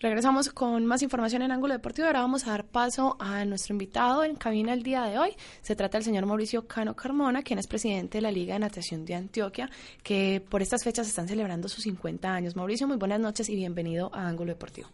Regresamos 0.00 0.48
con 0.48 0.86
más 0.86 1.02
información 1.02 1.42
en 1.42 1.52
Ángulo 1.52 1.74
Deportivo. 1.74 2.06
Ahora 2.06 2.22
vamos 2.22 2.46
a 2.46 2.52
dar 2.52 2.64
paso 2.64 3.18
a 3.20 3.44
nuestro 3.44 3.74
invitado 3.74 4.24
en 4.24 4.34
cabina 4.34 4.72
el 4.72 4.82
día 4.82 5.02
de 5.02 5.18
hoy. 5.18 5.36
Se 5.60 5.76
trata 5.76 5.98
del 5.98 6.06
señor 6.06 6.24
Mauricio 6.24 6.66
Cano 6.66 6.96
Carmona, 6.96 7.42
quien 7.42 7.58
es 7.58 7.66
presidente 7.66 8.16
de 8.16 8.22
la 8.22 8.32
Liga 8.32 8.54
de 8.54 8.60
Natación 8.60 9.04
de 9.04 9.14
Antioquia, 9.14 9.68
que 10.02 10.42
por 10.48 10.62
estas 10.62 10.84
fechas 10.84 11.06
están 11.06 11.28
celebrando 11.28 11.68
sus 11.68 11.84
50 11.84 12.32
años. 12.32 12.56
Mauricio, 12.56 12.88
muy 12.88 12.96
buenas 12.96 13.20
noches 13.20 13.50
y 13.50 13.56
bienvenido 13.56 14.10
a 14.14 14.26
Ángulo 14.26 14.52
Deportivo. 14.52 14.88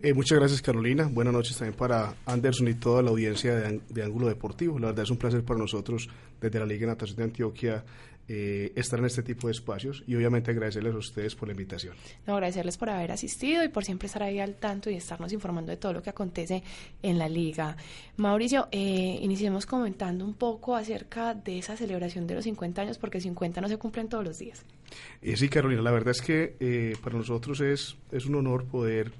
Eh, 0.00 0.14
muchas 0.14 0.38
gracias 0.38 0.62
Carolina, 0.62 1.08
buenas 1.10 1.34
noches 1.34 1.56
también 1.56 1.76
para 1.76 2.14
Anderson 2.26 2.68
y 2.68 2.74
toda 2.74 3.02
la 3.02 3.10
audiencia 3.10 3.56
de, 3.56 3.80
de, 3.88 4.02
Ángulo 4.04 4.28
Deportivo. 4.28 4.78
La 4.78 4.88
verdad 4.88 5.02
es 5.02 5.10
un 5.10 5.16
placer 5.16 5.42
para 5.42 5.58
nosotros 5.58 6.08
desde 6.40 6.60
la 6.60 6.66
Liga 6.66 6.82
de 6.82 6.86
Natación 6.88 7.16
de 7.16 7.24
Antioquia 7.24 7.84
eh, 8.28 8.72
estar 8.74 8.98
en 8.98 9.04
este 9.04 9.22
tipo 9.22 9.48
de 9.48 9.52
espacios 9.52 10.02
y 10.06 10.14
obviamente 10.14 10.50
agradecerles 10.50 10.94
a 10.94 10.98
ustedes 10.98 11.34
por 11.34 11.48
la 11.48 11.52
invitación. 11.52 11.94
No, 12.26 12.34
agradecerles 12.34 12.76
por 12.76 12.90
haber 12.90 13.12
asistido 13.12 13.62
y 13.62 13.68
por 13.68 13.84
siempre 13.84 14.06
estar 14.06 14.22
ahí 14.22 14.40
al 14.40 14.54
tanto 14.54 14.90
y 14.90 14.94
estarnos 14.94 15.32
informando 15.32 15.70
de 15.70 15.76
todo 15.76 15.92
lo 15.92 16.02
que 16.02 16.10
acontece 16.10 16.62
en 17.02 17.18
la 17.18 17.28
liga. 17.28 17.76
Mauricio, 18.16 18.68
eh, 18.70 19.18
iniciemos 19.20 19.66
comentando 19.66 20.24
un 20.24 20.34
poco 20.34 20.74
acerca 20.74 21.34
de 21.34 21.58
esa 21.58 21.76
celebración 21.76 22.26
de 22.26 22.34
los 22.34 22.44
50 22.44 22.82
años 22.82 22.98
porque 22.98 23.20
50 23.20 23.60
no 23.60 23.68
se 23.68 23.76
cumplen 23.76 24.08
todos 24.08 24.24
los 24.24 24.38
días. 24.38 24.64
Eh, 25.22 25.36
sí, 25.36 25.48
Carolina, 25.48 25.82
la 25.82 25.90
verdad 25.90 26.10
es 26.10 26.22
que 26.22 26.56
eh, 26.60 26.96
para 27.02 27.16
nosotros 27.16 27.60
es, 27.60 27.96
es 28.12 28.26
un 28.26 28.36
honor 28.36 28.64
poder 28.64 29.12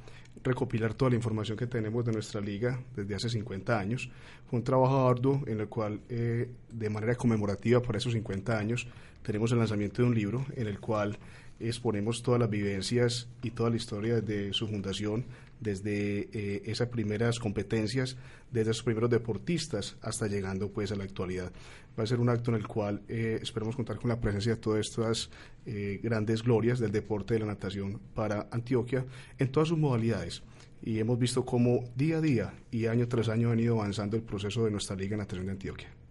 recopilar 0.45 0.95
toda 0.95 1.11
la 1.11 1.17
información 1.17 1.57
que 1.57 1.67
tenemos 1.67 2.05
de 2.05 2.13
nuestra 2.13 2.41
liga 2.41 2.79
desde 2.95 3.15
hace 3.15 3.29
50 3.31 3.79
años. 3.79 4.11
Fue 4.49 4.59
un 4.59 4.65
trabajo 4.65 5.09
arduo 5.09 5.43
en 5.47 5.61
el 5.61 5.69
cual, 5.69 6.01
eh, 6.09 6.49
de 6.71 6.91
manera 6.91 7.15
conmemorativa 7.15 7.81
para 7.81 7.99
esos 7.99 8.13
50 8.13 8.57
años, 8.57 8.87
tenemos 9.23 9.51
el 9.53 9.59
lanzamiento 9.59 10.03
de 10.03 10.09
un 10.09 10.15
libro 10.15 10.47
en 10.55 10.67
el 10.67 10.79
cual 10.79 11.19
exponemos 11.59 12.23
todas 12.23 12.41
las 12.41 12.51
vivencias 12.51 13.29
y 13.43 13.51
toda 13.51 13.71
la 13.71 13.77
historia 13.77 14.21
de 14.21 14.53
su 14.53 14.69
fundación, 14.69 15.25
desde 15.65 16.29
eh, 16.33 16.63
esas 16.67 16.89
primeras 16.89 17.41
competencias, 17.41 18.17
desde 18.53 18.71
esos 18.71 18.85
primeros 18.85 19.11
deportistas 19.11 19.97
hasta 20.03 20.29
llegando 20.29 20.71
pues 20.71 20.93
a 20.93 20.97
la 20.97 21.05
actualidad. 21.05 21.51
Va 21.99 22.05
a 22.05 22.07
ser 22.07 22.21
un 22.21 22.29
acto 22.29 22.51
en 22.51 22.59
el 22.59 22.69
cual 22.69 23.03
eh, 23.09 23.39
esperemos 23.43 23.75
contar 23.75 23.97
con 23.97 24.11
la 24.11 24.21
presencia 24.21 24.55
de 24.55 24.61
todas 24.61 24.87
estas 24.87 25.31
eh, 25.67 25.99
grandes 26.03 26.43
glorias 26.43 26.79
del 26.79 26.93
deporte 26.93 27.35
de 27.35 27.41
la 27.41 27.47
natación 27.47 27.99
para 28.15 28.47
Antioquia 28.53 29.05
en 29.39 29.51
todas 29.51 29.71
sus 29.71 29.79
modalidades. 29.79 30.43
Y 30.83 30.99
hemos 30.99 31.19
visto 31.19 31.45
cómo 31.47 31.85
día 31.97 32.19
a 32.19 32.21
día 32.21 32.55
y 32.71 32.87
año 32.87 33.09
tras 33.09 33.31
año 33.31 33.49
ha 33.49 33.53
venido 33.53 33.81
avanzando 33.81 34.17
el 34.17 34.23
proceso 34.23 34.65
de 34.65 34.71
nuestra 34.71 34.95
Liga 34.95 35.13
de 35.13 35.23
Natación 35.23 35.47
de 35.47 35.53
Antioquia. 35.53 36.04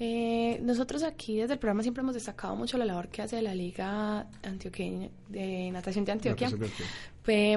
Eh, 0.00 0.60
nosotros 0.62 1.02
aquí 1.02 1.38
desde 1.38 1.54
el 1.54 1.58
programa 1.58 1.82
siempre 1.82 2.02
hemos 2.02 2.14
destacado 2.14 2.54
mucho 2.54 2.78
la 2.78 2.84
labor 2.84 3.08
que 3.08 3.22
hace 3.22 3.42
la 3.42 3.52
Liga 3.52 4.26
Antioqueña 4.44 5.08
de 5.28 5.70
Natación 5.72 6.04
de 6.04 6.12
Antioquia 6.12 6.50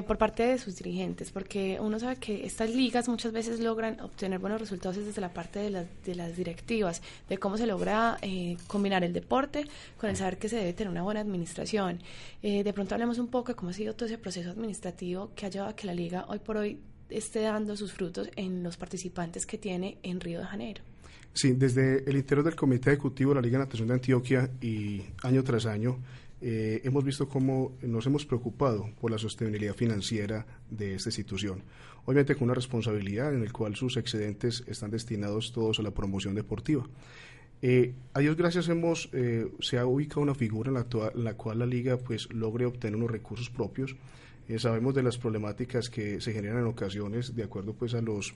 por 0.06 0.18
parte 0.18 0.42
de 0.42 0.58
sus 0.58 0.76
dirigentes, 0.76 1.30
porque 1.30 1.78
uno 1.80 1.98
sabe 1.98 2.16
que 2.16 2.44
estas 2.44 2.68
ligas 2.68 3.08
muchas 3.08 3.32
veces 3.32 3.58
logran 3.58 3.98
obtener 4.00 4.38
buenos 4.38 4.60
resultados 4.60 4.96
desde 4.98 5.20
la 5.20 5.32
parte 5.32 5.60
de 5.60 5.70
las, 5.70 5.86
de 6.04 6.14
las 6.14 6.36
directivas, 6.36 7.00
de 7.28 7.38
cómo 7.38 7.56
se 7.56 7.66
logra 7.66 8.18
eh, 8.20 8.58
combinar 8.66 9.02
el 9.02 9.14
deporte 9.14 9.66
con 9.96 10.10
el 10.10 10.16
saber 10.16 10.36
que 10.36 10.50
se 10.50 10.56
debe 10.56 10.74
tener 10.74 10.90
una 10.90 11.02
buena 11.02 11.20
administración. 11.20 12.00
Eh, 12.42 12.64
de 12.64 12.72
pronto 12.74 12.94
hablemos 12.94 13.18
un 13.18 13.28
poco 13.28 13.52
de 13.52 13.56
cómo 13.56 13.70
ha 13.70 13.74
sido 13.74 13.94
todo 13.94 14.06
ese 14.06 14.18
proceso 14.18 14.50
administrativo 14.50 15.30
que 15.34 15.46
ha 15.46 15.48
llevado 15.48 15.70
a 15.70 15.76
que 15.76 15.86
la 15.86 15.94
liga 15.94 16.26
hoy 16.28 16.38
por 16.40 16.58
hoy 16.58 16.78
esté 17.08 17.40
dando 17.40 17.74
sus 17.74 17.92
frutos 17.92 18.28
en 18.36 18.62
los 18.62 18.76
participantes 18.76 19.46
que 19.46 19.56
tiene 19.56 19.96
en 20.02 20.20
Río 20.20 20.40
de 20.40 20.46
Janeiro. 20.46 20.82
Sí, 21.34 21.52
desde 21.52 22.08
el 22.08 22.16
interior 22.16 22.44
del 22.44 22.54
Comité 22.54 22.90
Ejecutivo 22.90 23.30
de 23.30 23.36
la 23.36 23.40
Liga 23.40 23.58
de 23.58 23.64
Natación 23.64 23.88
de 23.88 23.94
Antioquia 23.94 24.50
y 24.60 25.02
año 25.22 25.42
tras 25.42 25.64
año 25.64 25.98
eh, 26.42 26.82
hemos 26.84 27.04
visto 27.04 27.28
cómo 27.28 27.72
nos 27.82 28.04
hemos 28.06 28.26
preocupado 28.26 28.90
por 29.00 29.10
la 29.10 29.16
sostenibilidad 29.16 29.74
financiera 29.74 30.44
de 30.68 30.96
esta 30.96 31.08
institución. 31.08 31.62
Obviamente 32.04 32.34
con 32.34 32.44
una 32.44 32.54
responsabilidad 32.54 33.32
en 33.32 33.44
la 33.44 33.50
cual 33.50 33.76
sus 33.76 33.96
excedentes 33.96 34.62
están 34.66 34.90
destinados 34.90 35.52
todos 35.52 35.78
a 35.78 35.82
la 35.82 35.92
promoción 35.92 36.34
deportiva. 36.34 36.84
Eh, 37.62 37.94
a 38.12 38.18
Dios 38.20 38.36
gracias 38.36 38.68
hemos, 38.68 39.08
eh, 39.12 39.50
se 39.60 39.78
ha 39.78 39.86
ubicado 39.86 40.20
una 40.20 40.34
figura 40.34 40.68
en 40.68 40.74
la, 40.74 40.86
en 41.14 41.24
la, 41.24 41.34
cual 41.34 41.60
la 41.60 41.66
liga 41.66 41.96
pues 41.96 42.28
logre 42.32 42.66
obtener 42.66 42.96
unos 42.96 43.10
recursos 43.10 43.48
propios. 43.48 43.94
Eh, 44.48 44.58
sabemos 44.58 44.94
de 44.94 45.04
las 45.04 45.16
problemáticas 45.16 45.88
que 45.88 46.20
se 46.20 46.32
generan 46.32 46.58
en 46.58 46.66
ocasiones 46.66 47.36
de 47.36 47.44
acuerdo 47.44 47.74
pues 47.74 47.94
a 47.94 48.02
los 48.02 48.34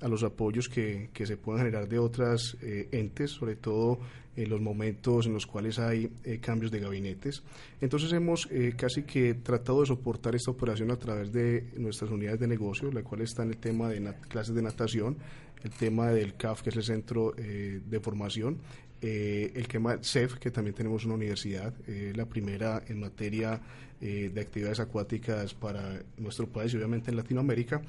a 0.00 0.08
los 0.08 0.22
apoyos 0.22 0.68
que, 0.68 1.10
que 1.12 1.26
se 1.26 1.36
puedan 1.36 1.60
generar 1.64 1.88
de 1.88 1.98
otras 1.98 2.56
eh, 2.62 2.88
entes, 2.92 3.30
sobre 3.30 3.56
todo 3.56 3.98
en 4.36 4.50
los 4.50 4.60
momentos 4.60 5.26
en 5.26 5.32
los 5.32 5.46
cuales 5.46 5.78
hay 5.78 6.10
eh, 6.24 6.38
cambios 6.40 6.72
de 6.72 6.80
gabinetes. 6.80 7.42
Entonces 7.80 8.12
hemos 8.12 8.48
eh, 8.50 8.74
casi 8.76 9.04
que 9.04 9.34
tratado 9.34 9.80
de 9.80 9.86
soportar 9.86 10.34
esta 10.34 10.50
operación 10.50 10.90
a 10.90 10.96
través 10.96 11.32
de 11.32 11.70
nuestras 11.76 12.10
unidades 12.10 12.40
de 12.40 12.48
negocio, 12.48 12.90
la 12.90 13.02
cual 13.02 13.20
está 13.20 13.44
en 13.44 13.50
el 13.50 13.58
tema 13.58 13.88
de 13.88 14.12
clases 14.28 14.54
de 14.54 14.62
natación, 14.62 15.16
el 15.62 15.70
tema 15.70 16.08
del 16.08 16.34
CAF, 16.34 16.62
que 16.62 16.70
es 16.70 16.76
el 16.76 16.82
centro 16.82 17.32
de 17.32 18.00
formación, 18.00 18.58
el 19.00 19.66
tema 19.66 19.96
CEF, 20.02 20.34
que 20.34 20.50
también 20.50 20.74
tenemos 20.74 21.06
una 21.06 21.14
universidad, 21.14 21.72
la 21.86 22.26
primera 22.26 22.82
en 22.86 23.00
materia 23.00 23.62
de 23.98 24.38
actividades 24.38 24.80
acuáticas 24.80 25.54
para 25.54 26.02
nuestro 26.18 26.46
país 26.46 26.74
y 26.74 26.76
obviamente 26.76 27.10
en 27.10 27.16
Latinoamérica. 27.16 27.80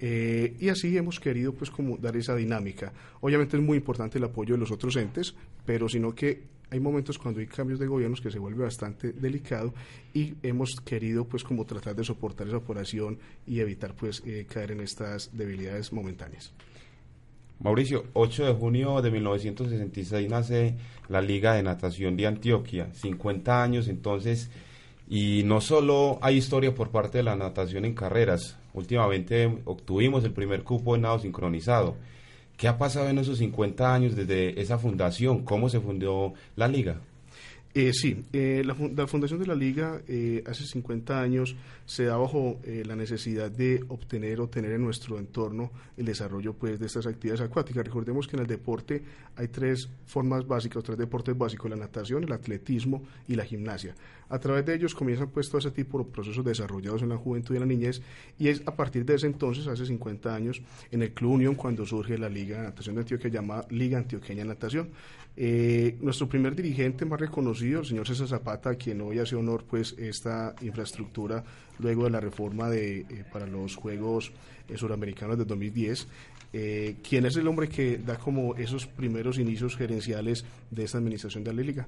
Eh, 0.00 0.56
y 0.60 0.68
así 0.68 0.96
hemos 0.96 1.18
querido 1.18 1.52
pues 1.52 1.70
como 1.70 1.96
dar 1.96 2.16
esa 2.16 2.36
dinámica. 2.36 2.92
Obviamente 3.20 3.56
es 3.56 3.62
muy 3.62 3.78
importante 3.78 4.18
el 4.18 4.24
apoyo 4.24 4.54
de 4.54 4.60
los 4.60 4.70
otros 4.70 4.96
entes, 4.96 5.34
pero 5.66 5.88
sino 5.88 6.14
que 6.14 6.58
hay 6.70 6.80
momentos 6.80 7.18
cuando 7.18 7.40
hay 7.40 7.46
cambios 7.46 7.78
de 7.78 7.86
gobiernos 7.86 8.20
que 8.20 8.30
se 8.30 8.38
vuelve 8.38 8.64
bastante 8.64 9.12
delicado 9.12 9.72
y 10.12 10.34
hemos 10.42 10.80
querido 10.84 11.24
pues 11.24 11.42
como 11.42 11.64
tratar 11.64 11.96
de 11.96 12.04
soportar 12.04 12.46
esa 12.46 12.58
operación 12.58 13.18
y 13.46 13.60
evitar 13.60 13.94
pues 13.94 14.22
eh, 14.26 14.46
caer 14.48 14.72
en 14.72 14.80
estas 14.80 15.36
debilidades 15.36 15.92
momentáneas. 15.92 16.52
Mauricio, 17.60 18.04
8 18.12 18.46
de 18.46 18.52
junio 18.52 19.02
de 19.02 19.10
1966 19.10 20.28
nace 20.28 20.76
la 21.08 21.20
Liga 21.20 21.54
de 21.54 21.64
Natación 21.64 22.16
de 22.16 22.26
Antioquia, 22.26 22.92
50 22.94 23.62
años 23.62 23.88
entonces, 23.88 24.48
y 25.08 25.42
no 25.44 25.60
solo 25.60 26.18
hay 26.22 26.36
historia 26.36 26.72
por 26.72 26.90
parte 26.90 27.18
de 27.18 27.24
la 27.24 27.34
natación 27.34 27.84
en 27.84 27.94
carreras, 27.94 28.58
Últimamente 28.78 29.58
obtuvimos 29.64 30.24
el 30.24 30.32
primer 30.32 30.62
cupo 30.62 30.94
en 30.94 31.02
nado 31.02 31.18
sincronizado. 31.18 31.96
¿Qué 32.56 32.68
ha 32.68 32.78
pasado 32.78 33.08
en 33.08 33.18
esos 33.18 33.38
50 33.38 33.94
años 33.94 34.16
desde 34.16 34.60
esa 34.60 34.78
fundación? 34.78 35.44
¿Cómo 35.44 35.68
se 35.68 35.80
fundó 35.80 36.34
la 36.56 36.68
liga? 36.68 37.00
Eh, 37.74 37.92
sí, 37.92 38.24
eh, 38.32 38.62
la, 38.64 39.06
fundación 39.06 39.38
de 39.38 39.46
la 39.46 39.54
Liga 39.54 40.00
eh, 40.08 40.42
hace 40.46 40.64
50 40.64 41.20
años 41.20 41.54
se 41.84 42.04
da 42.04 42.16
bajo 42.16 42.60
eh, 42.64 42.82
la 42.86 42.96
necesidad 42.96 43.50
de 43.50 43.84
obtener 43.88 44.40
o 44.40 44.48
tener 44.48 44.72
en 44.72 44.82
nuestro 44.82 45.18
entorno 45.18 45.70
el 45.96 46.06
desarrollo 46.06 46.54
pues, 46.54 46.80
de 46.80 46.86
estas 46.86 47.06
actividades 47.06 47.42
acuáticas. 47.42 47.84
Recordemos 47.84 48.26
que 48.26 48.36
en 48.36 48.42
el 48.42 48.46
deporte 48.46 49.02
hay 49.36 49.48
tres 49.48 49.88
formas 50.06 50.46
básicas, 50.46 50.82
tres 50.82 50.98
deportes 50.98 51.36
básicos, 51.36 51.70
la 51.70 51.76
natación, 51.76 52.24
el 52.24 52.32
atletismo 52.32 53.02
y 53.26 53.36
la 53.36 53.44
gimnasia. 53.44 53.94
A 54.30 54.38
través 54.38 54.66
de 54.66 54.74
ellos 54.74 54.94
comienzan 54.94 55.30
pues 55.30 55.48
todo 55.48 55.58
ese 55.58 55.70
tipo 55.70 55.98
de 55.98 56.04
procesos 56.04 56.44
desarrollados 56.44 57.00
en 57.02 57.08
la 57.08 57.16
juventud 57.16 57.54
y 57.54 57.56
en 57.56 57.60
la 57.60 57.66
niñez 57.66 58.02
y 58.38 58.48
es 58.48 58.62
a 58.66 58.76
partir 58.76 59.04
de 59.04 59.14
ese 59.14 59.26
entonces, 59.26 59.66
hace 59.66 59.86
50 59.86 60.34
años, 60.34 60.60
en 60.90 61.02
el 61.02 61.12
Club 61.12 61.32
Unión 61.32 61.54
cuando 61.54 61.86
surge 61.86 62.18
la 62.18 62.28
Liga 62.28 62.58
de 62.58 62.64
Natación 62.64 62.96
de 62.96 63.02
Antioquia 63.02 63.30
llamada 63.30 63.66
Liga 63.70 63.98
Antioqueña 63.98 64.42
de 64.42 64.48
Natación. 64.48 64.90
Nuestro 66.00 66.28
primer 66.28 66.56
dirigente 66.56 67.04
más 67.04 67.20
reconocido 67.20 67.80
el 67.80 67.86
señor 67.86 68.08
César 68.08 68.26
Zapata, 68.26 68.74
quien 68.74 69.00
hoy 69.00 69.20
hace 69.20 69.36
honor 69.36 69.64
pues 69.68 69.94
esta 69.96 70.54
infraestructura 70.62 71.44
luego 71.78 72.04
de 72.04 72.10
la 72.10 72.20
reforma 72.20 72.68
de, 72.68 73.00
eh, 73.00 73.24
para 73.32 73.46
los 73.46 73.76
Juegos 73.76 74.32
eh, 74.68 74.76
Suramericanos 74.76 75.38
de 75.38 75.44
2010, 75.44 76.08
eh, 76.52 76.96
quien 77.08 77.26
es 77.26 77.36
el 77.36 77.46
hombre 77.46 77.68
que 77.68 77.98
da 77.98 78.18
como 78.18 78.54
esos 78.56 78.86
primeros 78.86 79.38
inicios 79.38 79.76
gerenciales 79.76 80.44
de 80.70 80.84
esta 80.84 80.98
administración 80.98 81.44
de 81.44 81.52
la 81.52 81.62
Liga. 81.62 81.86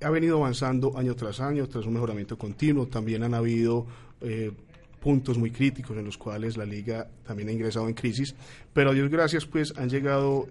Ha 0.00 0.10
venido 0.10 0.38
avanzando 0.38 0.96
año 0.96 1.14
tras 1.14 1.40
año, 1.40 1.66
tras 1.66 1.84
un 1.84 1.94
mejoramiento 1.94 2.38
continuo, 2.38 2.86
también 2.86 3.24
han 3.24 3.34
habido 3.34 3.86
puntos 5.00 5.38
muy 5.38 5.50
críticos 5.50 5.96
en 5.96 6.04
los 6.04 6.16
cuales 6.18 6.56
la 6.56 6.64
liga 6.64 7.08
también 7.24 7.48
ha 7.48 7.52
ingresado 7.52 7.88
en 7.88 7.94
crisis, 7.94 8.34
pero 8.72 8.90
a 8.90 8.94
Dios 8.94 9.08
gracias 9.10 9.46
pues 9.46 9.72
han 9.76 9.88
llegado 9.88 10.46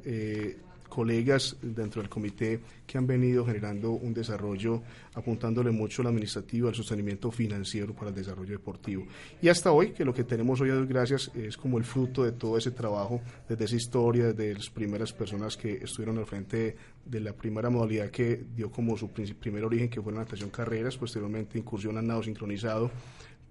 colegas 0.97 1.55
dentro 1.61 2.01
del 2.01 2.09
comité 2.09 2.59
que 2.87 2.97
han 2.97 3.05
venido 3.05 3.45
generando 3.45 3.91
un 3.91 4.15
desarrollo 4.15 4.81
apuntándole 5.13 5.69
mucho 5.69 6.01
al 6.01 6.07
administrativo, 6.07 6.69
al 6.69 6.73
sostenimiento 6.73 7.29
financiero 7.29 7.93
para 7.93 8.09
el 8.09 8.15
desarrollo 8.15 8.53
deportivo. 8.53 9.05
Y 9.39 9.47
hasta 9.49 9.71
hoy, 9.71 9.91
que 9.91 10.03
lo 10.03 10.11
que 10.11 10.23
tenemos 10.23 10.59
hoy 10.59 10.71
a 10.71 10.73
Dios 10.73 10.87
gracias 10.87 11.31
es 11.35 11.55
como 11.55 11.77
el 11.77 11.83
fruto 11.83 12.23
de 12.23 12.31
todo 12.31 12.57
ese 12.57 12.71
trabajo, 12.71 13.21
desde 13.47 13.65
esa 13.65 13.75
historia, 13.75 14.33
desde 14.33 14.55
las 14.55 14.71
primeras 14.71 15.13
personas 15.13 15.55
que 15.55 15.73
estuvieron 15.73 16.17
al 16.17 16.25
frente 16.25 16.75
de 17.05 17.19
la 17.19 17.33
primera 17.33 17.69
modalidad 17.69 18.09
que 18.09 18.45
dio 18.55 18.71
como 18.71 18.97
su 18.97 19.09
primer 19.11 19.65
origen, 19.65 19.89
que 19.89 20.01
fue 20.01 20.11
la 20.13 20.21
natación 20.21 20.49
carreras, 20.49 20.97
posteriormente 20.97 21.59
incursión 21.59 21.95
al 21.99 22.07
nado 22.07 22.23
sincronizado, 22.23 22.89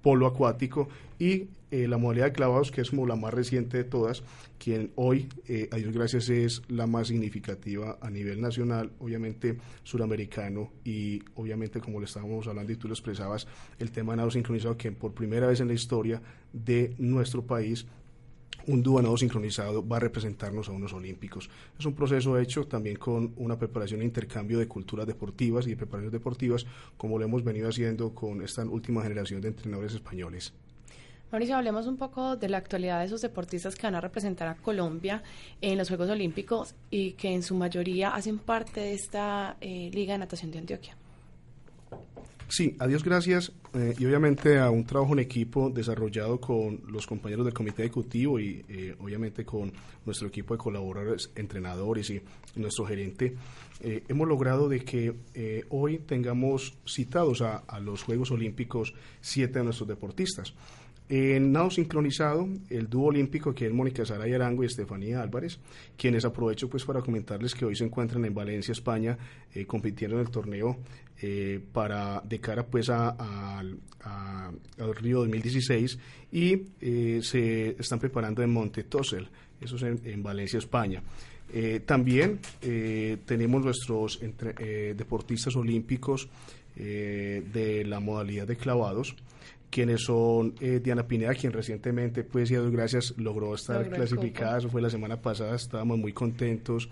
polo 0.07 0.29
acuático 0.29 0.89
y 1.19 1.49
eh, 1.73 1.89
la 1.89 1.99
modalidad 1.99 2.27
de 2.27 2.33
clavados, 2.33 2.71
que 2.71 2.81
es 2.81 2.91
como 2.91 3.09
la 3.09 3.17
más 3.17 3.35
reciente 3.35 3.77
de 3.77 3.83
todas, 3.83 4.23
quien 4.57 4.93
hoy, 4.95 5.29
eh, 5.49 5.69
a 5.73 5.77
Dios 5.79 5.93
gracias, 5.93 6.29
es 6.29 6.63
la 6.69 6.87
más 6.87 7.09
significativa 7.09 7.99
a 8.01 8.09
nivel 8.09 8.41
nacional, 8.41 8.93
obviamente 9.01 9.59
suramericano 9.83 10.71
y 10.85 11.25
obviamente, 11.35 11.81
como 11.81 11.99
le 11.99 12.07
estábamos 12.07 12.47
hablando 12.47 12.73
y 12.73 12.77
tú 12.77 12.87
lo 12.87 12.95
expresabas, 12.95 13.49
el 13.81 13.91
tema 13.91 14.13
de 14.13 14.19
nado 14.19 14.31
sincronizado, 14.31 14.77
que 14.77 14.93
por 14.93 15.13
primera 15.13 15.49
vez 15.49 15.59
en 15.59 15.67
la 15.67 15.75
historia 15.75 16.23
de 16.53 16.95
nuestro 16.99 17.43
país 17.43 17.85
un 18.67 18.83
dúo 18.83 19.01
nado 19.01 19.17
sincronizado 19.17 19.87
va 19.87 19.97
a 19.97 20.01
representarnos 20.01 20.69
a 20.69 20.73
unos 20.73 20.93
olímpicos. 20.93 21.49
Es 21.79 21.87
un 21.87 21.95
proceso 21.95 22.39
hecho 22.39 22.67
también 22.67 22.97
con 22.97 23.33
una 23.37 23.59
preparación 23.59 24.03
e 24.03 24.05
intercambio 24.05 24.59
de 24.59 24.69
culturas 24.69 25.07
deportivas 25.07 25.67
y 25.67 25.71
de 25.71 25.77
preparaciones 25.77 26.13
deportivas, 26.13 26.67
como 26.97 27.19
lo 27.19 27.25
hemos 27.25 27.45
venido 27.45 27.69
haciendo 27.69 28.15
con 28.15 28.43
esta 28.43 28.65
última 28.65 29.03
generación 29.03 29.41
de 29.41 29.49
entrenadores 29.49 29.95
españoles. 29.95 30.53
Mauricio, 31.33 31.57
hablemos 31.57 31.87
un 31.87 31.97
poco 31.97 32.37
de 32.37 32.49
la 32.49 32.59
actualidad 32.59 33.01
de 33.01 33.07
esos 33.07 33.21
deportistas 33.21 33.75
que 33.75 33.87
van 33.87 33.97
a 33.97 34.01
representar 34.01 34.47
a 34.47 34.55
Colombia 34.55 35.23
en 35.61 35.77
los 35.77 35.89
Juegos 35.89 36.09
Olímpicos 36.09 36.75
y 36.89 37.13
que 37.13 37.35
en 37.35 37.43
su 37.43 37.57
mayoría 37.57 38.15
hacen 38.15 38.39
parte 38.39 38.81
de 38.81 38.95
esta 38.95 39.57
eh, 39.61 39.91
Liga 39.93 40.13
de 40.13 40.19
Natación 40.19 40.53
de 40.53 40.59
Antioquia. 40.59 40.97
Sí, 42.49 42.77
a 42.79 42.87
Dios 42.87 43.03
gracias 43.03 43.53
eh, 43.75 43.95
y 43.99 44.05
obviamente 44.07 44.59
a 44.59 44.71
un 44.71 44.85
trabajo 44.85 45.15
en 45.15 45.19
equipo 45.19 45.69
desarrollado 45.69 46.41
con 46.41 46.81
los 46.87 47.05
compañeros 47.05 47.45
del 47.45 47.53
comité 47.53 47.83
ejecutivo 47.83 48.39
y 48.39 48.65
eh, 48.69 48.95
obviamente 49.01 49.45
con 49.45 49.73
nuestro 50.05 50.29
equipo 50.29 50.55
de 50.55 50.59
colaboradores, 50.59 51.33
entrenadores 51.35 52.09
y 52.11 52.23
nuestro 52.55 52.87
gerente, 52.87 53.35
hemos 53.81 54.27
logrado 54.27 54.69
de 54.69 54.81
que 54.81 55.15
hoy 55.69 55.99
tengamos 55.99 56.75
citados 56.87 57.43
a, 57.43 57.79
los 57.81 58.05
Juegos 58.05 58.31
Olímpicos 58.31 58.95
siete 59.21 59.59
de 59.59 59.65
nuestros 59.65 59.89
deportistas. 59.89 60.55
En 61.09 61.53
nado 61.53 61.71
sincronizado, 61.71 62.49
el 62.69 62.89
dúo 62.89 63.07
olímpico 63.07 63.55
que 63.55 63.67
es 63.67 63.73
Mónica 63.73 64.05
Sara 64.05 64.25
Arango 64.25 64.65
y 64.65 64.67
Estefanía 64.67 65.23
Álvarez, 65.23 65.61
quienes 65.97 66.25
aprovecho 66.25 66.69
pues 66.69 66.85
para 66.85 67.01
comentarles 67.01 67.55
que 67.55 67.65
hoy 67.65 67.77
se 67.77 67.85
encuentran 67.85 68.25
en 68.25 68.35
Valencia, 68.35 68.73
España, 68.73 69.17
eh, 69.55 69.67
compitiendo 69.67 70.17
en 70.17 70.23
el 70.23 70.31
torneo 70.33 70.79
eh, 71.23 71.61
para 71.73 72.21
de 72.25 72.41
cara 72.41 72.67
pues 72.67 72.91
a, 72.91 73.09
al 73.59 74.95
Río 74.97 75.21
2016 75.21 75.99
y 76.33 76.63
eh, 76.81 77.21
se 77.23 77.71
están 77.79 77.99
preparando 77.99 78.43
en 78.43 78.53
Monte 78.53 78.85
Tossel, 78.85 79.29
eso 79.61 79.77
es 79.77 79.83
en, 79.83 80.23
Valencia, 80.23 80.59
España. 80.59 81.03
también 81.87 82.41
tenemos 83.25 83.65
nuestros 83.65 84.21
deportistas 84.97 85.57
olímpicos 85.57 86.29
de 86.75 87.85
la 87.87 88.01
modalidad 88.01 88.47
de 88.47 88.57
clavados 88.57 89.17
quienes 89.71 90.03
son 90.03 90.55
eh, 90.61 90.81
Diana 90.83 91.07
Pineda, 91.07 91.35
quien 91.35 91.53
recientemente, 91.53 92.25
pues, 92.25 92.51
y 92.51 92.55
a 92.55 92.61
gracias, 92.61 93.15
logró 93.19 93.55
estar 93.55 93.89
clasificada, 93.91 94.59
eso 94.59 94.69
fue 94.69 94.81
la 94.81 94.91
semana 94.91 95.21
pasada, 95.21 95.55
estábamos 95.55 95.99
muy 95.99 96.13
contentos 96.13 96.89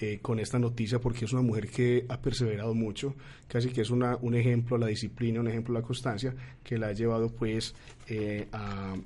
eh, 0.00 0.18
con 0.20 0.38
esta 0.38 0.58
noticia 0.58 1.00
porque 1.00 1.24
es 1.24 1.32
una 1.32 1.42
mujer 1.42 1.68
que 1.68 2.04
ha 2.08 2.20
perseverado 2.20 2.74
mucho, 2.74 3.14
casi 3.48 3.70
que 3.70 3.82
es 3.82 3.90
una, 3.90 4.16
un 4.20 4.34
ejemplo 4.34 4.76
a 4.76 4.78
la 4.78 4.86
disciplina, 4.86 5.40
un 5.40 5.48
ejemplo 5.48 5.76
a 5.76 5.80
la 5.80 5.86
constancia, 5.86 6.34
que 6.62 6.78
la 6.78 6.88
ha 6.88 6.92
llevado, 6.92 7.28
pues, 7.30 7.74
eh, 8.08 8.48
a, 8.52 8.96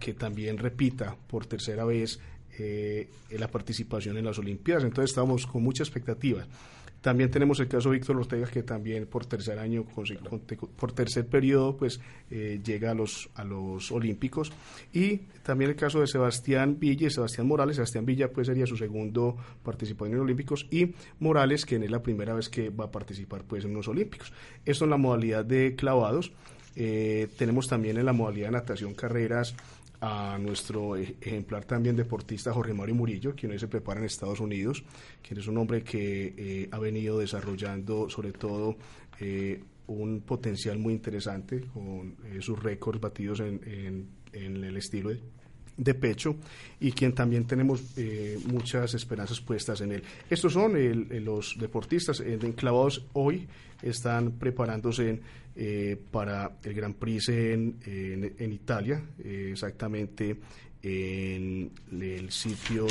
que 0.00 0.14
también 0.14 0.58
repita 0.58 1.16
por 1.28 1.46
tercera 1.46 1.84
vez 1.84 2.18
la 3.30 3.48
participación 3.48 4.16
en 4.16 4.24
las 4.24 4.38
Olimpiadas. 4.38 4.82
Entonces, 4.82 5.10
estamos 5.10 5.46
con 5.46 5.62
mucha 5.62 5.84
expectativa. 5.84 6.44
También 7.06 7.30
tenemos 7.30 7.60
el 7.60 7.68
caso 7.68 7.90
de 7.90 7.98
Víctor 7.98 8.16
Ortega, 8.16 8.48
que 8.48 8.64
también 8.64 9.06
por 9.06 9.26
tercer 9.26 9.60
año, 9.60 9.84
por 9.84 10.90
tercer 10.90 11.24
periodo, 11.28 11.76
pues 11.76 12.00
eh, 12.32 12.60
llega 12.64 12.90
a 12.90 12.94
los, 12.94 13.30
a 13.36 13.44
los 13.44 13.92
Olímpicos. 13.92 14.52
Y 14.92 15.18
también 15.44 15.70
el 15.70 15.76
caso 15.76 16.00
de 16.00 16.08
Sebastián 16.08 16.80
Villa 16.80 17.06
y 17.06 17.10
Sebastián 17.10 17.46
Morales. 17.46 17.76
Sebastián 17.76 18.06
Villa, 18.06 18.32
pues 18.32 18.48
sería 18.48 18.66
su 18.66 18.76
segundo 18.76 19.36
participación 19.62 20.14
en 20.14 20.18
los 20.18 20.24
Olímpicos. 20.24 20.66
Y 20.68 20.96
Morales, 21.20 21.64
que 21.64 21.76
es 21.76 21.88
la 21.88 22.02
primera 22.02 22.34
vez 22.34 22.48
que 22.48 22.70
va 22.70 22.86
a 22.86 22.90
participar 22.90 23.44
pues 23.44 23.64
en 23.64 23.72
los 23.72 23.86
Olímpicos. 23.86 24.32
Esto 24.64 24.82
en 24.82 24.90
la 24.90 24.96
modalidad 24.96 25.44
de 25.44 25.76
clavados. 25.76 26.32
Eh, 26.74 27.28
tenemos 27.38 27.68
también 27.68 27.98
en 27.98 28.04
la 28.04 28.14
modalidad 28.14 28.48
de 28.48 28.52
natación 28.52 28.94
carreras 28.94 29.54
a 30.00 30.38
nuestro 30.38 30.96
e-, 30.96 31.16
ejemplar 31.20 31.64
también 31.64 31.96
deportista 31.96 32.52
Jorge 32.52 32.72
Mario 32.72 32.94
Murillo, 32.94 33.34
quien 33.34 33.52
hoy 33.52 33.58
se 33.58 33.68
prepara 33.68 34.00
en 34.00 34.06
Estados 34.06 34.40
Unidos, 34.40 34.84
quien 35.26 35.40
es 35.40 35.46
un 35.46 35.58
hombre 35.58 35.82
que 35.82 36.34
eh, 36.36 36.68
ha 36.70 36.78
venido 36.78 37.18
desarrollando 37.18 38.08
sobre 38.08 38.32
todo 38.32 38.76
eh, 39.20 39.60
un 39.88 40.20
potencial 40.20 40.78
muy 40.78 40.94
interesante 40.94 41.62
con 41.72 42.16
eh, 42.24 42.40
sus 42.40 42.60
récords 42.62 43.00
batidos 43.00 43.40
en, 43.40 43.60
en, 43.64 44.08
en 44.32 44.64
el 44.64 44.76
estilo 44.76 45.10
de, 45.76 45.94
pecho 45.94 46.36
y 46.80 46.90
quien 46.92 47.12
también 47.12 47.46
tenemos 47.46 47.82
muchas 48.46 48.94
esperanzas 48.94 49.42
puestas 49.42 49.82
en 49.82 49.92
él. 49.92 50.02
Estos 50.30 50.54
son 50.54 50.72
los 51.22 51.54
deportistas 51.58 52.20
enclavados 52.20 53.04
hoy, 53.12 53.46
están 53.82 54.32
preparándose 54.32 55.20
eh, 55.56 55.96
para 56.10 56.58
el 56.62 56.74
Gran 56.74 56.94
Prix 56.94 57.28
en, 57.30 57.78
en, 57.84 58.52
Italia, 58.52 59.02
eh, 59.24 59.48
exactamente 59.52 60.36
en 60.82 61.70
el 61.90 62.30
sitio 62.30 62.86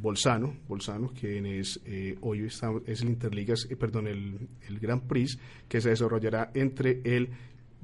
Bolzano, 0.00 0.54
Bolzano, 0.66 1.12
que 1.12 1.60
es 1.60 1.78
hoy 2.22 2.46
está, 2.46 2.72
es 2.86 3.02
el 3.02 3.10
Interligas, 3.10 3.68
perdón, 3.78 4.06
el, 4.06 4.48
el 4.66 4.78
Gran 4.78 5.02
Prix 5.02 5.38
que 5.68 5.80
se 5.80 5.90
desarrollará 5.90 6.50
entre 6.54 7.02
el 7.04 7.28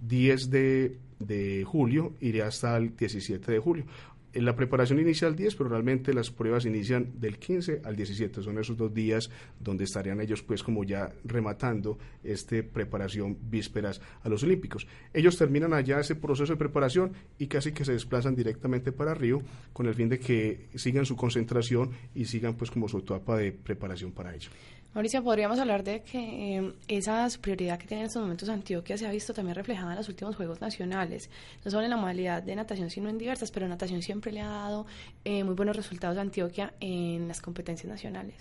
10 0.00 0.50
de, 0.50 0.96
de 1.18 1.64
julio, 1.64 2.14
iré 2.20 2.42
hasta 2.42 2.76
el 2.76 2.96
17 2.96 3.52
de 3.52 3.58
julio. 3.58 3.84
En 4.34 4.44
la 4.44 4.54
preparación 4.54 5.00
inicial 5.00 5.34
10, 5.34 5.56
pero 5.56 5.70
realmente 5.70 6.12
las 6.12 6.30
pruebas 6.30 6.66
inician 6.66 7.12
del 7.18 7.38
15 7.38 7.80
al 7.84 7.96
17. 7.96 8.42
Son 8.42 8.58
esos 8.58 8.76
dos 8.76 8.92
días 8.92 9.30
donde 9.58 9.84
estarían 9.84 10.20
ellos 10.20 10.42
pues 10.42 10.62
como 10.62 10.84
ya 10.84 11.10
rematando 11.24 11.98
esta 12.22 12.56
preparación 12.62 13.38
vísperas 13.50 14.00
a 14.22 14.28
los 14.28 14.42
Olímpicos. 14.42 14.86
Ellos 15.14 15.38
terminan 15.38 15.72
allá 15.72 16.00
ese 16.00 16.14
proceso 16.14 16.52
de 16.52 16.58
preparación 16.58 17.12
y 17.38 17.46
casi 17.46 17.72
que 17.72 17.86
se 17.86 17.92
desplazan 17.92 18.36
directamente 18.36 18.92
para 18.92 19.14
Río 19.14 19.40
con 19.72 19.86
el 19.86 19.94
fin 19.94 20.10
de 20.10 20.18
que 20.18 20.68
sigan 20.74 21.06
su 21.06 21.16
concentración 21.16 21.90
y 22.14 22.26
sigan 22.26 22.54
pues 22.54 22.70
como 22.70 22.88
su 22.88 22.98
etapa 22.98 23.36
de 23.36 23.52
preparación 23.52 24.12
para 24.12 24.34
ello. 24.34 24.50
Mauricio, 24.94 25.22
podríamos 25.22 25.58
hablar 25.58 25.84
de 25.84 26.02
que 26.02 26.56
eh, 26.56 26.72
esa 26.88 27.28
superioridad 27.28 27.78
que 27.78 27.86
tiene 27.86 28.02
en 28.02 28.06
estos 28.06 28.22
momentos 28.22 28.48
Antioquia 28.48 28.96
se 28.96 29.06
ha 29.06 29.10
visto 29.10 29.34
también 29.34 29.54
reflejada 29.54 29.92
en 29.92 29.98
los 29.98 30.08
últimos 30.08 30.34
Juegos 30.34 30.62
Nacionales, 30.62 31.28
no 31.62 31.70
solo 31.70 31.84
en 31.84 31.90
la 31.90 31.98
modalidad 31.98 32.42
de 32.42 32.56
natación, 32.56 32.88
sino 32.88 33.10
en 33.10 33.18
diversas, 33.18 33.50
pero 33.50 33.68
natación 33.68 34.00
siempre 34.00 34.32
le 34.32 34.40
ha 34.40 34.48
dado 34.48 34.86
eh, 35.24 35.44
muy 35.44 35.54
buenos 35.54 35.76
resultados 35.76 36.16
a 36.16 36.22
Antioquia 36.22 36.72
en 36.80 37.28
las 37.28 37.42
competencias 37.42 37.90
nacionales. 37.90 38.34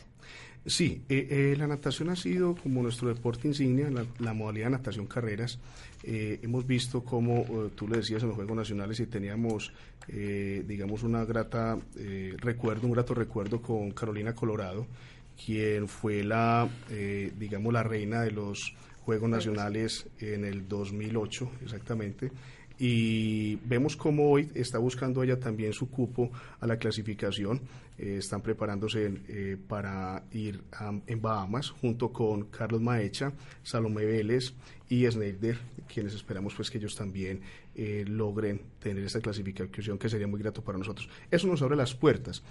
Sí, 0.65 1.01
eh, 1.09 1.55
la 1.57 1.67
natación 1.67 2.09
ha 2.09 2.15
sido 2.15 2.55
como 2.55 2.81
nuestro 2.81 3.09
deporte 3.09 3.47
insignia, 3.47 3.89
la, 3.89 4.05
la 4.19 4.33
modalidad 4.33 4.67
de 4.67 4.71
natación 4.71 5.05
carreras. 5.05 5.59
hemos 6.03 6.65
visto 6.65 7.03
como 7.03 7.45
tú 7.75 7.87
le 7.87 7.97
decías 7.97 8.21
en 8.23 8.29
los 8.29 8.35
Juegos 8.35 8.55
Nacionales 8.55 8.99
y 8.99 9.05
teníamos, 9.05 9.71
digamos, 10.07 11.03
una 11.03 11.23
grata 11.23 11.77
recuerdo, 12.37 12.87
un 12.87 12.93
grato 12.93 13.13
recuerdo 13.13 13.61
con 13.61 13.91
Carolina 13.91 14.33
Colorado 14.33 14.87
quien 15.43 15.87
fue 15.87 16.23
la, 16.23 16.67
eh, 16.89 17.31
digamos, 17.37 17.71
la 17.73 17.83
reina 17.83 18.21
de 18.21 18.31
los 18.31 18.73
Juegos 19.01 19.29
Nacionales 19.29 20.07
en 20.19 20.43
el 20.43 20.67
2008, 20.67 21.51
exactamente. 21.63 22.31
Y 22.79 23.55
vemos 23.65 23.95
cómo 23.95 24.29
hoy 24.29 24.51
está 24.53 24.77
buscando 24.77 25.23
ella 25.23 25.39
también 25.39 25.73
su 25.73 25.89
cupo 25.89 26.31
a 26.59 26.67
la 26.67 26.77
clasificación. 26.77 27.61
Eh, 27.97 28.17
están 28.19 28.41
preparándose 28.41 29.11
eh, 29.27 29.57
para 29.67 30.23
ir 30.31 30.61
en 31.07 31.21
Bahamas 31.21 31.71
junto 31.71 32.11
con 32.11 32.45
Carlos 32.45 32.81
Maecha, 32.81 33.33
Salomé 33.63 34.05
Vélez 34.05 34.53
y 34.89 35.09
Sneider, 35.09 35.57
quienes 35.91 36.13
esperamos 36.13 36.53
pues 36.53 36.69
que 36.69 36.77
ellos 36.77 36.95
también 36.95 37.41
logren 38.07 38.59
tener 38.79 39.03
esta 39.03 39.21
clasificación 39.21 39.99
que 39.99 40.09
sería 40.09 40.25
muy 40.25 40.39
grato 40.39 40.63
para 40.63 40.79
nosotros. 40.79 41.07
Eso 41.29 41.47
nos 41.47 41.61
abre 41.61 41.75
las 41.75 41.93
puertas 41.93 42.41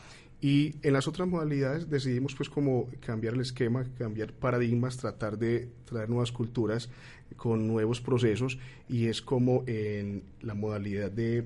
y 0.40 0.74
en 0.82 0.92
las 0.92 1.08
otras 1.08 1.26
modalidades 1.28 1.88
decidimos 1.88 2.34
pues 2.34 2.50
como 2.50 2.88
cambiar 3.00 3.34
el 3.34 3.40
esquema, 3.40 3.84
cambiar 3.98 4.32
paradigmas, 4.32 4.96
tratar 4.98 5.38
de 5.38 5.68
traer 5.84 6.10
nuevas 6.10 6.30
culturas 6.30 6.90
con 7.36 7.66
nuevos 7.66 8.00
procesos 8.00 8.58
y 8.88 9.06
es 9.06 9.22
como 9.22 9.64
en 9.66 10.22
la 10.42 10.54
modalidad 10.54 11.10
de, 11.10 11.44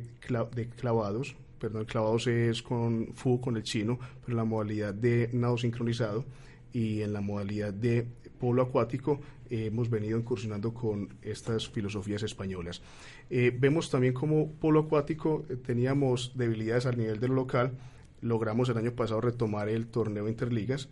de 0.55 0.69
clavados, 0.69 1.37
perdón, 1.59 1.85
clavados 1.85 2.27
es 2.27 2.63
con 2.63 3.13
FU, 3.15 3.41
con 3.41 3.57
el 3.57 3.63
chino, 3.63 3.99
pero 4.25 4.37
la 4.37 4.45
modalidad 4.45 4.93
de 4.93 5.31
nado 5.33 5.57
sincronizado 5.57 6.25
y 6.73 7.03
en 7.03 7.13
la 7.13 7.21
modalidad 7.21 7.73
de 7.73 8.07
polo 8.39 8.63
acuático 8.63 9.21
hemos 9.51 9.91
venido 9.91 10.19
incursionando 10.19 10.73
con 10.73 11.09
estas 11.23 11.69
filosofías 11.69 12.23
españolas. 12.23 12.83
Eh, 13.29 13.57
vemos 13.57 13.91
también 13.91 14.15
como 14.15 14.53
polo 14.53 14.81
acuático 14.81 15.45
eh, 15.49 15.57
teníamos 15.57 16.33
debilidades 16.37 16.87
al 16.87 16.97
nivel 16.97 17.21
del 17.21 17.33
local, 17.33 17.73
logramos 18.21 18.69
el 18.69 18.79
año 18.79 18.93
pasado 18.93 19.21
retomar 19.21 19.69
el 19.69 19.87
torneo 19.87 20.29
Interligas. 20.29 20.89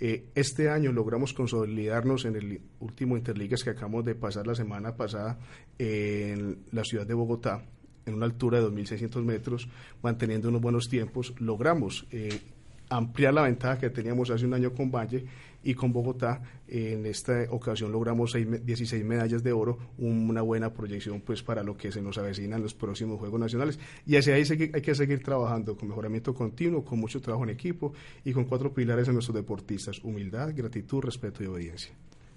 Eh, 0.00 0.24
este 0.34 0.68
año 0.68 0.92
logramos 0.92 1.32
consolidarnos 1.32 2.24
en 2.24 2.36
el 2.36 2.60
último 2.80 3.16
Interligas 3.16 3.62
que 3.62 3.70
acabamos 3.70 4.04
de 4.04 4.14
pasar 4.14 4.46
la 4.46 4.54
semana 4.54 4.96
pasada 4.96 5.38
en 5.78 6.58
la 6.72 6.84
ciudad 6.84 7.06
de 7.06 7.14
Bogotá, 7.14 7.64
en 8.06 8.14
una 8.14 8.26
altura 8.26 8.60
de 8.60 8.66
2.600 8.66 9.22
metros, 9.22 9.68
manteniendo 10.02 10.48
unos 10.48 10.60
buenos 10.60 10.88
tiempos. 10.88 11.34
Logramos 11.38 12.06
eh, 12.10 12.40
ampliar 12.96 13.34
la 13.34 13.42
ventaja 13.42 13.78
que 13.78 13.90
teníamos 13.90 14.30
hace 14.30 14.44
un 14.44 14.54
año 14.54 14.72
con 14.72 14.90
Valle 14.90 15.24
y 15.64 15.74
con 15.74 15.92
Bogotá. 15.92 16.42
En 16.68 17.06
esta 17.06 17.44
ocasión 17.50 17.92
logramos 17.92 18.32
16 18.32 19.04
medallas 19.04 19.42
de 19.42 19.52
oro, 19.52 19.78
una 19.98 20.42
buena 20.42 20.72
proyección 20.72 21.20
pues 21.20 21.42
para 21.42 21.62
lo 21.62 21.76
que 21.76 21.92
se 21.92 22.00
nos 22.00 22.18
avecina 22.18 22.56
en 22.56 22.62
los 22.62 22.74
próximos 22.74 23.18
Juegos 23.18 23.40
Nacionales. 23.40 23.78
Y 24.06 24.16
hacia 24.16 24.34
ahí 24.34 24.44
hay 24.72 24.82
que 24.82 24.94
seguir 24.94 25.22
trabajando 25.22 25.76
con 25.76 25.88
mejoramiento 25.88 26.34
continuo, 26.34 26.84
con 26.84 26.98
mucho 26.98 27.20
trabajo 27.20 27.44
en 27.44 27.50
equipo 27.50 27.92
y 28.24 28.32
con 28.32 28.44
cuatro 28.44 28.72
pilares 28.72 29.08
en 29.08 29.14
nuestros 29.14 29.34
deportistas, 29.34 29.98
humildad, 30.02 30.52
gratitud, 30.54 31.02
respeto 31.02 31.42
y 31.42 31.46
obediencia. 31.46 31.92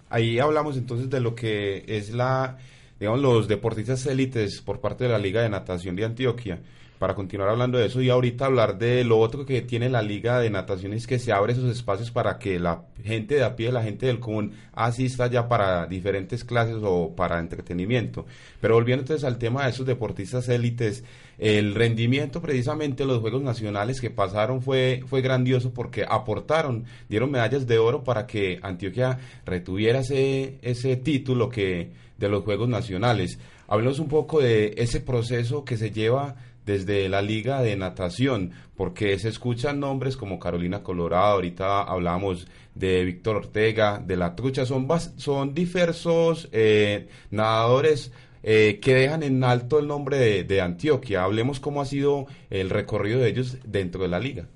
Ahí 0.10 0.40
hablamos 0.40 0.78
entonces 0.78 1.10
de 1.10 1.20
lo 1.20 1.34
que 1.34 1.84
es 1.88 2.14
la, 2.14 2.58
digamos, 3.00 3.22
los 3.22 3.48
deportistas 3.48 4.06
élites 4.06 4.62
por 4.62 4.80
parte 4.80 5.06
de 5.06 5.10
la 5.10 5.18
Liga 5.18 5.42
de 5.42 5.50
Natación 5.50 5.96
de 5.96 6.06
Antioquia 6.06 6.62
para 7.00 7.14
continuar 7.14 7.50
hablando 7.50 7.78
de 7.78 7.88
eso 7.88 8.02
y 8.02 8.10
ahorita 8.10 8.46
hablar 8.46 8.78
de 8.78 9.04
lo 9.04 9.20
otro 9.20 9.46
que 9.46 9.62
tiene 9.62 9.90
la 9.90 10.02
Liga 10.02 10.40
de 10.40 10.50
Natación 10.50 10.94
es 10.94 11.08
que 11.08 11.20
se 11.20 11.34
abre 11.34 11.54
esos 11.54 11.70
espacios 11.70 12.12
para 12.12 12.40
que 12.40 12.58
la 12.60 12.84
gente 13.04 13.36
de 13.36 13.44
a 13.44 13.56
pie, 13.56 13.72
la 13.72 13.84
gente 13.84 14.06
del 14.06 14.20
común 14.20 14.54
asista 14.74 15.28
ya 15.28 15.48
para 15.50 15.88
diferentes 15.88 16.44
clases 16.44 16.78
o 16.82 17.14
para 17.16 17.40
entretenimiento. 17.40 18.26
Pero 18.62 18.76
volviendo 18.76 19.02
entonces 19.02 19.26
al 19.26 19.38
tema 19.38 19.66
de 19.66 19.72
esos 19.72 19.86
deportistas 19.86 20.48
élites, 20.48 21.04
el 21.38 21.76
rendimiento 21.76 22.42
precisamente 22.42 23.04
de 23.04 23.08
los 23.08 23.20
Juegos 23.20 23.42
Nacionales 23.42 24.00
que 24.00 24.10
pasaron 24.10 24.62
fue, 24.62 25.04
fue 25.08 25.22
grandioso 25.22 25.74
porque 25.74 26.06
aportaron, 26.08 26.86
dieron 27.10 27.30
medallas 27.30 27.68
de 27.68 27.78
oro 27.78 28.04
para 28.04 28.26
que 28.26 28.60
Antioquia 28.62 29.20
retuviera 29.46 30.00
ese, 30.00 30.60
ese 30.62 30.96
título 30.96 31.50
que 31.50 31.90
de 32.18 32.30
los 32.30 32.44
Juegos 32.44 32.70
Nacionales. 32.70 33.38
Hablemos 33.68 34.00
un 34.00 34.08
poco 34.08 34.40
de 34.40 34.76
ese 34.78 35.02
proceso 35.02 35.66
que 35.66 35.76
se 35.76 35.92
lleva 35.92 36.36
desde 36.66 37.08
la 37.10 37.22
Liga 37.22 37.62
de 37.62 37.76
Natación, 37.76 38.52
porque 38.76 39.18
se 39.20 39.30
escuchan 39.30 39.80
nombres 39.80 40.18
como 40.18 40.40
Carolina 40.40 40.84
Colorado, 40.84 41.34
ahorita 41.34 41.84
hablamos 41.84 42.48
de 42.74 43.06
Víctor 43.06 43.38
Ortega, 43.38 44.02
de 44.06 44.18
La 44.18 44.36
Trucha, 44.36 44.66
son, 44.66 44.88
son 45.18 45.54
diversos 45.54 46.50
eh, 46.52 47.08
nadadores 47.32 48.12
eh, 48.44 48.80
que 48.82 48.96
dejan 48.96 49.24
en 49.24 49.44
alto 49.44 49.80
el 49.80 49.88
nombre 49.88 50.44
de, 50.44 50.62
Antioquia. 50.62 51.24
Hablemos 51.24 51.60
cómo 51.60 51.82
ha 51.82 51.86
sido 51.86 52.28
el 52.50 52.70
recorrido 52.70 53.20
de 53.20 53.30
ellos 53.30 53.58
dentro 53.66 54.02
de 54.02 54.08
la 54.08 54.20
liga. 54.20 54.48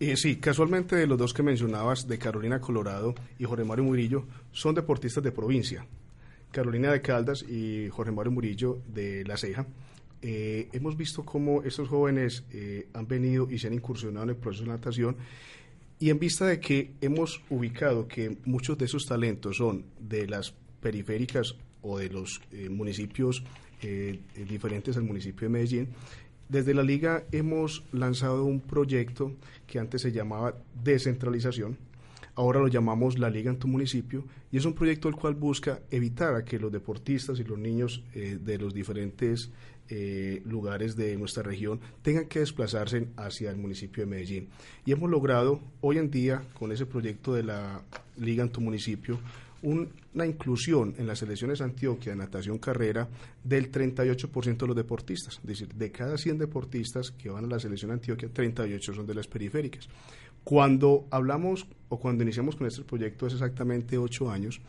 Eh, 0.00 0.16
sí, 0.16 0.36
casualmente 0.36 0.94
de 0.94 1.06
los 1.06 1.18
dos 1.18 1.34
que 1.34 1.42
mencionabas, 1.42 2.06
de 2.06 2.18
Carolina 2.18 2.60
Colorado 2.60 3.14
y 3.38 3.44
Jorge 3.44 3.64
Mario 3.64 3.84
Murillo, 3.84 4.24
son 4.52 4.74
deportistas 4.74 5.24
de 5.24 5.32
provincia. 5.32 5.86
Carolina 6.52 6.92
de 6.92 7.02
Caldas 7.02 7.42
y 7.42 7.88
Jorge 7.88 8.12
Mario 8.12 8.32
Murillo 8.32 8.78
de 8.86 9.24
La 9.24 9.36
Ceja 9.36 9.66
eh, 10.20 10.68
hemos 10.72 10.96
visto 10.96 11.24
cómo 11.24 11.62
estos 11.62 11.88
jóvenes 11.88 12.44
eh, 12.50 12.88
han 12.92 13.06
venido 13.06 13.48
y 13.48 13.58
se 13.58 13.68
han 13.68 13.74
incursionado 13.74 14.24
en 14.24 14.30
el 14.30 14.36
proceso 14.36 14.64
de 14.64 14.70
natación 14.70 15.16
y 16.00 16.10
en 16.10 16.18
vista 16.18 16.46
de 16.46 16.58
que 16.58 16.90
hemos 17.00 17.40
ubicado 17.50 18.08
que 18.08 18.36
muchos 18.44 18.76
de 18.78 18.86
esos 18.86 19.06
talentos 19.06 19.58
son 19.58 19.84
de 20.00 20.26
las 20.26 20.54
periféricas 20.80 21.54
o 21.82 21.98
de 21.98 22.08
los 22.08 22.40
eh, 22.52 22.68
municipios 22.68 23.44
diferentes 24.34 24.96
al 24.96 25.04
municipio 25.04 25.46
de 25.46 25.50
Medellín, 25.50 25.88
desde 26.48 26.74
la 26.74 26.82
liga 26.82 27.22
hemos 27.30 27.84
lanzado 27.92 28.44
un 28.44 28.58
proyecto 28.58 29.36
que 29.68 29.78
antes 29.78 30.02
se 30.02 30.10
llamaba 30.10 30.56
descentralización, 30.82 31.78
ahora 32.34 32.58
lo 32.58 32.66
llamamos 32.66 33.20
la 33.20 33.30
liga 33.30 33.52
en 33.52 33.58
tu 33.60 33.68
municipio 33.68 34.24
y 34.50 34.56
es 34.56 34.64
un 34.64 34.74
proyecto 34.74 35.08
el 35.08 35.14
cual 35.14 35.34
busca 35.34 35.78
evitar 35.92 36.34
a 36.34 36.44
que 36.44 36.58
los 36.58 36.72
deportistas 36.72 37.38
y 37.38 37.44
los 37.44 37.56
niños 37.56 38.02
de 38.12 38.58
los 38.58 38.74
diferentes 38.74 39.52
eh, 39.90 40.42
lugares 40.44 40.96
de 40.96 41.16
nuestra 41.16 41.42
región 41.42 41.80
tengan 42.02 42.26
que 42.26 42.40
desplazarse 42.40 43.08
hacia 43.16 43.50
el 43.50 43.56
municipio 43.56 44.04
de 44.04 44.10
Medellín. 44.10 44.48
Y 44.84 44.92
hemos 44.92 45.10
logrado 45.10 45.60
hoy 45.80 45.98
en 45.98 46.10
día, 46.10 46.42
con 46.54 46.72
ese 46.72 46.86
proyecto 46.86 47.34
de 47.34 47.42
la 47.42 47.82
Liga 48.16 48.42
en 48.42 48.50
tu 48.50 48.60
municipio, 48.60 49.18
una 49.62 50.26
inclusión 50.26 50.94
en 50.98 51.06
las 51.06 51.18
selecciones 51.18 51.60
Antioquia 51.60 52.12
de 52.12 52.18
natación 52.18 52.58
carrera 52.58 53.08
del 53.42 53.72
38% 53.72 54.56
de 54.56 54.66
los 54.66 54.76
deportistas. 54.76 55.38
Es 55.38 55.46
decir, 55.46 55.68
de 55.74 55.90
cada 55.90 56.16
100 56.16 56.38
deportistas 56.38 57.10
que 57.10 57.30
van 57.30 57.44
a 57.44 57.48
la 57.48 57.58
selección 57.58 57.90
Antioquia, 57.90 58.28
38 58.32 58.94
son 58.94 59.06
de 59.06 59.14
las 59.14 59.26
periféricas. 59.26 59.88
Cuando 60.44 61.06
hablamos 61.10 61.66
o 61.88 61.98
cuando 61.98 62.22
iniciamos 62.22 62.56
con 62.56 62.66
este 62.66 62.82
proyecto 62.82 63.26
es 63.26 63.34
exactamente 63.34 63.98
8 63.98 64.30
años, 64.30 64.60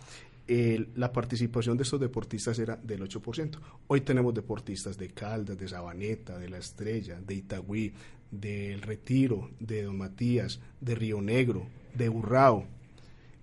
la 0.96 1.14
participación 1.14 1.78
de 1.78 1.84
estos 1.84 2.00
deportistas 2.00 2.58
era 2.58 2.76
del 2.76 3.02
8%. 3.02 3.60
Hoy 3.88 4.02
tenemos 4.02 4.34
deportistas 4.34 4.98
de 4.98 5.10
Caldas, 5.10 5.58
de 5.58 5.68
Sabaneta, 5.68 6.40
de 6.40 6.50
La 6.50 6.58
Estrella, 6.58 7.20
de 7.22 7.36
Itagüí, 7.36 7.94
del 8.32 8.82
Retiro, 8.82 9.52
de 9.60 9.84
Don 9.84 9.98
Matías, 9.98 10.60
de 10.82 10.96
Río 10.96 11.22
Negro, 11.22 11.68
de 11.94 12.10
Urrao. 12.10 12.66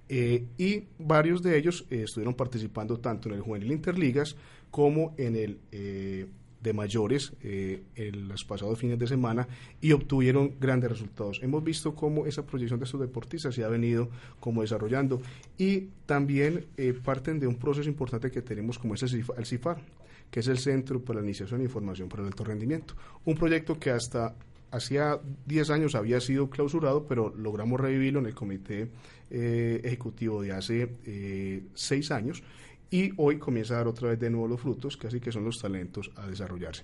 Eh, 0.08 0.46
y 0.56 0.84
varios 0.98 1.42
de 1.42 1.58
ellos 1.58 1.84
eh, 1.90 2.02
estuvieron 2.04 2.34
participando 2.34 2.98
tanto 2.98 3.28
en 3.28 3.34
el 3.36 3.40
Juvenil 3.40 3.72
Interligas 3.72 4.36
como 4.70 5.14
en 5.16 5.36
el 5.36 5.58
eh, 5.72 6.26
de 6.66 6.72
mayores 6.72 7.32
eh, 7.42 7.84
en 7.94 8.26
los 8.26 8.44
pasados 8.44 8.76
fines 8.76 8.98
de 8.98 9.06
semana 9.06 9.46
y 9.80 9.92
obtuvieron 9.92 10.56
grandes 10.58 10.90
resultados. 10.90 11.38
Hemos 11.40 11.62
visto 11.62 11.94
cómo 11.94 12.26
esa 12.26 12.44
proyección 12.44 12.80
de 12.80 12.86
estos 12.86 13.00
deportistas 13.00 13.54
se 13.54 13.62
ha 13.62 13.68
venido 13.68 14.10
como 14.40 14.62
desarrollando 14.62 15.22
y 15.56 15.90
también 16.06 16.66
eh, 16.76 16.92
parten 16.92 17.38
de 17.38 17.46
un 17.46 17.54
proceso 17.54 17.88
importante 17.88 18.32
que 18.32 18.42
tenemos 18.42 18.80
como 18.80 18.94
es 18.94 19.02
el 19.04 19.46
CIFAR, 19.46 19.80
que 20.28 20.40
es 20.40 20.48
el 20.48 20.58
Centro 20.58 21.00
para 21.00 21.20
la 21.20 21.24
Iniciación 21.24 21.60
e 21.60 21.64
Información 21.64 22.08
para 22.08 22.22
el 22.22 22.28
Alto 22.28 22.42
Rendimiento. 22.42 22.94
Un 23.24 23.36
proyecto 23.36 23.78
que 23.78 23.90
hasta 23.90 24.34
hacía 24.72 25.20
10 25.46 25.70
años 25.70 25.94
había 25.94 26.20
sido 26.20 26.50
clausurado, 26.50 27.06
pero 27.06 27.32
logramos 27.36 27.78
revivirlo 27.78 28.18
en 28.18 28.26
el 28.26 28.34
Comité 28.34 28.88
eh, 29.30 29.80
Ejecutivo 29.84 30.42
de 30.42 30.50
hace 30.50 31.62
6 31.74 32.10
años 32.10 32.42
y 32.90 33.12
hoy 33.16 33.38
comienza 33.38 33.74
a 33.74 33.78
dar 33.78 33.88
otra 33.88 34.10
vez 34.10 34.18
de 34.18 34.30
nuevo 34.30 34.48
los 34.48 34.60
frutos, 34.60 34.96
casi 34.96 35.20
que 35.20 35.32
son 35.32 35.44
los 35.44 35.58
talentos 35.58 36.10
a 36.16 36.26
desarrollarse. 36.26 36.82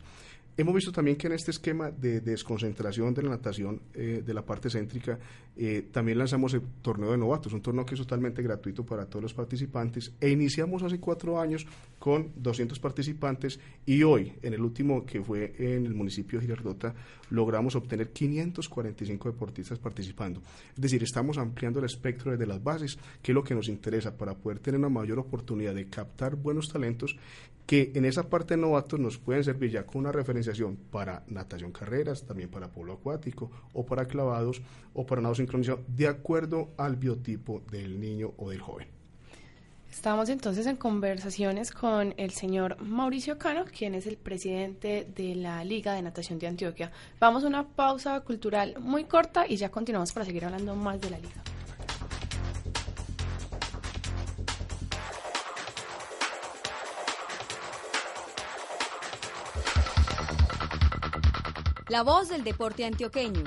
Hemos 0.55 0.75
visto 0.75 0.93
también 0.93 1.17
que 1.17 1.29
en 1.29 1.33
este 1.33 1.51
esquema 1.51 1.91
de 1.91 2.21
desconcentración 2.21 3.15
de 3.15 3.23
la 3.23 3.31
natación 3.31 3.81
eh, 3.95 4.23
de 4.25 4.35
la 4.35 4.45
parte 4.45 4.69
céntrica, 4.69 5.19
eh, 5.57 5.89
también 5.91 6.19
lanzamos 6.19 6.53
el 6.53 6.61
torneo 6.83 7.11
de 7.11 7.17
novatos, 7.17 7.55
un 7.55 7.63
torneo 7.63 7.87
que 7.87 7.95
es 7.95 8.01
totalmente 8.01 8.43
gratuito 8.43 8.85
para 8.85 9.07
todos 9.07 9.23
los 9.23 9.33
participantes. 9.33 10.13
E 10.21 10.29
iniciamos 10.29 10.83
hace 10.83 11.01
cuatro 11.01 11.41
años 11.41 11.67
con 11.99 12.33
200 12.37 12.79
participantes 12.81 13.59
y 13.87 14.03
hoy, 14.03 14.35
en 14.43 14.53
el 14.53 14.61
último 14.61 15.07
que 15.07 15.23
fue 15.23 15.55
en 15.59 15.87
el 15.87 15.95
municipio 15.95 16.39
de 16.39 16.47
Girardota, 16.47 16.95
logramos 17.31 17.75
obtener 17.75 18.11
545 18.11 19.31
deportistas 19.31 19.79
participando. 19.79 20.43
Es 20.75 20.83
decir, 20.83 21.03
estamos 21.03 21.39
ampliando 21.39 21.79
el 21.79 21.87
espectro 21.87 22.31
desde 22.31 22.47
las 22.47 22.63
bases, 22.63 22.99
que 23.23 23.33
es 23.33 23.35
lo 23.35 23.43
que 23.43 23.55
nos 23.55 23.69
interesa 23.69 24.19
para 24.19 24.35
poder 24.35 24.59
tener 24.59 24.79
una 24.79 24.91
mayor 24.91 25.19
oportunidad 25.19 25.75
de 25.75 25.87
captar 25.87 26.37
buenos 26.37 26.69
talentos 26.69 27.17
que 27.67 27.93
en 27.95 28.05
esa 28.05 28.29
parte 28.29 28.55
de 28.55 28.61
novatos 28.61 28.99
nos 28.99 29.19
pueden 29.19 29.45
servir 29.45 29.71
ya 29.71 29.87
con 29.87 30.01
una 30.01 30.13
para 30.91 31.23
natación 31.27 31.73
carreras, 31.73 32.25
también 32.25 32.51
para 32.51 32.69
polo 32.69 32.95
acuático 32.95 33.51
o 33.73 33.85
para 33.85 34.07
clavados 34.07 34.63
o 34.95 35.07
para 35.07 35.21
nado 35.21 35.35
sincronizado, 35.35 35.81
de 35.89 36.09
acuerdo 36.09 36.71
al 36.77 36.97
biotipo 36.97 37.63
del 37.71 38.01
niño 38.01 38.33
o 38.37 38.51
del 38.51 38.61
joven. 38.61 38.89
Estamos 39.91 40.31
entonces 40.31 40.67
en 40.67 40.77
conversaciones 40.77 41.71
con 41.71 42.15
el 42.17 42.31
señor 42.31 42.81
Mauricio 42.81 43.37
Cano, 43.37 43.67
quien 43.67 43.95
es 43.95 44.07
el 44.07 44.17
presidente 44.17 45.07
de 45.15 45.35
la 45.35 45.63
Liga 45.65 45.93
de 45.93 46.01
Natación 46.01 46.39
de 46.39 46.47
Antioquia. 46.47 46.91
Vamos 47.21 47.45
a 47.45 47.47
una 47.47 47.69
pausa 47.69 48.19
cultural 48.21 48.75
muy 48.81 49.05
corta 49.05 49.45
y 49.47 49.57
ya 49.57 49.71
continuamos 49.71 50.11
para 50.13 50.25
seguir 50.25 50.47
hablando 50.47 50.75
más 50.75 50.99
de 50.99 51.11
la 51.11 51.19
liga. 51.19 51.43
La 61.93 62.03
voz 62.03 62.31
del 62.31 62.43
deporte 62.43 62.87
antioqueño. 62.87 63.45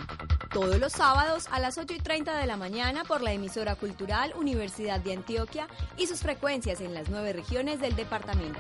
Todos 0.54 0.80
los 0.80 0.94
sábados 0.94 1.48
a 1.50 1.60
las 1.60 1.80
8 1.80 1.96
y 1.96 1.98
30 1.98 2.38
de 2.38 2.46
la 2.46 2.58
mañana 2.58 3.04
por 3.04 3.24
la 3.24 3.34
emisora 3.34 3.74
cultural 3.74 4.34
Universidad 4.36 5.00
de 5.00 5.14
Antioquia 5.14 5.68
y 5.98 6.06
sus 6.06 6.20
frecuencias 6.20 6.80
en 6.80 6.94
las 6.94 7.10
nueve 7.10 7.34
regiones 7.34 7.82
del 7.82 7.96
departamento. 7.96 8.60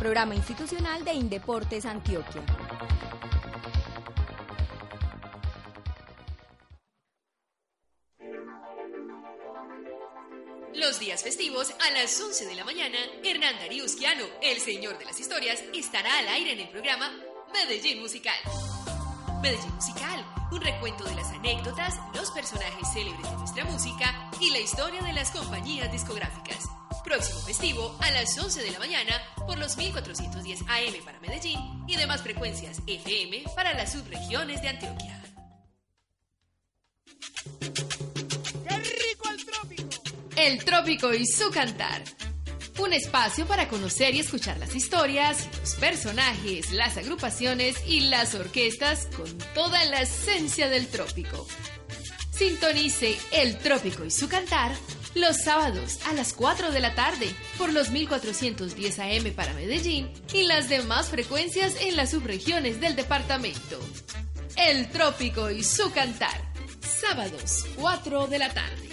Programa 0.00 0.34
institucional 0.34 1.04
de 1.04 1.12
Indeportes 1.12 1.86
Antioquia. 1.86 2.42
Los 10.74 10.98
días 10.98 11.22
festivos 11.22 11.72
a 11.78 11.92
las 11.92 12.20
11 12.20 12.44
de 12.46 12.56
la 12.56 12.64
mañana, 12.64 12.98
Hernán 13.22 13.54
Darío 13.60 13.84
el 13.84 14.58
señor 14.58 14.98
de 14.98 15.04
las 15.04 15.20
historias, 15.20 15.62
estará 15.72 16.18
al 16.18 16.26
aire 16.26 16.54
en 16.54 16.58
el 16.58 16.70
programa 16.70 17.08
Medellín 17.52 18.00
Musical. 18.00 18.71
Medellín 19.42 19.74
Musical 19.74 20.24
un 20.52 20.60
recuento 20.60 21.04
de 21.04 21.14
las 21.14 21.30
anécdotas, 21.30 21.98
los 22.14 22.30
personajes 22.30 22.86
célebres 22.92 23.22
de 23.30 23.36
nuestra 23.36 23.64
música 23.64 24.30
y 24.38 24.50
la 24.50 24.58
historia 24.58 25.00
de 25.02 25.12
las 25.14 25.30
compañías 25.30 25.90
discográficas. 25.90 26.68
Próximo 27.02 27.40
festivo 27.40 27.96
a 28.00 28.10
las 28.10 28.38
11 28.38 28.62
de 28.62 28.70
la 28.70 28.78
mañana 28.78 29.14
por 29.46 29.58
los 29.58 29.76
1410 29.76 30.60
AM 30.62 31.04
para 31.04 31.18
Medellín 31.20 31.58
y 31.88 31.96
demás 31.96 32.22
frecuencias 32.22 32.80
FM 32.86 33.44
para 33.56 33.72
las 33.72 33.92
subregiones 33.92 34.60
de 34.62 34.68
Antioquia. 34.68 35.22
¡Qué 38.68 38.76
rico 38.76 39.30
el 39.30 39.44
trópico! 39.46 40.02
El 40.36 40.64
trópico 40.64 41.14
y 41.14 41.26
su 41.26 41.50
cantar. 41.50 42.02
Un 42.82 42.92
espacio 42.92 43.46
para 43.46 43.68
conocer 43.68 44.12
y 44.16 44.18
escuchar 44.18 44.58
las 44.58 44.74
historias, 44.74 45.48
los 45.60 45.76
personajes, 45.76 46.72
las 46.72 46.96
agrupaciones 46.96 47.76
y 47.86 48.00
las 48.00 48.34
orquestas 48.34 49.06
con 49.16 49.38
toda 49.54 49.84
la 49.84 50.00
esencia 50.00 50.68
del 50.68 50.88
trópico. 50.88 51.46
Sintonice 52.32 53.16
El 53.30 53.56
Trópico 53.58 54.04
y 54.04 54.10
su 54.10 54.28
cantar 54.28 54.72
los 55.14 55.36
sábados 55.36 56.00
a 56.06 56.12
las 56.12 56.32
4 56.32 56.72
de 56.72 56.80
la 56.80 56.96
tarde 56.96 57.32
por 57.56 57.72
los 57.72 57.90
1410 57.90 58.98
AM 58.98 59.32
para 59.32 59.54
Medellín 59.54 60.10
y 60.34 60.42
las 60.46 60.68
demás 60.68 61.08
frecuencias 61.08 61.76
en 61.82 61.94
las 61.94 62.10
subregiones 62.10 62.80
del 62.80 62.96
departamento. 62.96 63.78
El 64.56 64.90
Trópico 64.90 65.52
y 65.52 65.62
su 65.62 65.92
cantar. 65.92 66.52
Sábados 66.80 67.64
4 67.76 68.26
de 68.26 68.38
la 68.40 68.52
tarde. 68.52 68.88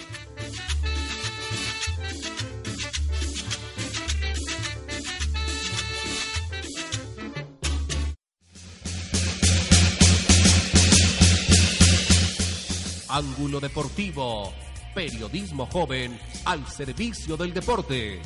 Ángulo 13.12 13.58
Deportivo, 13.58 14.52
periodismo 14.94 15.66
joven 15.66 16.16
al 16.44 16.64
servicio 16.68 17.36
del 17.36 17.52
deporte. 17.52 18.20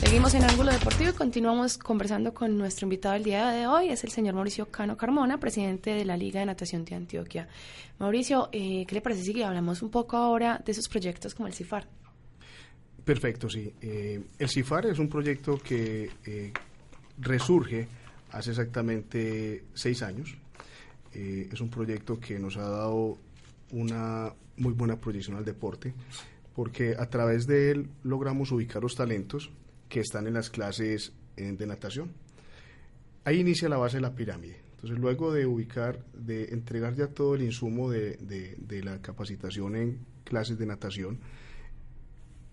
Seguimos 0.00 0.34
en 0.34 0.42
Ángulo 0.42 0.72
Deportivo 0.72 1.10
y 1.10 1.12
continuamos 1.12 1.78
conversando 1.78 2.34
con 2.34 2.58
nuestro 2.58 2.86
invitado 2.86 3.14
del 3.14 3.22
día 3.22 3.50
de 3.50 3.68
hoy, 3.68 3.90
es 3.90 4.02
el 4.02 4.10
señor 4.10 4.34
Mauricio 4.34 4.66
Cano 4.66 4.96
Carmona, 4.96 5.38
presidente 5.38 5.90
de 5.90 6.04
la 6.04 6.16
Liga 6.16 6.40
de 6.40 6.46
Natación 6.46 6.84
de 6.84 6.96
Antioquia. 6.96 7.46
Mauricio, 8.00 8.48
eh, 8.50 8.86
¿qué 8.88 8.96
le 8.96 9.00
parece 9.00 9.22
si 9.22 9.40
hablamos 9.40 9.82
un 9.82 9.90
poco 9.90 10.16
ahora 10.16 10.60
de 10.64 10.72
esos 10.72 10.88
proyectos 10.88 11.32
como 11.34 11.46
el 11.46 11.54
CIFAR? 11.54 11.86
Perfecto, 13.04 13.48
sí. 13.48 13.72
Eh, 13.80 14.20
el 14.36 14.48
CIFAR 14.48 14.86
es 14.86 14.98
un 14.98 15.08
proyecto 15.08 15.58
que 15.58 16.10
eh, 16.24 16.52
resurge 17.18 17.86
hace 18.30 18.50
exactamente 18.50 19.64
seis 19.74 20.02
años. 20.02 20.36
Eh, 21.14 21.48
es 21.52 21.60
un 21.60 21.70
proyecto 21.70 22.20
que 22.20 22.38
nos 22.38 22.56
ha 22.56 22.68
dado 22.68 23.18
una 23.72 24.32
muy 24.56 24.72
buena 24.72 24.96
proyección 24.96 25.36
al 25.36 25.44
deporte, 25.44 25.94
porque 26.54 26.94
a 26.98 27.08
través 27.08 27.46
de 27.46 27.70
él 27.70 27.88
logramos 28.02 28.50
ubicar 28.52 28.82
los 28.82 28.94
talentos 28.94 29.50
que 29.88 30.00
están 30.00 30.26
en 30.26 30.34
las 30.34 30.50
clases 30.50 31.12
eh, 31.36 31.52
de 31.52 31.66
natación. 31.66 32.12
Ahí 33.24 33.40
inicia 33.40 33.68
la 33.68 33.76
base 33.76 33.98
de 33.98 34.02
la 34.02 34.14
pirámide. 34.14 34.56
Entonces, 34.72 34.98
luego 34.98 35.32
de 35.32 35.44
ubicar, 35.44 36.04
de 36.14 36.46
entregar 36.46 36.94
ya 36.94 37.08
todo 37.08 37.34
el 37.34 37.42
insumo 37.42 37.90
de, 37.90 38.16
de 38.16 38.84
la 38.84 39.02
capacitación 39.02 39.74
en 39.74 39.98
clases 40.24 40.56
de 40.56 40.66
natación, 40.66 41.18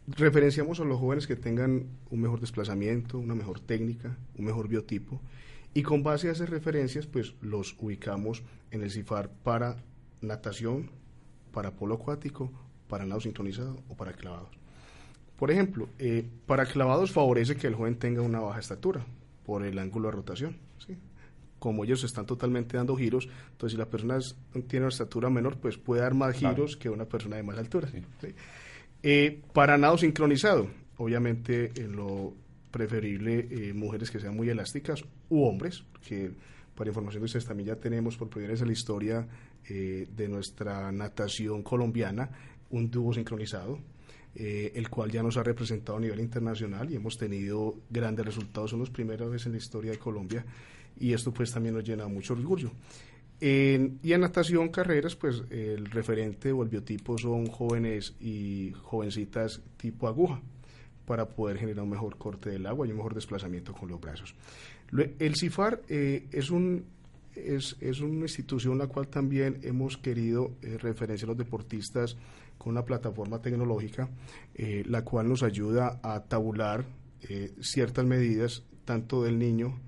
referenciamos 0.08 0.80
a 0.80 0.86
los 0.86 1.00
jóvenes 1.00 1.28
que 1.28 1.36
tengan 1.36 1.86
un 2.10 2.22
mejor 2.22 2.40
desplazamiento, 2.40 3.20
una 3.20 3.36
mejor 3.36 3.60
técnica, 3.60 4.18
un 4.38 4.46
mejor 4.46 4.68
biotipo 4.68 5.22
y 5.76 5.84
con 5.84 6.04
base 6.04 6.30
a 6.30 6.32
esas 6.32 6.50
referencias, 6.50 7.06
pues 7.06 7.36
los 7.42 7.76
ubicamos 7.78 8.44
en 8.72 8.82
el 8.82 8.90
CIFAR 8.90 9.30
para 9.30 9.76
natación, 10.22 10.90
para 11.52 11.72
polo 11.72 11.96
acuático, 11.96 12.50
para 12.88 13.06
nado 13.06 13.20
sincronizado 13.20 13.76
o 13.90 13.96
para 13.96 14.14
clavados. 14.14 14.58
Por 15.36 15.52
ejemplo, 15.52 15.90
eh, 16.00 16.26
para 16.46 16.66
clavados 16.66 17.12
favorece 17.12 17.58
que 17.58 17.68
el 17.68 17.76
joven 17.76 18.00
tenga 18.00 18.22
una 18.22 18.40
baja 18.40 18.62
estatura 18.62 19.06
por 19.46 19.66
el 19.66 19.78
ángulo 19.78 20.08
de 20.08 20.16
rotación. 20.16 20.58
Como 21.60 21.84
ellos 21.84 22.06
están 22.06 22.26
totalmente 22.26 22.78
dando 22.78 22.96
giros, 22.96 23.28
entonces 23.52 23.74
si 23.74 23.78
la 23.78 23.90
persona 23.90 24.20
tiene 24.68 24.86
una 24.86 24.94
estatura 24.94 25.30
menor, 25.30 25.58
pues 25.58 25.78
puede 25.78 26.04
dar 26.04 26.14
más 26.14 26.38
giros 26.38 26.78
que 26.78 26.90
una 26.90 27.06
persona 27.06 27.36
de 27.36 27.44
más 27.44 27.58
altura. 27.58 27.90
Eh, 29.04 29.42
para 29.52 29.78
nado 29.78 29.98
sincronizado, 29.98 30.70
obviamente 30.98 31.72
en 31.76 31.98
lo 31.98 32.34
preferible 32.76 33.48
eh, 33.50 33.74
mujeres 33.74 34.12
que 34.12 34.20
sean 34.20 34.36
muy 34.36 34.50
elásticas 34.50 35.02
u 35.30 35.46
hombres, 35.46 35.86
que 36.06 36.34
para 36.76 36.90
información 36.90 37.22
de 37.22 37.26
ustedes 37.28 37.46
también 37.46 37.68
ya 37.68 37.78
tenemos 37.78 38.18
por 38.18 38.28
primera 38.28 38.52
vez 38.52 38.60
en 38.60 38.68
la 38.68 38.74
historia 38.74 39.26
eh, 39.70 40.10
de 40.14 40.28
nuestra 40.28 40.92
natación 40.92 41.64
colombiana 41.64 42.30
un 42.72 42.92
dúo 42.92 43.14
sincronizado, 43.14 43.80
eh, 44.36 44.74
el 44.76 44.90
cual 44.90 45.10
ya 45.10 45.24
nos 45.24 45.38
ha 45.38 45.44
representado 45.44 45.98
a 45.98 46.02
nivel 46.02 46.20
internacional 46.20 46.92
y 46.92 46.98
hemos 46.98 47.18
tenido 47.18 47.78
grandes 47.90 48.26
resultados, 48.26 48.72
son 48.72 48.82
los 48.82 48.90
primeros 48.90 49.32
veces 49.32 49.46
en 49.46 49.54
la 49.54 49.60
historia 49.60 49.92
de 49.92 49.98
Colombia 49.98 50.46
y 51.00 51.14
esto 51.14 51.34
pues 51.34 51.54
también 51.54 51.76
nos 51.76 51.86
llena 51.86 52.10
mucho 52.10 52.34
orgullo. 52.34 52.72
y 53.40 54.12
en 54.12 54.20
natación, 54.20 54.68
carreras, 54.68 55.16
pues 55.16 55.44
el 55.50 55.86
referente 55.86 56.52
o 56.52 56.62
el 56.62 56.68
biotipo 56.68 57.18
son 57.18 57.48
jóvenes 57.48 58.16
y 58.20 58.74
jovencitas 58.82 59.62
tipo 59.78 60.10
aguja, 60.10 60.42
para 61.06 61.28
poder 61.28 61.58
generar 61.58 61.84
un 61.84 61.92
mejor 61.92 62.18
corte 62.18 62.50
del 62.50 62.66
agua 62.66 62.88
y 62.88 62.92
un 62.92 62.98
mejor 62.98 63.14
desplazamiento 63.14 63.74
con 63.74 63.90
los 63.90 64.00
brazos. 64.00 64.36
El 65.20 65.36
CIFAR 65.36 65.82
eh, 65.88 66.28
es, 66.32 66.50
un, 66.50 66.86
es, 67.36 67.76
es, 67.80 68.02
una 68.02 68.22
institución 68.22 68.78
la 68.78 68.88
cual 68.88 69.08
también 69.08 69.60
hemos 69.64 69.98
querido 69.98 70.54
eh, 70.62 70.78
referenciar 70.78 71.30
a 71.30 71.32
los 71.32 71.38
deportistas 71.38 72.18
con 72.58 72.72
una 72.72 72.86
plataforma 72.86 73.42
tecnológica, 73.42 74.10
eh, 74.54 74.84
la 74.88 75.04
cual 75.04 75.28
nos 75.30 75.44
ayuda 75.44 76.00
a 76.04 76.24
tabular 76.24 76.86
ciertas 77.60 78.06
medidas, 78.06 78.62
tanto 78.86 79.24
del 79.24 79.40
niño, 79.40 79.80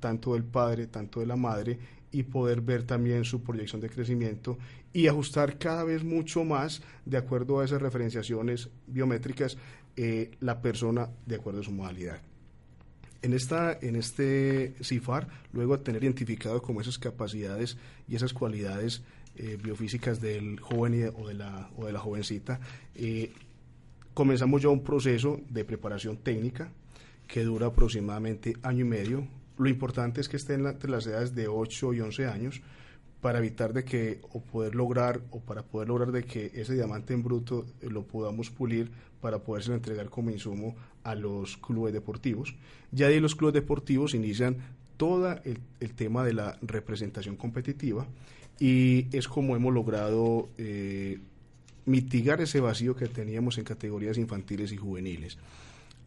tanto 0.00 0.32
del 0.32 0.44
padre, 0.44 0.86
tanto 0.86 1.20
de 1.20 1.26
la 1.26 1.36
madre, 1.36 1.78
y 2.10 2.22
poder 2.22 2.62
ver 2.62 2.84
también 2.84 3.24
su 3.24 3.42
proyección 3.42 3.82
de 3.82 3.90
crecimiento 3.90 4.56
y 4.94 5.08
ajustar 5.08 5.58
cada 5.58 5.84
vez 5.84 6.02
mucho 6.04 6.44
más 6.44 6.80
de 7.04 7.18
acuerdo 7.18 7.60
a 7.60 7.66
esas 7.66 7.82
referenciaciones 7.82 8.70
biométricas 8.86 9.58
eh, 9.96 10.30
la 10.40 10.60
persona 10.60 11.08
de 11.24 11.36
acuerdo 11.36 11.60
a 11.60 11.64
su 11.64 11.72
modalidad. 11.72 12.20
En, 13.22 13.32
esta, 13.32 13.78
en 13.80 13.96
este 13.96 14.74
CIFAR, 14.82 15.26
luego 15.52 15.76
de 15.76 15.82
tener 15.82 16.04
identificado 16.04 16.60
como 16.60 16.80
esas 16.80 16.98
capacidades 16.98 17.76
y 18.06 18.14
esas 18.14 18.32
cualidades 18.32 19.02
eh, 19.36 19.58
biofísicas 19.62 20.20
del 20.20 20.60
joven 20.60 21.12
o, 21.16 21.28
de 21.28 21.34
la, 21.34 21.70
o 21.76 21.86
de 21.86 21.92
la 21.92 21.98
jovencita, 21.98 22.60
eh, 22.94 23.32
comenzamos 24.14 24.62
ya 24.62 24.68
un 24.68 24.84
proceso 24.84 25.40
de 25.48 25.64
preparación 25.64 26.18
técnica 26.18 26.70
que 27.26 27.42
dura 27.42 27.68
aproximadamente 27.68 28.56
año 28.62 28.84
y 28.84 28.88
medio. 28.88 29.26
Lo 29.58 29.68
importante 29.68 30.20
es 30.20 30.28
que 30.28 30.36
estén 30.36 30.66
entre 30.66 30.90
las 30.90 31.06
edades 31.06 31.34
de 31.34 31.48
8 31.48 31.94
y 31.94 32.00
11 32.00 32.26
años 32.26 32.62
para 33.20 33.38
evitar 33.38 33.72
de 33.72 33.84
que 33.84 34.20
o 34.32 34.40
poder 34.40 34.74
lograr 34.74 35.20
o 35.30 35.40
para 35.40 35.62
poder 35.62 35.88
lograr 35.88 36.12
de 36.12 36.22
que 36.22 36.52
ese 36.54 36.74
diamante 36.74 37.12
en 37.12 37.22
bruto 37.22 37.66
lo 37.80 38.06
podamos 38.06 38.50
pulir 38.50 38.90
para 39.26 39.40
poderse 39.40 39.74
entregar 39.74 40.08
como 40.08 40.30
insumo 40.30 40.76
a 41.02 41.16
los 41.16 41.56
clubes 41.56 41.92
deportivos. 41.92 42.54
Ya 42.92 43.08
de 43.08 43.20
los 43.20 43.34
clubes 43.34 43.54
deportivos 43.54 44.14
inician 44.14 44.58
todo 44.96 45.36
el, 45.42 45.58
tema 45.96 46.24
de 46.24 46.32
la 46.32 46.56
representación 46.62 47.34
competitiva 47.34 48.06
y 48.60 49.08
es 49.10 49.26
como 49.26 49.56
hemos 49.56 49.74
logrado 49.74 50.48
eh, 50.58 51.18
mitigar 51.86 52.40
ese 52.40 52.60
vacío 52.60 52.94
que 52.94 53.08
teníamos 53.08 53.58
en 53.58 53.64
categorías 53.64 54.16
infantiles 54.16 54.70
y 54.70 54.76
juveniles. 54.76 55.38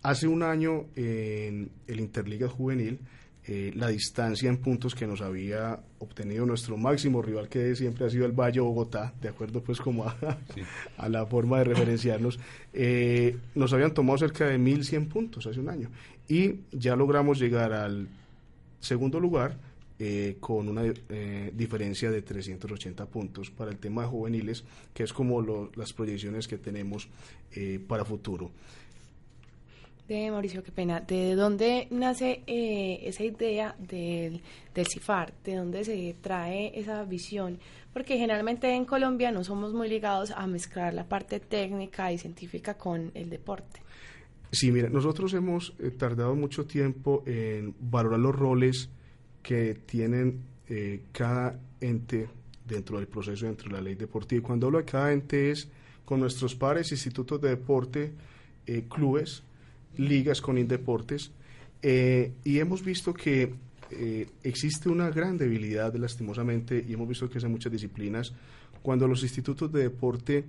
Hace 0.02 0.30
un 0.30 0.42
año 0.42 0.86
en 0.96 1.72
el 1.88 2.00
Interliga 2.00 2.48
Juvenil 2.48 3.00
eh, 3.48 3.72
la 3.76 3.88
distancia 3.88 4.50
en 4.50 4.58
puntos 4.58 4.94
que 4.94 5.08
nos 5.08 5.22
había 5.22 5.80
obtenido 6.00 6.46
nuestro 6.46 6.78
máximo 6.78 7.22
rival 7.22 7.50
que 7.50 7.76
siempre 7.76 8.06
ha 8.06 8.10
sido 8.10 8.26
el 8.26 8.32
Valle 8.32 8.60
Bogotá, 8.60 9.14
de 9.22 9.30
acuerdo 9.30 9.64
pues 9.64 9.80
como 9.80 10.06
a, 10.06 10.16
la 11.10 11.26
forma 11.26 11.58
de 11.60 11.64
referenciarnos, 11.64 12.40
eh, 12.74 13.38
nos 13.56 13.74
habían 13.74 13.94
tomado 13.94 14.20
cerca 14.20 14.46
de 14.46 14.60
1.100 14.60 15.08
puntos 15.08 15.48
hace 15.48 15.60
un 15.60 15.70
año. 15.70 15.90
Y 16.28 16.60
ya 16.72 16.96
logramos 16.96 17.40
llegar 17.40 17.74
al 17.74 18.08
segundo 18.80 19.20
lugar 19.20 19.58
eh, 19.98 20.38
con 20.40 20.68
una 20.68 20.84
diferencia 21.54 22.12
de 22.12 22.22
380 22.22 23.06
puntos 23.08 23.50
para 23.50 23.72
el 23.72 23.78
tema 23.78 24.04
de 24.04 24.10
juveniles, 24.10 24.64
que 24.94 25.04
es 25.04 25.12
como 25.12 25.70
las 25.76 25.92
proyecciones 25.94 26.48
que 26.48 26.58
tenemos 26.58 27.08
para 27.88 28.06
futuro 28.06 28.52
de 30.16 30.32
Mauricio, 30.32 30.64
qué 30.64 30.72
pena. 30.72 31.02
¿De 31.02 31.36
dónde 31.36 31.88
nace 31.92 32.42
eh, 32.48 33.00
esa 33.04 33.24
idea 33.24 33.76
del, 33.78 34.42
del 34.74 34.88
CIFAR? 34.88 35.34
¿De 35.44 35.56
dónde 35.56 35.84
se 35.84 36.16
trae 36.20 36.78
esa 36.80 37.04
visión? 37.04 37.60
Porque 37.94 38.18
generalmente 38.18 38.74
en 38.74 38.86
Colombia 38.86 39.32
no 39.32 39.44
somos 39.44 39.74
muy 39.74 39.88
ligados 39.88 40.32
a 40.32 40.48
mezclar 40.48 40.94
la 40.94 41.08
parte 41.08 41.40
técnica 41.40 42.12
y 42.12 42.18
científica 42.18 42.76
con 42.76 43.12
el 43.14 43.30
deporte. 43.30 43.82
Sí, 44.52 44.72
mira, 44.72 44.90
nosotros 44.90 45.34
hemos 45.36 45.76
eh, 45.80 45.92
tardado 45.92 46.36
mucho 46.36 46.66
tiempo 46.66 47.24
en 47.28 47.76
valorar 47.80 48.20
los 48.20 48.36
roles 48.36 48.90
que 49.44 49.76
tienen 49.86 50.42
eh, 50.68 51.04
cada 51.12 51.60
ente 51.82 52.28
dentro 52.66 52.98
del 52.98 53.08
proceso, 53.08 53.46
dentro 53.46 53.70
de 53.70 53.76
la 53.76 53.82
ley 53.82 53.96
deportiva. 53.96 54.40
Y 54.40 54.42
cuando 54.42 54.68
hablo 54.68 54.80
de 54.80 54.86
cada 54.86 55.14
ente 55.14 55.52
es 55.52 55.70
con 56.04 56.20
nuestros 56.20 56.56
pares, 56.56 56.92
institutos 56.92 57.40
de 57.40 57.50
deporte, 57.50 58.12
eh, 58.66 58.86
clubes, 58.90 59.44
ligas 60.00 60.42
con 60.42 60.58
Indeportes, 60.58 61.32
eh, 61.82 62.34
y 62.44 62.60
hemos 62.60 62.84
visto 62.84 63.14
que 63.14 63.54
existe 64.44 64.88
una 64.88 65.10
gran 65.10 65.36
debilidad, 65.36 65.96
lastimosamente, 65.96 66.86
y 66.88 66.94
hemos 66.94 67.08
visto 67.08 67.28
que 67.28 67.40
en 67.40 67.50
muchas 67.50 67.72
disciplinas, 67.72 68.32
cuando 68.84 69.08
los 69.08 69.24
institutos 69.24 69.72
de 69.72 69.82
deporte 69.82 70.46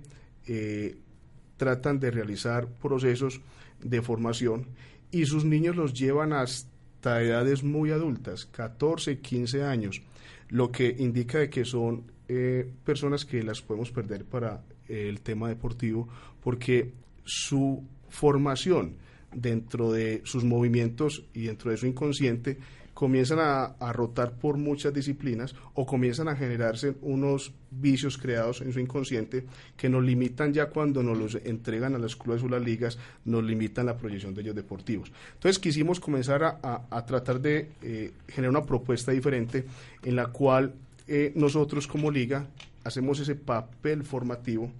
tratan 1.57 1.99
de 1.99 2.11
realizar 2.11 2.67
procesos 2.67 3.41
de 3.83 4.01
formación 4.01 4.67
y 5.11 5.25
sus 5.25 5.45
niños 5.45 5.75
los 5.75 5.93
llevan 5.93 6.33
hasta 6.33 7.21
edades 7.21 7.63
muy 7.63 7.91
adultas, 7.91 8.45
14, 8.45 9.19
15 9.19 9.63
años, 9.63 10.01
lo 10.49 10.71
que 10.71 10.95
indica 10.97 11.39
de 11.39 11.49
que 11.49 11.65
son 11.65 12.03
eh, 12.27 12.67
personas 12.85 13.25
que 13.25 13.43
las 13.43 13.61
podemos 13.61 13.91
perder 13.91 14.25
para 14.25 14.63
el 14.87 15.21
tema 15.21 15.49
deportivo 15.49 16.07
porque 16.41 16.93
su 17.23 17.83
formación 18.09 18.95
dentro 19.33 19.91
de 19.91 20.21
sus 20.23 20.43
movimientos 20.43 21.23
y 21.33 21.43
dentro 21.43 21.71
de 21.71 21.77
su 21.77 21.87
inconsciente 21.87 22.57
comienzan 22.93 23.39
a, 23.39 23.93
rotar 23.93 24.33
por 24.33 24.57
muchas 24.57 24.93
disciplinas 24.93 25.55
o 25.73 25.87
comienzan 25.87 26.27
a 26.27 26.35
generarse 26.35 26.93
unos 27.01 27.51
vicios 27.71 28.17
creados 28.17 28.61
en 28.61 28.71
su 28.73 28.79
inconsciente 28.79 29.45
que 29.75 29.89
nos 29.89 30.03
limitan 30.03 30.53
ya 30.53 30.67
cuando 30.67 31.01
nos 31.01 31.17
los 31.17 31.35
entregan 31.43 31.95
a 31.95 31.97
las 31.97 32.15
clubes 32.15 32.43
o 32.43 32.47
las 32.47 32.61
ligas, 32.61 32.99
nos 33.25 33.43
limitan 33.43 33.87
la 33.87 33.97
proyección 33.97 34.35
de 34.35 34.41
ellos 34.41 34.55
deportivos. 34.55 35.11
Entonces 35.33 35.57
quisimos 35.57 35.99
comenzar 35.99 36.43
a, 36.43 37.05
tratar 37.07 37.39
de 37.41 37.69
eh, 37.81 38.11
generar 38.27 38.51
una 38.51 38.65
propuesta 38.67 39.11
diferente 39.11 39.65
en 40.03 40.15
la 40.15 40.27
cual 40.27 40.73
eh, 41.07 41.31
nosotros 41.35 41.87
como 41.87 42.11
liga 42.11 42.45
hacemos 42.83 43.19
ese 43.19 43.33
papel 43.33 44.03
formativo 44.03 44.71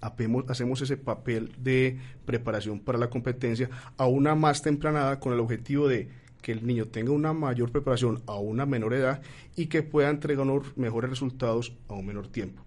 hacemos 0.00 0.80
ese 0.82 0.96
papel 0.96 1.52
de 1.58 1.98
preparación 2.24 2.80
para 2.80 2.98
la 2.98 3.10
competencia 3.10 3.68
a 3.96 4.06
una 4.06 4.34
más 4.34 4.62
tempranada 4.62 5.20
con 5.20 5.32
el 5.32 5.40
objetivo 5.40 5.88
de 5.88 6.08
que 6.40 6.52
el 6.52 6.66
niño 6.66 6.86
tenga 6.86 7.12
una 7.12 7.32
mayor 7.32 7.70
preparación 7.70 8.22
a 8.26 8.36
una 8.36 8.66
menor 8.66 8.94
edad 8.94 9.22
y 9.56 9.66
que 9.66 9.82
pueda 9.82 10.10
entregar 10.10 10.46
unos 10.46 10.76
mejores 10.76 11.10
resultados 11.10 11.76
a 11.88 11.94
un 11.94 12.06
menor 12.06 12.28
tiempo. 12.28 12.64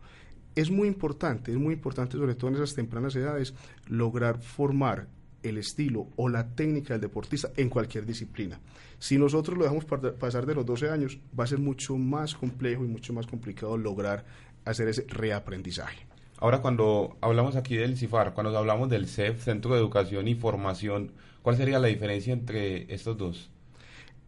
Es 0.56 0.70
muy 0.70 0.88
importante, 0.88 1.52
es 1.52 1.58
muy 1.58 1.74
importante, 1.74 2.18
sobre 2.18 2.36
todo 2.36 2.52
en 2.52 2.58
esas 2.58 2.76
tempranas 2.76 3.16
edades, 3.16 3.56
lograr 3.88 4.40
formar 4.40 5.08
el 5.42 5.58
estilo 5.58 6.08
o 6.16 6.30
la 6.30 6.56
técnica 6.56 6.94
del 6.94 7.02
deportista 7.02 7.52
en 7.58 7.70
cualquier 7.70 8.06
disciplina. 8.06 8.60
Si 9.00 9.18
nosotros 9.18 9.58
lo 9.58 9.64
dejamos 9.64 9.86
pasar 9.86 10.46
de 10.46 10.56
los 10.56 10.66
12 10.66 10.90
años, 10.90 11.20
va 11.38 11.44
a 11.44 11.48
ser 11.48 11.60
mucho 11.60 11.98
más 11.98 12.36
complejo 12.36 12.86
y 12.86 12.88
mucho 12.88 13.14
más 13.14 13.28
complicado 13.28 13.78
lograr 13.78 14.24
hacer 14.64 14.88
ese 14.88 15.06
reaprendizaje. 15.10 16.13
Ahora, 16.40 16.62
cuando 16.62 17.18
hablamos 17.22 17.56
aquí 17.56 17.76
del 17.76 17.98
CIFAR, 17.98 18.34
cuando 18.34 18.58
hablamos 18.58 18.90
del 18.90 19.08
CEF, 19.08 19.44
Centro 19.44 19.74
de 19.74 19.80
Educación 19.80 20.28
y 20.28 20.36
Formación, 20.36 21.12
¿cuál 21.42 21.58
sería 21.58 21.80
la 21.80 21.88
diferencia 21.88 22.34
entre 22.34 22.94
estos 22.94 23.18
dos? 23.18 23.50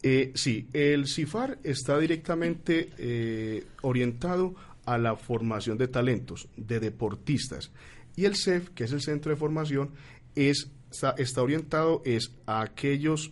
Eh, 0.01 0.31
sí, 0.35 0.67
el 0.73 1.07
CIFAR 1.07 1.57
está 1.63 1.97
directamente 1.97 2.91
eh, 2.97 3.65
orientado 3.81 4.55
a 4.85 4.97
la 4.97 5.15
formación 5.15 5.77
de 5.77 5.87
talentos, 5.87 6.47
de 6.55 6.79
deportistas. 6.79 7.71
Y 8.15 8.25
el 8.25 8.35
CEF, 8.35 8.69
que 8.69 8.85
es 8.85 8.91
el 8.91 9.01
Centro 9.01 9.31
de 9.31 9.35
Formación, 9.35 9.91
es, 10.35 10.69
está, 11.17 11.41
orientado 11.41 12.01
es 12.05 12.31
a 12.45 12.61
aquellos 12.61 13.31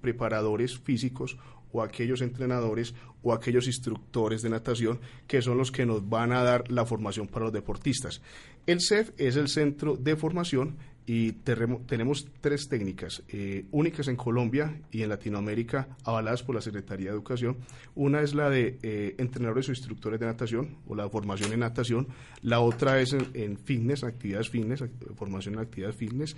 preparadores 0.00 0.78
físicos 0.78 1.38
o 1.72 1.82
aquellos 1.82 2.20
entrenadores 2.20 2.94
o 3.22 3.32
aquellos 3.32 3.66
instructores 3.66 4.42
de 4.42 4.50
natación 4.50 5.00
que 5.26 5.42
son 5.42 5.58
los 5.58 5.70
que 5.70 5.86
nos 5.86 6.08
van 6.08 6.32
a 6.32 6.42
dar 6.42 6.70
la 6.70 6.84
formación 6.84 7.28
para 7.28 7.46
los 7.46 7.52
deportistas. 7.52 8.20
El 8.66 8.80
CEF 8.80 9.10
es 9.18 9.36
el 9.36 9.48
centro 9.48 9.96
de 9.96 10.16
formación 10.16 10.76
y 11.04 11.32
tenemos 11.32 12.28
tres 12.40 12.68
técnicas 12.68 13.22
eh, 13.28 13.64
únicas 13.72 14.06
en 14.06 14.14
Colombia 14.14 14.80
y 14.92 15.02
en 15.02 15.08
Latinoamérica 15.08 15.88
avaladas 16.04 16.44
por 16.44 16.54
la 16.54 16.60
Secretaría 16.60 17.08
de 17.08 17.14
Educación. 17.16 17.56
Una 17.96 18.20
es 18.20 18.34
la 18.34 18.48
de 18.48 18.78
eh, 18.82 19.16
entrenadores 19.18 19.68
o 19.68 19.72
instructores 19.72 20.20
de 20.20 20.26
natación 20.26 20.76
o 20.86 20.94
la 20.94 21.08
formación 21.08 21.52
en 21.52 21.60
natación. 21.60 22.06
La 22.42 22.60
otra 22.60 23.00
es 23.00 23.14
en, 23.14 23.26
en 23.34 23.58
fitness, 23.58 24.04
actividades 24.04 24.48
fitness, 24.48 24.84
formación 25.16 25.54
en 25.54 25.60
actividades 25.60 25.96
fitness 25.96 26.36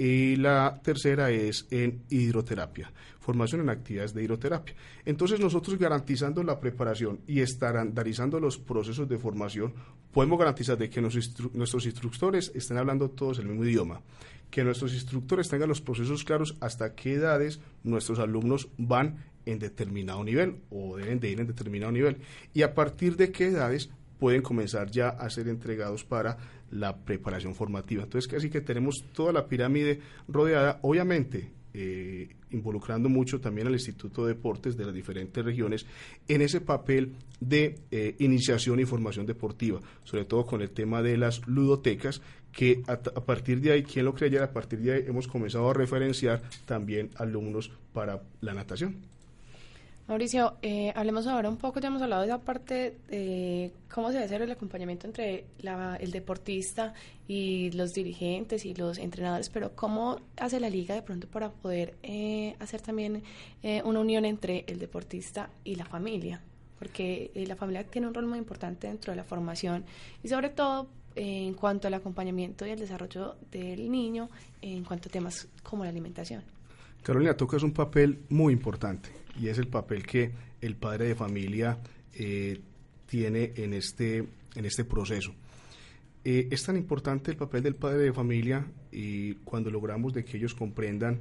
y 0.00 0.36
la 0.36 0.80
tercera 0.82 1.30
es 1.30 1.66
en 1.70 2.04
hidroterapia, 2.08 2.90
formación 3.18 3.60
en 3.60 3.68
actividades 3.68 4.14
de 4.14 4.24
hidroterapia. 4.24 4.74
Entonces 5.04 5.40
nosotros 5.40 5.78
garantizando 5.78 6.42
la 6.42 6.58
preparación 6.58 7.20
y 7.26 7.40
estandarizando 7.40 8.40
los 8.40 8.56
procesos 8.56 9.10
de 9.10 9.18
formación, 9.18 9.74
podemos 10.10 10.38
garantizar 10.38 10.78
de 10.78 10.88
que 10.88 11.02
nuestros 11.02 11.84
instructores 11.84 12.50
estén 12.54 12.78
hablando 12.78 13.10
todos 13.10 13.40
el 13.40 13.48
mismo 13.48 13.66
idioma, 13.66 14.00
que 14.50 14.64
nuestros 14.64 14.94
instructores 14.94 15.50
tengan 15.50 15.68
los 15.68 15.82
procesos 15.82 16.24
claros 16.24 16.56
hasta 16.60 16.94
qué 16.94 17.16
edades 17.16 17.60
nuestros 17.84 18.20
alumnos 18.20 18.70
van 18.78 19.18
en 19.44 19.58
determinado 19.58 20.24
nivel 20.24 20.62
o 20.70 20.96
deben 20.96 21.20
de 21.20 21.28
ir 21.28 21.40
en 21.40 21.46
determinado 21.46 21.92
nivel 21.92 22.16
y 22.54 22.62
a 22.62 22.72
partir 22.72 23.16
de 23.16 23.32
qué 23.32 23.48
edades 23.48 23.90
pueden 24.18 24.40
comenzar 24.40 24.90
ya 24.90 25.08
a 25.08 25.28
ser 25.30 25.48
entregados 25.48 26.04
para 26.04 26.38
la 26.70 26.96
preparación 26.96 27.54
formativa. 27.54 28.04
Entonces, 28.04 28.30
casi 28.30 28.50
que 28.50 28.60
tenemos 28.60 29.04
toda 29.12 29.32
la 29.32 29.46
pirámide 29.46 30.00
rodeada, 30.28 30.78
obviamente 30.82 31.50
eh, 31.72 32.28
involucrando 32.50 33.08
mucho 33.08 33.40
también 33.40 33.68
al 33.68 33.74
Instituto 33.74 34.26
de 34.26 34.34
Deportes 34.34 34.76
de 34.76 34.84
las 34.84 34.94
diferentes 34.94 35.44
regiones 35.44 35.86
en 36.26 36.42
ese 36.42 36.60
papel 36.60 37.14
de 37.38 37.78
eh, 37.92 38.16
iniciación 38.18 38.80
y 38.80 38.84
formación 38.84 39.24
deportiva, 39.24 39.80
sobre 40.02 40.24
todo 40.24 40.46
con 40.46 40.62
el 40.62 40.70
tema 40.70 41.00
de 41.00 41.16
las 41.16 41.46
ludotecas, 41.46 42.22
que 42.52 42.82
a, 42.88 42.94
a 42.94 43.24
partir 43.24 43.60
de 43.60 43.70
ahí, 43.70 43.82
quien 43.84 44.04
lo 44.04 44.14
creyera, 44.14 44.46
a 44.46 44.52
partir 44.52 44.80
de 44.80 44.92
ahí 44.92 45.04
hemos 45.06 45.28
comenzado 45.28 45.70
a 45.70 45.74
referenciar 45.74 46.42
también 46.66 47.10
alumnos 47.16 47.70
para 47.92 48.20
la 48.40 48.52
natación. 48.52 48.96
Mauricio, 50.10 50.56
eh, 50.60 50.92
hablemos 50.96 51.28
ahora 51.28 51.48
un 51.48 51.56
poco, 51.56 51.78
ya 51.78 51.86
hemos 51.86 52.02
hablado 52.02 52.22
de 52.22 52.26
esa 52.26 52.40
parte 52.40 52.96
de 53.06 53.72
cómo 53.88 54.08
se 54.08 54.14
debe 54.14 54.24
hacer 54.24 54.42
el 54.42 54.50
acompañamiento 54.50 55.06
entre 55.06 55.46
el 56.00 56.10
deportista 56.10 56.94
y 57.28 57.70
los 57.70 57.94
dirigentes 57.94 58.64
y 58.64 58.74
los 58.74 58.98
entrenadores, 58.98 59.50
pero 59.50 59.76
cómo 59.76 60.18
hace 60.36 60.58
la 60.58 60.68
liga 60.68 60.96
de 60.96 61.02
pronto 61.02 61.28
para 61.28 61.50
poder 61.50 61.94
eh, 62.02 62.56
hacer 62.58 62.80
también 62.80 63.22
eh, 63.62 63.82
una 63.84 64.00
unión 64.00 64.24
entre 64.24 64.64
el 64.66 64.80
deportista 64.80 65.48
y 65.62 65.76
la 65.76 65.84
familia, 65.84 66.40
porque 66.80 67.30
la 67.46 67.54
familia 67.54 67.84
tiene 67.84 68.08
un 68.08 68.14
rol 68.14 68.26
muy 68.26 68.38
importante 68.38 68.88
dentro 68.88 69.12
de 69.12 69.16
la 69.16 69.22
formación 69.22 69.84
y 70.24 70.28
sobre 70.28 70.48
todo 70.48 70.88
en 71.14 71.54
cuanto 71.54 71.86
al 71.86 71.94
acompañamiento 71.94 72.66
y 72.66 72.70
el 72.70 72.80
desarrollo 72.80 73.36
del 73.52 73.88
niño 73.88 74.28
en 74.60 74.82
cuanto 74.82 75.08
a 75.08 75.12
temas 75.12 75.46
como 75.62 75.84
la 75.84 75.90
alimentación. 75.90 76.42
Carolina, 77.02 77.34
tocas 77.34 77.62
un 77.62 77.72
papel 77.72 78.20
muy 78.28 78.52
importante 78.52 79.08
y 79.40 79.48
es 79.48 79.58
el 79.58 79.68
papel 79.68 80.06
que 80.06 80.32
el 80.60 80.76
padre 80.76 81.06
de 81.06 81.14
familia 81.14 81.78
eh, 82.14 82.60
tiene 83.06 83.52
en 83.56 83.72
este, 83.72 84.18
en 84.54 84.64
este 84.64 84.84
proceso. 84.84 85.32
Eh, 86.24 86.48
es 86.50 86.62
tan 86.62 86.76
importante 86.76 87.30
el 87.30 87.36
papel 87.38 87.62
del 87.62 87.76
padre 87.76 88.02
de 88.02 88.12
familia 88.12 88.66
y 88.92 89.34
cuando 89.36 89.70
logramos 89.70 90.12
de 90.12 90.24
que 90.24 90.36
ellos 90.36 90.54
comprendan 90.54 91.20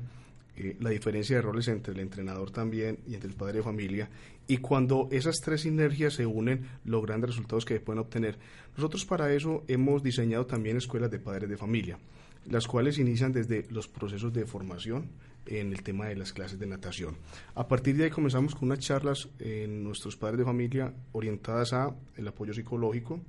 eh, 0.58 0.76
la 0.82 0.89
diferencia 0.89 1.38
de 1.38 1.42
roles 1.42 1.70
entre 1.70 1.94
el 1.94 2.02
entrenador 2.02 2.52
también 2.52 3.00
y 3.08 3.13
entre 3.13 3.30
el 3.30 3.36
padre 3.36 3.60
de 3.60 3.63
familia 3.63 4.10
y 4.46 4.58
cuando 4.58 5.08
esas 5.12 5.38
tres 5.42 5.62
sinergias 5.62 6.15
se 6.15 6.26
unen 6.26 6.68
los 6.84 7.02
grandes 7.02 7.30
resultados 7.30 7.63
que 7.63 7.80
pueden 7.80 8.00
obtener. 8.00 8.38
Nosotros 8.76 9.06
para 9.06 9.32
eso 9.32 9.63
hemos 9.70 10.04
diseñado 10.04 10.46
también 10.48 10.76
escuelas 10.76 11.12
de 11.12 11.20
padres 11.20 11.50
de 11.50 11.56
familia, 11.56 11.98
las 12.46 12.68
cuales 12.68 12.98
inician 12.98 13.32
desde 13.32 13.68
los 13.70 13.88
procesos 13.88 14.34
de 14.34 14.46
formación, 14.46 15.12
en 15.45 15.71
el 15.71 15.84
tema 15.84 16.08
de 16.08 16.15
las 16.15 16.34
clases 16.34 16.60
de 16.60 16.67
natación. 16.67 17.15
A 17.56 17.67
partir 17.67 17.97
de 17.97 18.06
ahí 18.06 18.10
comenzamos 18.10 18.56
con 18.56 18.69
unas 18.69 18.80
charlas 18.80 19.30
en 19.39 19.84
nuestros 19.84 20.15
padres 20.15 20.39
de 20.39 20.45
familia 20.45 20.93
orientadas 21.12 21.73
a 21.73 21.95
el 22.15 22.28
apoyo 22.28 22.54
psicológico, 22.54 23.19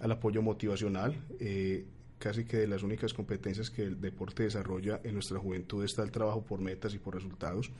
al 0.00 0.12
apoyo 0.12 0.42
motivacional, 0.42 1.16
eh, 1.40 1.84
casi 2.18 2.44
que 2.44 2.58
de 2.58 2.66
las 2.66 2.82
únicas 2.82 3.12
competencias 3.12 3.70
que 3.70 3.82
el 3.82 4.00
deporte 4.00 4.44
desarrolla 4.44 5.00
en 5.04 5.14
nuestra 5.14 5.38
juventud 5.38 5.84
está 5.84 6.02
el 6.02 6.10
trabajo 6.10 6.42
por 6.42 6.60
metas 6.60 6.94
y 6.94 6.98
por 6.98 7.14
resultados, 7.14 7.70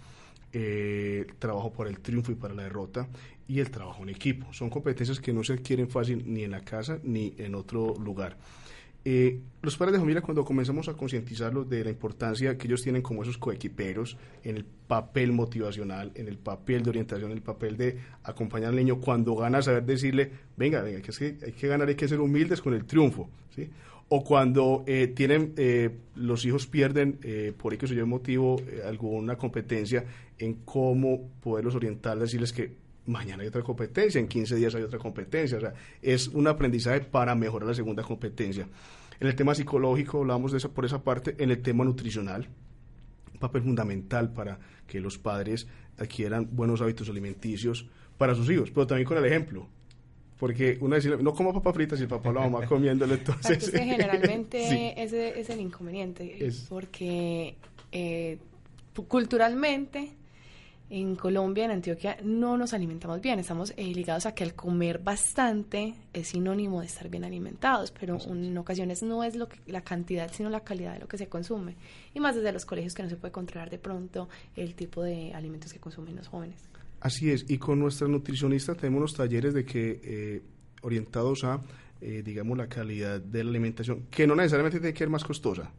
eh, 0.53 1.25
el 1.29 1.35
trabajo 1.37 1.73
por 1.73 1.89
el 1.89 2.01
triunfo 2.01 2.31
y 2.33 2.37
para 2.37 2.55
la 2.55 2.63
derrota 2.63 3.09
y 3.49 3.61
el 3.61 3.71
trabajo 3.71 4.03
en 4.03 4.11
equipo. 4.11 4.53
Son 4.53 4.71
competencias 4.71 5.21
que 5.21 5.33
no 5.33 5.43
se 5.43 5.55
adquieren 5.55 5.89
fácil 5.89 6.23
ni 6.27 6.45
en 6.45 6.53
la 6.53 6.61
casa 6.61 6.99
ni 7.03 7.35
en 7.39 7.55
otro 7.55 7.95
lugar. 7.99 8.37
Eh, 9.05 9.41
los 9.63 9.77
padres 9.77 9.95
de 9.95 9.99
familia, 9.99 10.23
cuando 10.23 10.45
comenzamos 10.45 10.89
a 10.89 10.95
concientizarlos 10.95 11.69
de 11.69 11.85
la 11.85 11.91
importancia 11.91 12.57
que 12.57 12.67
ellos 12.67 12.83
tienen 12.83 13.03
como 13.03 13.23
esos 13.23 13.39
coequiperos 13.39 14.17
en 14.43 14.57
el 14.57 14.65
papel 14.65 15.33
motivacional, 15.33 16.13
en 16.15 16.29
el 16.29 16.39
papel 16.39 16.83
de 16.83 16.91
orientación, 16.91 17.31
en 17.31 17.37
el 17.37 17.43
papel 17.43 17.77
de 17.77 17.99
acompañar 18.23 18.71
al 18.71 18.77
niño, 18.77 19.01
cuando 19.01 19.35
gana, 19.35 19.63
saber 19.63 19.85
decirle, 19.85 20.31
venga, 20.57 20.83
venga, 20.83 21.01
que, 21.01 21.37
hay 21.43 21.53
que 21.53 21.69
ganar, 21.69 21.89
hay 21.89 21.95
que 21.95 22.09
ser 22.09 22.21
humildes 22.21 22.61
con 22.61 22.75
el 22.75 22.85
triunfo, 22.85 23.29
¿sí? 23.55 23.69
o 24.09 24.23
cuando 24.23 24.85
eh, 24.87 25.09
tienen 25.09 25.55
eh, 25.57 25.91
los 26.15 26.45
hijos 26.45 26.67
pierden 26.67 27.19
eh, 27.23 27.53
por 27.57 27.75
X 27.75 27.91
o 27.91 27.95
Y 27.95 28.05
motivo 28.05 28.61
alguna 28.87 29.37
competencia 29.37 30.05
en 30.39 30.55
cómo 30.65 31.31
poderlos 31.43 31.75
orientar, 31.75 32.19
decirles 32.19 32.53
que 32.53 32.84
mañana 33.07 33.43
hay 33.43 33.49
otra 33.49 33.63
competencia, 33.63 34.21
en 34.21 34.29
15 34.29 34.57
días 34.57 34.75
hay 34.75 34.83
otra 34.83 34.99
competencia, 34.99 35.59
o 35.59 35.61
sea, 35.61 35.75
es 36.01 36.29
un 36.29 36.47
aprendizaje 36.47 37.01
para 37.01 37.35
mejorar 37.35 37.69
la 37.69 37.75
segunda 37.75 38.03
competencia. 38.03 38.69
En 39.21 39.27
el 39.29 39.35
tema 39.35 39.55
psicológico 39.55 40.21
hablamos 40.21 40.53
de 40.53 40.59
esa, 40.59 40.69
por 40.69 40.85
esa 40.85 41.03
parte, 41.03 41.35
en 41.39 41.51
el 41.51 41.63
tema 41.63 41.85
nutricional, 41.85 42.49
un 43.33 43.41
papel 43.41 43.63
fundamental 43.63 44.33
para 44.33 44.59
que 44.87 45.01
los 45.01 45.19
padres 45.19 45.67
adquieran 45.99 46.49
buenos 46.53 46.81
hábitos 46.81 47.09
alimenticios 47.09 47.89
para 48.17 48.35
sus 48.35 48.49
hijos, 48.51 48.71
pero 48.71 48.87
también 48.87 49.07
con 49.07 49.19
el 49.19 49.25
ejemplo 49.25 49.69
porque 50.39 50.77
uno 50.81 50.97
dice, 50.97 51.17
no 51.17 51.33
como 51.33 51.53
papa 51.53 51.73
frita 51.73 51.97
si 51.97 52.03
el 52.03 52.09
papá 52.09 52.31
o 52.31 52.33
la 52.33 52.41
mamá 52.41 52.67
comiéndolo, 52.69 53.15
entonces... 53.15 53.63
Es 53.63 53.71
que 53.71 53.79
generalmente 53.85 55.03
ese 55.03 55.41
es 55.41 55.49
el 55.51 55.61
inconveniente, 55.61 56.53
porque 56.69 57.55
eh, 57.93 58.39
culturalmente 59.09 60.11
en 60.91 61.17
Colombia, 61.17 61.65
en 61.65 61.71
Antioquia, 61.71 62.19
no 62.23 62.57
nos 62.57 62.75
alimentamos 62.75 63.21
bien. 63.21 63.39
Estamos 63.39 63.73
eh, 63.77 63.87
ligados 63.95 64.27
a 64.27 64.35
que 64.35 64.45
el 64.45 64.55
comer 64.55 64.99
bastante 64.99 65.95
es 66.13 66.29
sinónimo 66.29 66.81
de 66.81 66.87
estar 66.87 67.09
bien 67.09 67.25
alimentados, 67.25 67.91
pero 67.91 68.19
en 68.27 68.57
ocasiones 68.59 69.03
no 69.03 69.25
es 69.25 69.35
lo 69.35 69.49
que, 69.49 69.59
la 69.67 69.83
cantidad, 69.83 70.31
sino 70.33 70.51
la 70.51 70.61
calidad 70.61 70.95
de 70.95 71.01
lo 71.01 71.09
que 71.09 71.19
se 71.19 71.29
consume. 71.29 71.77
Y 72.13 72.21
más 72.21 72.37
desde 72.37 72.53
los 72.53 72.65
colegios 72.65 72.95
que 72.95 73.03
no 73.03 73.09
se 73.09 73.17
puede 73.17 73.33
controlar 73.33 73.71
de 73.71 73.79
pronto 73.79 74.29
el 74.57 74.75
tipo 74.75 75.03
de 75.03 75.33
alimentos 75.35 75.73
que 75.73 75.81
consumen 75.81 76.17
los 76.17 76.29
jóvenes. 76.29 76.61
Así 77.01 77.31
es, 77.31 77.45
y 77.49 77.59
con 77.59 77.79
nuestra 77.79 78.09
nutricionista 78.09 78.75
tenemos 78.75 78.99
unos 78.99 79.15
talleres 79.15 79.53
de 79.53 79.65
que 79.65 80.01
eh, 80.03 80.43
orientados 80.83 81.45
a, 81.45 81.61
eh, 82.01 82.23
digamos, 82.25 82.57
la 82.57 82.69
calidad 82.69 83.21
de 83.21 83.45
la 83.45 83.51
alimentación, 83.51 84.07
que 84.11 84.27
no 84.27 84.35
necesariamente 84.35 84.79
tiene 84.79 84.93
que 84.93 85.01
ser 85.01 85.11
más 85.11 85.25
costosa. 85.25 85.71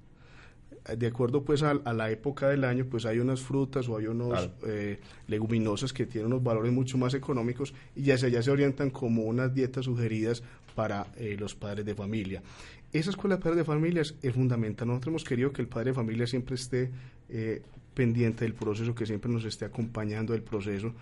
De 0.98 1.08
acuerdo 1.08 1.44
pues 1.44 1.64
a, 1.64 1.74
la 1.74 2.12
época 2.12 2.50
del 2.50 2.64
año, 2.64 2.86
pues 2.86 3.06
hay 3.06 3.20
unas 3.20 3.42
frutas 3.42 3.90
o 3.90 3.98
hay 3.98 4.08
unos 4.08 4.50
eh, 4.68 5.00
leguminosas 5.28 5.92
que 5.94 6.06
tienen 6.06 6.28
unos 6.28 6.44
valores 6.44 6.72
mucho 6.72 6.98
más 6.98 7.14
económicos 7.14 7.74
y 7.96 8.04
ya 8.04 8.18
se, 8.18 8.30
ya 8.30 8.44
se 8.44 8.52
orientan 8.52 8.92
como 8.92 9.24
unas 9.24 9.54
dietas 9.54 9.86
sugeridas 9.86 10.44
para 10.76 11.08
los 11.40 11.56
padres 11.56 11.86
de 11.86 11.96
familia. 11.96 12.44
Esa 12.94 13.10
escuela 13.10 13.38
de 13.38 13.42
padres 13.42 13.58
de 13.58 13.64
familias 13.64 14.16
es 14.22 14.34
fundamental. 14.34 14.88
Nosotros 14.88 15.12
hemos 15.12 15.24
querido 15.24 15.52
que 15.52 15.62
el 15.62 15.68
padre 15.68 15.92
de 15.92 15.96
familia 15.96 16.28
siempre 16.28 16.56
esté 16.56 16.92
pendiente 17.96 18.46
del 18.46 18.54
proceso, 18.54 18.94
que 18.94 19.08
siempre 19.08 19.32
nos 19.32 19.46
esté 19.46 19.66
acompañando 19.66 20.34
del 20.34 20.44
proceso, 20.44 20.94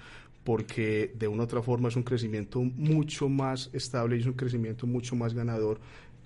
porque 0.46 1.12
de 1.18 1.28
una 1.28 1.44
u 1.44 1.46
otra 1.46 1.62
forma 1.62 1.90
es 1.90 1.96
un 1.96 2.04
crecimiento 2.04 2.62
mucho 2.62 3.28
más 3.28 3.70
estable 3.74 4.16
y 4.16 4.22
es 4.22 4.26
un 4.26 4.34
crecimiento 4.34 4.88
mucho 4.88 5.16
más 5.16 5.34
ganador 5.34 5.80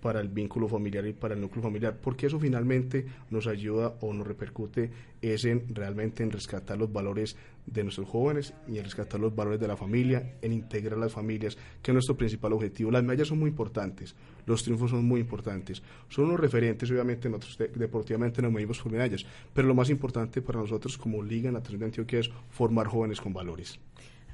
para 0.07 0.21
el 0.21 0.29
vínculo 0.29 0.69
familiar 0.69 1.05
y 1.05 1.11
para 1.11 1.33
el 1.33 1.41
núcleo 1.41 1.61
familiar, 1.61 1.97
porque 2.01 2.27
eso 2.27 2.39
finalmente 2.39 3.05
nos 3.29 3.45
ayuda 3.45 3.95
o 3.99 4.13
nos 4.13 4.25
repercute 4.25 4.89
es 5.21 5.43
en 5.43 5.65
realmente 5.75 6.23
en 6.23 6.31
rescatar 6.31 6.77
los 6.77 6.93
valores 6.93 7.35
de 7.65 7.83
nuestros 7.83 8.07
jóvenes 8.07 8.53
y 8.69 8.77
en 8.77 8.85
rescatar 8.85 9.19
los 9.19 9.35
valores 9.35 9.59
de 9.59 9.67
la 9.67 9.75
familia, 9.75 10.37
en 10.41 10.53
integrar 10.53 10.97
las 10.97 11.11
familias, 11.11 11.57
que 11.81 11.91
es 11.91 11.93
nuestro 11.93 12.15
principal 12.15 12.53
objetivo. 12.53 12.89
Las 12.89 13.03
medallas 13.03 13.27
son 13.27 13.39
muy 13.39 13.49
importantes, 13.49 14.15
los 14.45 14.63
triunfos 14.63 14.91
son 14.91 15.03
muy 15.03 15.19
importantes, 15.19 15.83
son 16.07 16.23
unos 16.23 16.39
referentes, 16.39 16.89
obviamente 16.89 17.29
nosotros 17.29 17.69
deportivamente 17.75 18.41
nos 18.41 18.53
medimos 18.53 18.79
por 18.79 18.93
medallas, 18.93 19.25
pero 19.53 19.67
lo 19.67 19.75
más 19.75 19.89
importante 19.89 20.41
para 20.41 20.59
nosotros 20.59 20.97
como 20.97 21.21
Liga 21.21 21.51
Natación 21.51 21.79
de 21.79 21.85
Antioquia 21.87 22.19
es 22.19 22.31
formar 22.49 22.87
jóvenes 22.87 23.19
con 23.19 23.33
valores. 23.33 23.77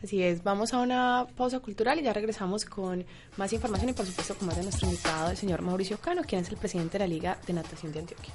Así 0.04 0.22
es, 0.22 0.44
vamos 0.44 0.74
a 0.74 0.80
una 0.80 1.26
pausa 1.38 1.62
cultural 1.62 1.98
y 1.98 2.04
ya 2.04 2.12
regresamos 2.12 2.66
con 2.66 3.06
más 3.38 3.54
información 3.54 3.90
y 3.90 3.94
por 3.94 4.06
supuesto 4.06 4.36
con 4.36 4.48
más 4.48 4.58
de 4.58 4.64
nuestro 4.64 4.86
invitado, 4.86 5.32
el 5.32 5.38
señor 5.38 5.62
Mauricio 5.62 5.98
Cano, 5.98 6.24
quien 6.28 6.42
es 6.42 6.50
el 6.50 6.58
presidente 6.58 6.98
de 6.98 7.00
la 7.00 7.08
Liga 7.08 7.38
de 7.48 7.54
Natación 7.54 7.94
de 7.94 8.00
Antioquia. 8.00 8.34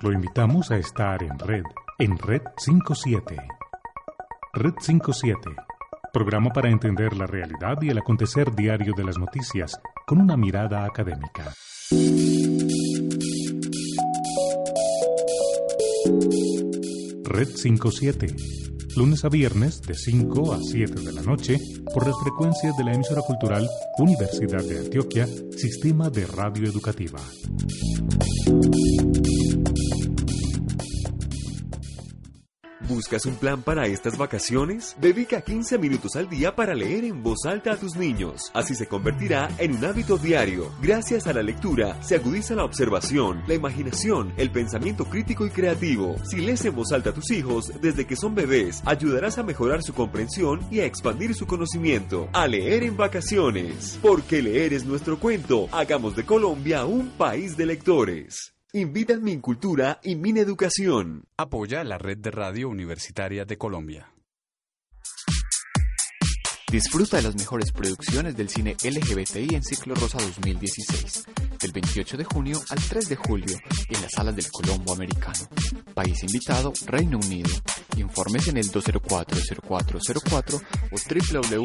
Lo 0.00 0.12
invitamos 0.12 0.70
a 0.70 0.76
estar 0.76 1.24
en 1.24 1.36
red, 1.40 1.64
en 1.98 2.16
Red 2.18 2.42
57. 2.58 3.36
Red 4.52 4.74
57 4.78 5.56
programa 6.14 6.50
para 6.50 6.70
entender 6.70 7.16
la 7.16 7.26
realidad 7.26 7.76
y 7.82 7.90
el 7.90 7.98
acontecer 7.98 8.54
diario 8.54 8.94
de 8.96 9.04
las 9.04 9.18
noticias 9.18 9.78
con 10.06 10.20
una 10.20 10.36
mirada 10.36 10.84
académica. 10.84 11.52
Red 17.24 17.48
57, 17.48 18.28
lunes 18.96 19.24
a 19.24 19.28
viernes 19.28 19.82
de 19.82 19.94
5 19.94 20.54
a 20.54 20.60
7 20.62 21.00
de 21.00 21.12
la 21.12 21.22
noche 21.22 21.58
por 21.92 22.06
las 22.06 22.16
frecuencias 22.22 22.76
de 22.76 22.84
la 22.84 22.94
emisora 22.94 23.22
cultural 23.22 23.68
Universidad 23.98 24.62
de 24.62 24.78
Antioquia, 24.78 25.26
Sistema 25.26 26.10
de 26.10 26.26
Radio 26.26 26.68
Educativa. 26.68 27.18
¿Buscas 32.94 33.26
un 33.26 33.34
plan 33.34 33.60
para 33.60 33.88
estas 33.88 34.16
vacaciones? 34.16 34.94
Dedica 35.00 35.40
15 35.40 35.78
minutos 35.78 36.14
al 36.14 36.28
día 36.28 36.54
para 36.54 36.76
leer 36.76 37.04
en 37.04 37.24
voz 37.24 37.44
alta 37.44 37.72
a 37.72 37.76
tus 37.76 37.96
niños. 37.96 38.52
Así 38.54 38.76
se 38.76 38.86
convertirá 38.86 39.48
en 39.58 39.74
un 39.74 39.84
hábito 39.84 40.16
diario. 40.16 40.70
Gracias 40.80 41.26
a 41.26 41.32
la 41.32 41.42
lectura 41.42 42.00
se 42.04 42.14
agudiza 42.14 42.54
la 42.54 42.64
observación, 42.64 43.42
la 43.48 43.54
imaginación, 43.54 44.32
el 44.36 44.52
pensamiento 44.52 45.06
crítico 45.06 45.44
y 45.44 45.50
creativo. 45.50 46.14
Si 46.22 46.36
lees 46.36 46.64
en 46.66 46.76
voz 46.76 46.92
alta 46.92 47.10
a 47.10 47.14
tus 47.14 47.32
hijos 47.32 47.72
desde 47.80 48.06
que 48.06 48.14
son 48.14 48.36
bebés, 48.36 48.80
ayudarás 48.86 49.38
a 49.38 49.42
mejorar 49.42 49.82
su 49.82 49.92
comprensión 49.92 50.60
y 50.70 50.78
a 50.78 50.86
expandir 50.86 51.34
su 51.34 51.48
conocimiento. 51.48 52.28
A 52.32 52.46
leer 52.46 52.84
en 52.84 52.96
vacaciones. 52.96 53.98
Porque 54.02 54.40
leer 54.40 54.72
es 54.72 54.84
nuestro 54.84 55.18
cuento. 55.18 55.68
Hagamos 55.72 56.14
de 56.14 56.24
Colombia 56.24 56.84
un 56.84 57.08
país 57.10 57.56
de 57.56 57.66
lectores. 57.66 58.53
Invitan 58.76 59.22
mi 59.22 59.38
Cultura 59.38 60.00
y 60.02 60.16
Min 60.16 60.36
Educación. 60.36 61.28
Apoya 61.36 61.84
la 61.84 61.96
red 61.96 62.18
de 62.18 62.32
radio 62.32 62.68
universitaria 62.68 63.44
de 63.44 63.56
Colombia. 63.56 64.12
Disfruta 66.72 67.18
de 67.18 67.22
las 67.22 67.36
mejores 67.36 67.70
producciones 67.70 68.36
del 68.36 68.48
cine 68.48 68.74
LGBTI 68.82 69.54
en 69.54 69.62
Ciclo 69.62 69.94
Rosa 69.94 70.18
2016, 70.18 71.24
del 71.60 71.70
28 71.70 72.16
de 72.16 72.24
junio 72.24 72.60
al 72.68 72.80
3 72.80 73.10
de 73.10 73.14
julio, 73.14 73.56
en 73.90 74.02
las 74.02 74.10
salas 74.10 74.34
del 74.34 74.50
Colombo 74.50 74.92
Americano. 74.92 75.48
País 75.94 76.24
invitado, 76.24 76.72
Reino 76.86 77.18
Unido. 77.18 77.50
Informes 77.96 78.48
en 78.48 78.56
el 78.56 78.72
204-0404 78.72 80.62
o 80.90 80.96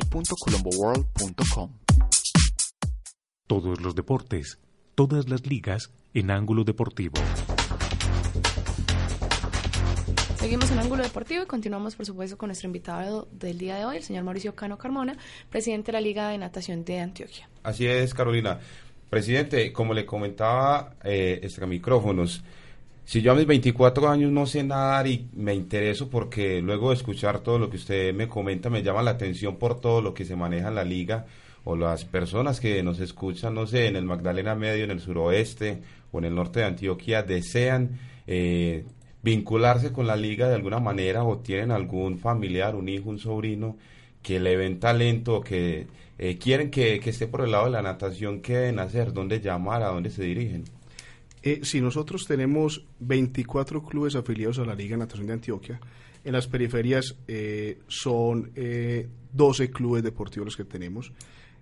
www.colomboworld.com. 0.06 1.74
Todos 3.48 3.82
los 3.82 3.95
deportes, 3.95 4.60
todas 4.99 5.29
las 5.29 5.47
ligas 5.47 5.93
en 6.13 6.29
Ángulo 6.29 6.65
Deportivo. 6.65 7.13
Seguimos 10.35 10.69
en 10.71 10.79
Ángulo 10.79 11.03
Deportivo 11.03 11.43
y 11.43 11.45
continuamos, 11.45 11.95
por 11.95 12.05
supuesto, 12.05 12.38
con 12.38 12.49
nuestro 12.49 12.67
invitado 12.67 13.29
del 13.31 13.57
día 13.57 13.77
de 13.77 13.85
hoy, 13.85 13.95
el 13.95 14.03
señor 14.03 14.25
Mauricio 14.25 14.55
Cano 14.55 14.77
Carmona, 14.77 15.15
presidente 15.49 15.93
de 15.93 15.93
la 15.93 16.01
Liga 16.01 16.27
de 16.27 16.38
Natación 16.38 16.83
de 16.83 16.99
Antioquia. 16.99 17.47
Así 17.63 17.88
es, 17.88 18.13
Carolina. 18.13 18.59
Presidente, 19.09 19.71
como 19.71 19.93
le 19.93 20.05
comentaba 20.05 20.95
eh, 21.05 21.39
extra 21.43 21.65
micrófonos, 21.65 22.43
si 23.05 23.21
yo 23.21 23.31
a 23.31 23.35
mis 23.35 23.47
24 23.47 24.09
años 24.09 24.33
no 24.33 24.45
sé 24.47 24.63
nadar 24.65 25.07
y 25.07 25.29
me 25.31 25.55
intereso 25.55 26.09
porque 26.09 26.62
luego 26.62 26.89
de 26.89 26.97
escuchar 26.97 27.39
todo 27.39 27.57
lo 27.57 27.69
que 27.69 27.77
usted 27.77 28.13
me 28.13 28.27
comenta 28.27 28.69
me 28.69 28.83
llama 28.83 29.01
la 29.01 29.12
atención 29.12 29.55
por 29.55 29.79
todo 29.79 30.01
lo 30.01 30.13
que 30.13 30.25
se 30.25 30.35
maneja 30.35 30.67
en 30.67 30.75
la 30.75 30.83
liga 30.83 31.25
o 31.69 31.75
las 31.75 32.03
personas 32.03 32.60
que 32.60 32.82
nos 32.82 32.99
escuchan, 32.99 33.53
no 33.53 33.67
sé, 33.67 33.86
en 33.86 33.95
el 33.95 34.03
Magdalena 34.03 34.55
Medio, 34.55 34.86
en 34.86 34.91
el 34.91 34.99
suroeste 34.99 35.82
o 36.12 36.17
en 36.17 36.25
el 36.25 36.34
norte 36.34 36.62
de 36.62 36.65
Antioquia 36.65 37.21
desean 37.21 37.99
eh, 38.25 38.86
vincularse 39.21 39.91
con 39.91 40.08
la 40.08 40.15
liga 40.15 40.49
de 40.49 40.55
alguna 40.55 40.79
manera 40.79 41.23
o 41.23 41.38
tienen 41.38 41.69
algún 41.69 42.17
familiar, 42.17 42.75
un 42.75 42.89
hijo, 42.89 43.12
un 43.12 43.19
sobrino 43.19 43.77
que 44.23 44.39
le 44.39 44.58
ven 44.58 44.79
talento, 44.79 45.41
que 45.41 45.86
eh, 46.17 46.39
quieren 46.39 46.71
que, 46.71 46.95
esté 46.95 47.27
por 47.27 47.41
el 47.41 47.51
lado 47.51 47.65
de 47.65 47.71
la 47.71 47.84
natación, 47.84 48.41
¿qué 48.41 48.55
deben 48.58 48.79
hacer? 48.79 49.13
¿Dónde 49.13 49.39
llamar? 49.39 49.84
¿A 49.84 49.89
dónde 49.89 50.10
se 50.10 50.23
dirigen? 50.23 50.63
Eh, 51.43 51.60
si 51.62 51.82
nosotros 51.82 52.25
tenemos 52.25 52.84
24 52.99 53.84
clubes 53.84 54.15
afiliados 54.15 54.58
a 54.58 54.65
la 54.65 54.73
Liga 54.73 54.95
de 54.95 55.01
Natación 55.03 55.27
de 55.27 55.34
Antioquia, 55.34 55.79
en 56.23 56.34
las 56.34 56.47
periferias 56.47 57.15
son 57.88 58.51
12 59.32 59.71
clubes 59.71 60.03
deportivos 60.03 60.47
los 60.47 60.58
que 60.58 60.65
tenemos. 60.65 61.13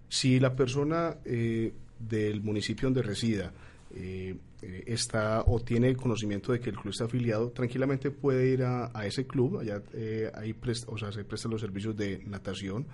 Si 0.10 0.40
la 0.40 0.56
persona 0.56 1.18
del 1.24 2.42
municipio 2.42 2.88
donde 2.88 3.02
resida 3.02 3.52
eh, 3.96 4.36
eh, 4.62 4.84
está 4.88 5.44
o 5.48 5.60
tiene 5.60 5.96
conocimiento 5.96 6.52
de 6.52 6.60
que 6.60 6.70
el 6.70 6.76
club 6.76 6.92
está 6.92 7.06
afiliado, 7.06 7.52
tranquilamente 7.52 8.12
puede 8.12 8.50
ir 8.50 8.64
a, 8.64 8.92
ese 9.06 9.26
club, 9.26 9.60
allá 9.60 9.82
eh, 9.94 10.32
ahí 10.36 10.56
o 10.88 10.98
sea, 10.98 11.12
se 11.12 11.24
prestan 11.24 11.52
los 11.52 11.62
servicios 11.62 11.96
de 11.96 12.22
natación, 12.26 12.86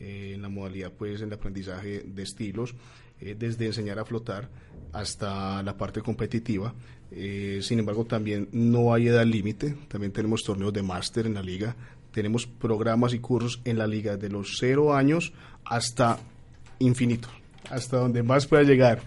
en 0.00 0.40
la 0.40 0.48
modalidad 0.48 0.92
pues 0.92 1.20
en 1.22 1.26
el 1.26 1.34
aprendizaje 1.34 2.04
de 2.06 2.22
estilos, 2.22 2.72
desde 3.20 3.66
enseñar 3.66 3.98
a 3.98 4.04
flotar 4.04 4.48
hasta 4.92 5.60
la 5.64 5.76
parte 5.76 6.02
competitiva. 6.02 6.72
Eh, 7.10 7.58
sin 7.62 7.80
embargo, 7.80 8.04
también 8.04 8.48
no 8.52 8.94
hay 8.94 9.08
edad 9.08 9.26
límite. 9.26 9.74
También 9.88 10.12
tenemos 10.12 10.44
torneos 10.44 10.72
de 10.72 10.84
máster 10.84 11.26
en 11.26 11.34
la 11.34 11.42
liga. 11.42 11.74
Tenemos 12.12 12.46
programas 12.46 13.12
y 13.12 13.18
cursos 13.18 13.60
en 13.64 13.76
la 13.76 13.88
liga 13.88 14.16
de 14.16 14.28
los 14.28 14.56
cero 14.60 14.94
años 14.94 15.32
hasta 15.64 16.20
infinito, 16.78 17.28
hasta 17.70 17.98
donde 17.98 18.22
más 18.22 18.46
pueda 18.46 18.62
llegar. 18.62 19.00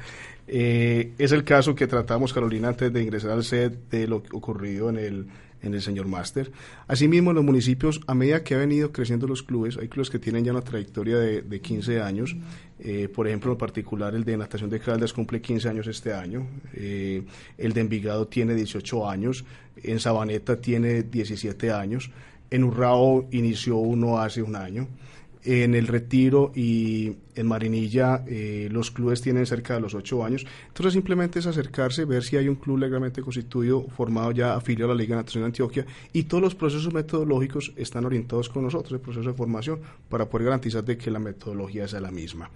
Eh, 0.47 1.13
es 1.17 1.31
el 1.31 1.43
caso 1.43 1.75
que 1.75 1.87
tratamos, 1.87 2.33
Carolina, 2.33 2.69
antes 2.69 2.91
de 2.91 3.01
ingresar 3.01 3.31
al 3.31 3.43
set 3.43 3.89
de 3.89 4.07
lo 4.07 4.17
ocurrido 4.31 4.89
en 4.89 4.97
el 4.97 5.27
en 5.61 5.73
el 5.73 5.81
señor 5.81 6.07
Máster. 6.07 6.51
Asimismo, 6.87 7.33
los 7.33 7.43
municipios, 7.43 8.01
a 8.07 8.13
medida 8.13 8.43
que 8.43 8.55
ha 8.55 8.57
venido 8.57 8.91
creciendo 8.91 9.27
los 9.27 9.43
clubes, 9.43 9.77
hay 9.77 9.87
clubes 9.87 10.09
que 10.09 10.19
tienen 10.19 10.43
ya 10.43 10.51
una 10.51 10.61
trayectoria 10.61 11.17
de, 11.17 11.41
de 11.41 11.61
15 11.61 12.01
años. 12.01 12.35
Eh, 12.79 13.07
por 13.13 13.27
ejemplo, 13.27 13.51
en 13.51 13.57
particular, 13.57 14.15
el 14.15 14.23
de 14.23 14.37
Natación 14.37 14.69
de 14.69 14.79
Caldas 14.79 15.13
cumple 15.13 15.41
15 15.41 15.69
años 15.69 15.87
este 15.87 16.13
año. 16.13 16.47
Eh, 16.73 17.23
el 17.57 17.73
de 17.73 17.81
Envigado 17.81 18.27
tiene 18.27 18.55
18 18.55 19.09
años. 19.09 19.45
En 19.83 19.99
Sabaneta 19.99 20.59
tiene 20.59 21.03
17 21.03 21.71
años. 21.71 22.11
En 22.49 22.63
Urrao 22.63 23.27
inició 23.31 23.77
uno 23.77 24.19
hace 24.19 24.41
un 24.41 24.55
año 24.55 24.87
en 25.43 25.73
el 25.75 25.87
Retiro 25.87 26.51
y 26.55 27.15
en 27.35 27.47
Marinilla 27.47 28.23
eh, 28.27 28.67
los 28.71 28.91
clubes 28.91 29.21
tienen 29.21 29.45
cerca 29.45 29.75
de 29.75 29.81
los 29.81 29.95
ocho 29.95 30.23
años. 30.23 30.45
Entonces 30.67 30.93
simplemente 30.93 31.39
es 31.39 31.47
acercarse, 31.47 32.05
ver 32.05 32.23
si 32.23 32.37
hay 32.37 32.47
un 32.47 32.55
club 32.55 32.77
legalmente 32.77 33.21
constituido, 33.21 33.87
formado 33.89 34.31
ya 34.31 34.55
afiliado 34.55 34.91
a 34.91 34.95
la 34.95 35.01
Liga 35.01 35.15
Natación 35.15 35.43
de 35.43 35.47
Antioquia 35.47 35.85
y 36.13 36.23
todos 36.23 36.43
los 36.43 36.55
procesos 36.55 36.93
metodológicos 36.93 37.73
están 37.75 38.05
orientados 38.05 38.49
con 38.49 38.63
nosotros, 38.63 38.93
el 38.93 38.99
proceso 38.99 39.29
de 39.29 39.35
formación, 39.35 39.79
para 40.09 40.29
poder 40.29 40.45
garantizar 40.45 40.83
de 40.83 40.97
que 40.97 41.11
la 41.11 41.19
metodología 41.19 41.87
sea 41.87 42.01
la 42.01 42.11
misma. 42.11 42.49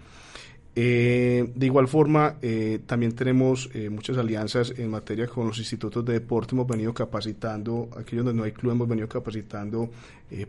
Eh, 0.77 1.53
de 1.55 1.65
igual 1.65 1.87
forma, 1.87 2.35
eh, 2.41 2.79
también 2.85 3.13
tenemos 3.13 3.69
eh, 3.73 3.89
muchas 3.89 4.17
alianzas 4.17 4.73
en 4.77 4.89
materia 4.89 5.25
con 5.25 5.47
los 5.47 5.57
institutos 5.57 6.03
de 6.03 6.13
deporte. 6.13 6.53
Hemos 6.53 6.67
venido 6.67 6.93
capacitando, 6.93 7.89
aquellos 7.97 8.25
donde 8.25 8.37
no 8.37 8.43
hay 8.43 8.51
club, 8.51 8.73
hemos 8.73 8.87
venido 8.87 9.07
capacitando 9.07 9.89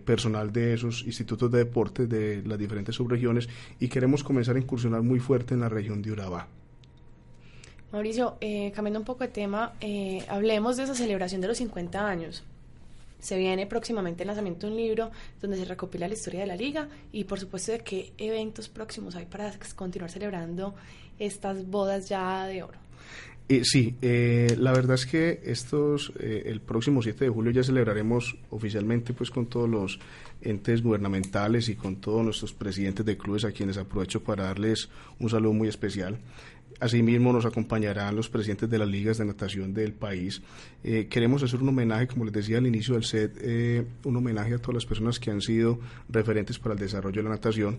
personal 0.04 0.52
de 0.52 0.72
esos 0.72 1.04
institutos 1.04 1.50
de 1.52 1.58
deporte 1.58 2.06
de 2.06 2.42
las 2.42 2.58
diferentes 2.58 2.94
subregiones 2.94 3.46
y 3.78 3.88
queremos 3.88 4.24
comenzar 4.24 4.56
a 4.56 4.58
incursionar 4.58 5.02
muy 5.02 5.20
fuerte 5.20 5.54
en 5.54 5.60
la 5.60 5.68
región 5.68 6.00
de 6.02 6.10
Urabá. 6.10 6.48
Mauricio, 7.92 8.38
cambiando 8.74 8.98
un 8.98 9.04
poco 9.04 9.22
de 9.22 9.28
tema, 9.28 9.74
hablemos 10.28 10.78
de 10.78 10.84
esa 10.84 10.94
celebración 10.94 11.42
de 11.42 11.48
los 11.48 11.58
50 11.58 12.08
años. 12.08 12.42
Se 13.26 13.36
viene 13.36 13.66
próximamente 13.66 14.22
el 14.22 14.28
lanzamiento 14.28 14.68
de 14.68 14.72
un 14.72 14.78
libro 14.78 15.10
donde 15.42 15.56
se 15.56 15.64
recopila 15.64 16.06
la 16.06 16.14
historia 16.14 16.42
de 16.42 16.46
la 16.46 16.54
liga 16.54 16.88
y 17.10 17.24
por 17.24 17.40
supuesto 17.40 17.72
de 17.72 17.80
qué 17.80 18.12
eventos 18.18 18.68
próximos 18.68 19.16
hay 19.16 19.26
para 19.26 19.52
continuar 19.74 20.12
celebrando 20.12 20.76
estas 21.18 21.66
bodas 21.66 22.08
ya 22.08 22.46
de 22.46 22.62
oro. 22.62 22.78
Eh, 23.48 23.62
sí, 23.64 23.96
eh, 24.00 24.54
la 24.60 24.70
verdad 24.72 24.94
es 24.94 25.06
que 25.06 25.40
estos, 25.44 26.12
eh, 26.20 26.44
el 26.46 26.60
próximo 26.60 27.02
7 27.02 27.24
de 27.24 27.30
julio 27.30 27.50
ya 27.50 27.64
celebraremos 27.64 28.36
oficialmente 28.50 29.12
pues 29.12 29.30
con 29.30 29.46
todos 29.46 29.68
los 29.68 29.98
entes 30.40 30.80
gubernamentales 30.80 31.68
y 31.68 31.74
con 31.74 31.96
todos 31.96 32.22
nuestros 32.22 32.52
presidentes 32.52 33.04
de 33.04 33.16
clubes 33.16 33.44
a 33.44 33.50
quienes 33.50 33.76
aprovecho 33.76 34.22
para 34.22 34.44
darles 34.44 34.88
un 35.18 35.30
saludo 35.30 35.52
muy 35.52 35.66
especial. 35.66 36.16
Asimismo 36.78 37.32
nos 37.32 37.46
acompañarán 37.46 38.14
los 38.14 38.28
presidentes 38.28 38.68
de 38.68 38.78
las 38.78 38.88
ligas 38.88 39.18
de 39.18 39.24
natación 39.24 39.72
del 39.72 39.92
país. 39.92 40.42
Eh, 40.84 41.06
queremos 41.08 41.42
hacer 41.42 41.62
un 41.62 41.70
homenaje, 41.70 42.06
como 42.06 42.24
les 42.24 42.34
decía 42.34 42.58
al 42.58 42.66
inicio 42.66 42.94
del 42.94 43.04
set, 43.04 43.36
eh, 43.40 43.84
un 44.04 44.16
homenaje 44.16 44.54
a 44.54 44.58
todas 44.58 44.74
las 44.74 44.86
personas 44.86 45.18
que 45.18 45.30
han 45.30 45.40
sido 45.40 45.78
referentes 46.08 46.58
para 46.58 46.74
el 46.74 46.80
desarrollo 46.80 47.22
de 47.22 47.28
la 47.28 47.34
natación. 47.34 47.78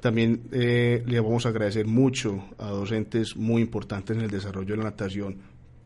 También 0.00 0.42
eh, 0.52 1.02
le 1.06 1.20
vamos 1.20 1.46
a 1.46 1.48
agradecer 1.48 1.86
mucho 1.86 2.44
a 2.58 2.68
docentes 2.68 3.36
muy 3.36 3.62
importantes 3.62 4.16
en 4.16 4.22
el 4.22 4.30
desarrollo 4.30 4.72
de 4.72 4.76
la 4.76 4.84
natación 4.84 5.38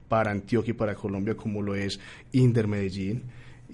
para 0.08 0.32
Antioquia 0.32 0.72
y 0.72 0.74
para 0.74 0.94
Colombia, 0.94 1.36
como 1.36 1.62
lo 1.62 1.76
es 1.76 2.00
Inder 2.32 2.66
Medellín 2.66 3.22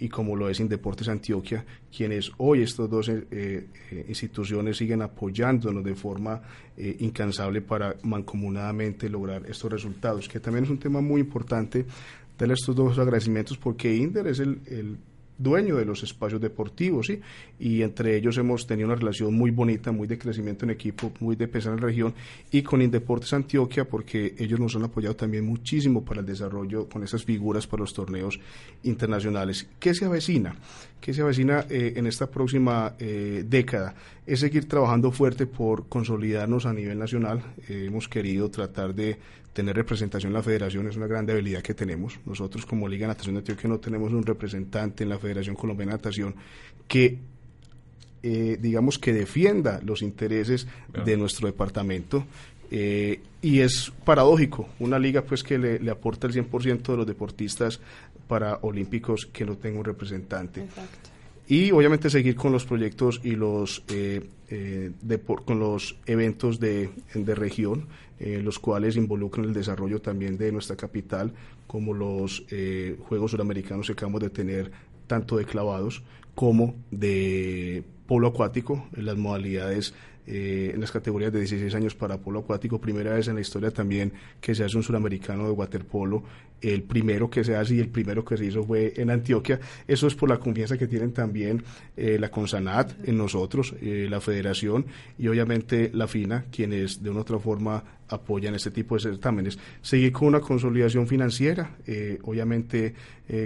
y 0.00 0.08
como 0.08 0.34
lo 0.36 0.48
es 0.48 0.60
Indeportes 0.60 1.08
Antioquia, 1.08 1.64
quienes 1.94 2.32
hoy 2.38 2.62
estas 2.62 2.90
dos 2.90 3.08
eh, 3.08 3.26
eh, 3.30 4.04
instituciones 4.08 4.76
siguen 4.76 5.02
apoyándonos 5.02 5.84
de 5.84 5.94
forma 5.94 6.40
eh, 6.76 6.96
incansable 7.00 7.60
para 7.62 7.96
mancomunadamente 8.02 9.08
lograr 9.08 9.44
estos 9.48 9.70
resultados, 9.70 10.28
que 10.28 10.40
también 10.40 10.64
es 10.64 10.70
un 10.70 10.78
tema 10.78 11.00
muy 11.00 11.20
importante. 11.20 11.86
Darle 12.36 12.54
estos 12.54 12.74
dos 12.74 12.98
agradecimientos 12.98 13.56
porque 13.56 13.94
Inder 13.94 14.26
es 14.26 14.40
el, 14.40 14.60
el 14.66 14.98
dueño 15.38 15.76
de 15.76 15.84
los 15.84 16.02
espacios 16.02 16.40
deportivos, 16.40 17.06
¿sí? 17.06 17.20
Y 17.58 17.82
entre 17.82 18.16
ellos 18.16 18.36
hemos 18.38 18.66
tenido 18.66 18.88
una 18.88 18.96
relación 18.96 19.34
muy 19.34 19.50
bonita, 19.50 19.92
muy 19.92 20.06
de 20.06 20.18
crecimiento 20.18 20.64
en 20.64 20.70
equipo, 20.70 21.12
muy 21.20 21.36
de 21.36 21.48
pesar 21.48 21.74
en 21.74 21.80
la 21.80 21.86
región, 21.86 22.14
y 22.50 22.62
con 22.62 22.82
Indeportes 22.82 23.32
Antioquia, 23.32 23.84
porque 23.84 24.34
ellos 24.38 24.60
nos 24.60 24.76
han 24.76 24.84
apoyado 24.84 25.16
también 25.16 25.44
muchísimo 25.44 26.04
para 26.04 26.20
el 26.20 26.26
desarrollo 26.26 26.88
con 26.88 27.02
esas 27.02 27.24
figuras 27.24 27.66
para 27.66 27.82
los 27.82 27.94
torneos 27.94 28.38
internacionales. 28.82 29.66
¿Qué 29.78 29.94
se 29.94 30.04
avecina? 30.04 30.54
¿Qué 31.00 31.12
se 31.12 31.22
avecina 31.22 31.66
eh, 31.68 31.94
en 31.96 32.06
esta 32.06 32.30
próxima 32.30 32.94
eh, 32.98 33.44
década? 33.46 33.94
Es 34.26 34.40
seguir 34.40 34.66
trabajando 34.66 35.10
fuerte 35.10 35.46
por 35.46 35.86
consolidarnos 35.88 36.64
a 36.64 36.72
nivel 36.72 36.98
nacional. 36.98 37.42
Eh, 37.68 37.84
hemos 37.88 38.08
querido 38.08 38.50
tratar 38.50 38.94
de 38.94 39.18
tener 39.54 39.74
representación 39.74 40.30
en 40.30 40.34
la 40.34 40.42
federación 40.42 40.88
es 40.88 40.96
una 40.96 41.06
gran 41.06 41.24
debilidad 41.24 41.62
que 41.62 41.72
tenemos. 41.72 42.18
Nosotros 42.26 42.66
como 42.66 42.88
Liga 42.88 43.06
de 43.06 43.14
Natación 43.14 43.36
de 43.36 43.38
Antioquia 43.38 43.70
no 43.70 43.78
tenemos 43.78 44.12
un 44.12 44.26
representante 44.26 45.04
en 45.04 45.10
la 45.10 45.18
Federación 45.18 45.54
Colombiana 45.54 45.92
de 45.92 45.96
Natación 45.96 46.34
que 46.86 47.18
eh, 48.22 48.58
digamos 48.60 48.98
que 48.98 49.12
defienda 49.12 49.80
los 49.84 50.02
intereses 50.02 50.66
de 51.04 51.16
nuestro 51.16 51.46
departamento. 51.46 52.26
Eh, 52.70 53.20
y 53.42 53.60
es 53.60 53.92
paradójico, 54.04 54.68
una 54.80 54.98
liga 54.98 55.22
pues 55.22 55.44
que 55.44 55.58
le, 55.58 55.90
aporta 55.90 56.26
el 56.26 56.32
100% 56.32 56.82
de 56.82 56.96
los 56.96 57.06
deportistas 57.06 57.78
para 58.26 58.58
olímpicos 58.62 59.26
que 59.26 59.44
no 59.44 59.56
tenga 59.56 59.78
un 59.78 59.84
representante. 59.84 60.66
Y 61.46 61.72
obviamente 61.72 62.08
seguir 62.08 62.36
con 62.36 62.52
los 62.52 62.64
proyectos 62.64 63.20
y 63.22 63.32
los, 63.32 63.84
eh, 63.88 64.22
con 65.44 65.58
los 65.58 65.96
eventos 66.06 66.58
de, 66.58 66.90
de 67.14 67.34
región. 67.34 67.86
Eh, 68.20 68.40
los 68.40 68.60
cuales 68.60 68.96
involucran 68.96 69.46
el 69.46 69.52
desarrollo 69.52 70.00
también 70.00 70.38
de 70.38 70.52
nuestra 70.52 70.76
capital, 70.76 71.32
como 71.66 71.92
los 71.92 72.44
eh, 72.50 72.96
Juegos 73.08 73.32
Suramericanos 73.32 73.88
que 73.88 73.92
acabamos 73.92 74.20
de 74.20 74.30
tener, 74.30 74.70
tanto 75.08 75.36
de 75.36 75.44
clavados 75.44 76.02
como 76.36 76.76
de 76.92 77.82
polo 78.06 78.28
acuático, 78.28 78.88
en 78.96 79.06
las 79.06 79.16
modalidades 79.16 79.94
eh, 80.26 80.70
en 80.72 80.80
las 80.80 80.90
categorías 80.90 81.32
de 81.32 81.40
16 81.40 81.74
años 81.74 81.94
para 81.94 82.16
polo 82.16 82.40
acuático, 82.40 82.80
primera 82.80 83.12
vez 83.12 83.28
en 83.28 83.34
la 83.34 83.42
historia 83.42 83.70
también 83.70 84.12
que 84.40 84.54
se 84.54 84.64
hace 84.64 84.76
un 84.76 84.82
suramericano 84.82 85.44
de 85.44 85.50
waterpolo, 85.50 86.22
el 86.62 86.82
primero 86.82 87.28
que 87.28 87.44
se 87.44 87.54
hace 87.56 87.74
y 87.74 87.80
el 87.80 87.88
primero 87.88 88.24
que 88.24 88.38
se 88.38 88.46
hizo 88.46 88.64
fue 88.64 88.94
en 88.96 89.10
Antioquia, 89.10 89.60
eso 89.86 90.06
es 90.06 90.14
por 90.14 90.30
la 90.30 90.38
confianza 90.38 90.78
que 90.78 90.86
tienen 90.86 91.12
también 91.12 91.62
eh, 91.94 92.16
la 92.18 92.30
Consanat 92.30 93.06
en 93.06 93.18
nosotros, 93.18 93.74
eh, 93.82 94.06
la 94.08 94.20
federación 94.22 94.86
y 95.18 95.28
obviamente 95.28 95.90
la 95.92 96.06
FINA, 96.06 96.46
quienes 96.50 97.02
de 97.02 97.10
una 97.10 97.18
u 97.18 97.22
otra 97.22 97.38
forma 97.38 97.84
apoyan 98.08 98.54
este 98.54 98.70
tipo 98.70 98.94
de 98.94 99.02
certámenes. 99.02 99.58
Seguir 99.82 100.12
con 100.12 100.28
una 100.28 100.40
consolidación 100.40 101.06
financiera, 101.06 101.76
obviamente 102.22 102.94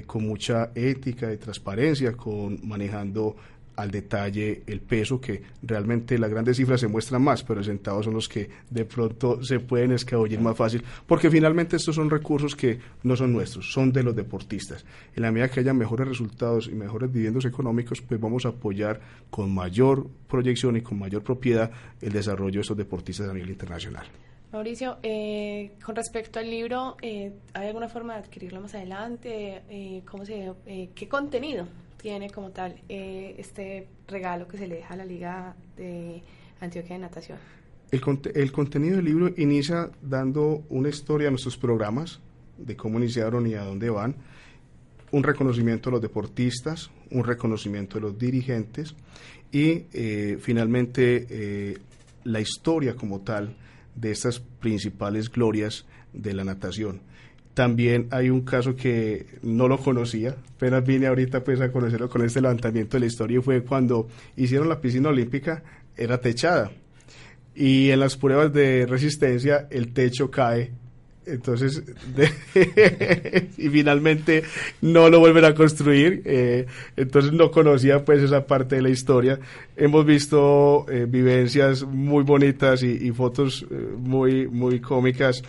con 0.05 0.27
mucha 0.27 0.73
ética 0.75 1.33
y 1.33 1.37
transparencia, 1.37 2.13
con 2.13 2.59
manejando 2.67 3.37
al 3.79 3.93
detalle 3.93 4.65
el 4.67 4.81
peso, 4.81 5.21
que 5.21 5.41
realmente 5.63 6.19
las 6.19 6.31
grandes 6.31 6.57
cifras 6.57 6.81
se 6.81 6.89
muestran 6.89 7.23
más, 7.23 7.45
pero 7.45 7.61
los 7.61 7.67
centavos 7.67 8.05
son 8.05 8.15
los 8.15 8.29
que 8.29 8.51
de 8.69 8.85
pronto 8.85 9.41
se 9.45 9.61
pueden 9.61 9.93
escabullir 9.93 10.41
más 10.41 10.57
fácil, 10.57 10.83
porque 11.07 11.31
finalmente 11.31 11.77
estos 11.77 11.95
son 11.95 12.11
recursos 12.11 12.57
que 12.57 12.81
no 13.05 13.15
son 13.15 13.33
nuestros, 13.33 13.73
son 13.73 13.93
de 13.93 14.03
los 14.03 14.17
deportistas. 14.17 14.85
En 15.15 15.23
la 15.23 15.31
medida 15.31 15.49
que 15.49 15.61
haya 15.61 15.73
mejores 15.73 16.09
resultados 16.09 16.67
y 16.67 16.73
mejores 16.75 17.13
dividendos 17.13 17.45
económicos, 17.45 18.03
pues 18.03 18.21
vamos 18.21 18.47
a 18.47 18.49
apoyar 18.49 19.01
con 19.31 19.55
mayor 19.55 20.09
proyección 20.29 20.77
y 20.77 20.81
con 20.81 20.99
mayor 20.99 21.23
propiedad 21.23 21.71
el 22.01 22.13
desarrollo 22.13 22.55
de 22.55 22.63
estos 22.63 22.77
deportistas 22.77 23.29
a 23.29 23.33
nivel 23.33 23.51
internacional. 23.51 24.09
Mauricio, 24.51 24.97
eh, 25.05 25.73
con 25.85 25.95
respecto 25.95 26.41
al 26.41 26.51
libro, 26.51 26.97
eh, 27.01 27.33
¿hay 27.55 27.69
alguna 27.69 27.89
forma 27.89 28.15
de 28.15 28.21
adquirirlo 28.21 28.61
más 28.61 28.75
adelante? 28.75 29.63
Eh, 29.69 30.03
¿cómo 30.05 30.25
se, 30.25 30.53
¿Qué 30.97 31.09
contenido 31.09 31.67
tiene 31.99 32.31
como 32.31 32.51
tal 32.51 32.81
eh, 32.89 33.35
este 33.39 33.89
regalo 34.07 34.49
que 34.49 34.57
se 34.57 34.67
le 34.67 34.77
deja 34.77 34.95
a 34.95 34.97
la 34.97 35.05
Liga 35.05 35.55
de 35.77 36.23
Antioquia 36.61 36.97
de 36.97 37.03
Natación? 37.03 37.39
El, 37.91 38.03
el 38.35 38.53
contenido 38.53 38.97
del 38.97 39.05
libro 39.05 39.31
inicia 39.37 39.91
dando 40.03 40.65
una 40.69 40.89
historia 40.89 41.29
a 41.29 41.31
nuestros 41.31 41.57
programas, 41.57 42.21
de 42.57 42.77
cómo 42.77 42.99
iniciaron 42.99 43.47
y 43.47 43.55
a 43.55 43.65
dónde 43.65 43.91
van, 43.91 44.17
un 45.11 45.23
reconocimiento 45.23 45.89
a 45.89 45.93
los 45.93 46.03
deportistas, 46.03 46.91
un 47.11 47.25
reconocimiento 47.25 47.99
a 47.99 48.01
los 48.01 48.19
dirigentes 48.19 48.95
y 49.51 49.85
eh, 49.93 50.39
finalmente 50.41 51.27
eh, 51.31 51.79
la 52.25 52.41
historia 52.41 52.95
como 52.95 53.21
tal 53.21 53.57
de 53.95 54.11
estas 54.11 54.41
principales 54.41 55.31
glorias 55.31 55.87
de 56.13 56.35
la 56.35 56.45
natación. 56.45 57.01
También 57.59 58.07
hay 58.13 58.31
un 58.31 58.43
caso 58.43 58.77
que 58.77 59.27
no 59.43 59.67
lo 59.67 59.79
conocía, 59.79 60.37
apenas 60.55 60.87
vine 60.87 61.09
ahorita 61.09 61.43
pues 61.43 61.61
a 61.61 61.73
conocerlo 61.73 62.09
con 62.09 62.25
este 62.25 62.41
levantamiento 62.41 62.97
de 62.97 63.01
la 63.01 63.07
historia 63.07 63.41
y 63.41 63.43
fue 63.43 63.65
cuando 63.65 64.07
hicieron 64.37 64.69
la 64.69 64.81
piscina 64.81 65.09
olímpica, 65.09 65.65
era 65.97 66.21
techada. 66.21 66.71
Y 67.57 67.91
en 67.91 67.99
las 67.99 68.17
pruebas 68.17 68.53
de 68.53 68.87
resistencia 68.87 69.67
el 69.73 69.93
techo 69.93 70.31
cae 70.31 70.71
entonces 71.27 71.83
y 73.59 73.69
finalmente 73.69 74.45
no 74.81 75.11
lo 75.11 75.19
vuelven 75.19 75.45
a 75.45 75.53
construir 75.53 76.23
eh, 76.25 76.65
entonces 76.97 77.33
no 77.33 77.51
conocía 77.51 78.05
pues 78.05 78.23
esa 78.23 78.47
parte 78.47 78.77
de 78.77 78.83
la 78.83 78.89
historia 78.89 79.39
hemos 79.77 80.07
visto 80.07 80.87
eh, 80.89 81.07
vivencias 81.07 81.83
muy 81.83 82.23
bonitas 82.23 82.83
y, 82.83 83.11
fotos 83.11 83.67
eh, 83.71 83.75
muy 83.99 84.49
muy 84.49 84.81
cómicas 84.81 85.43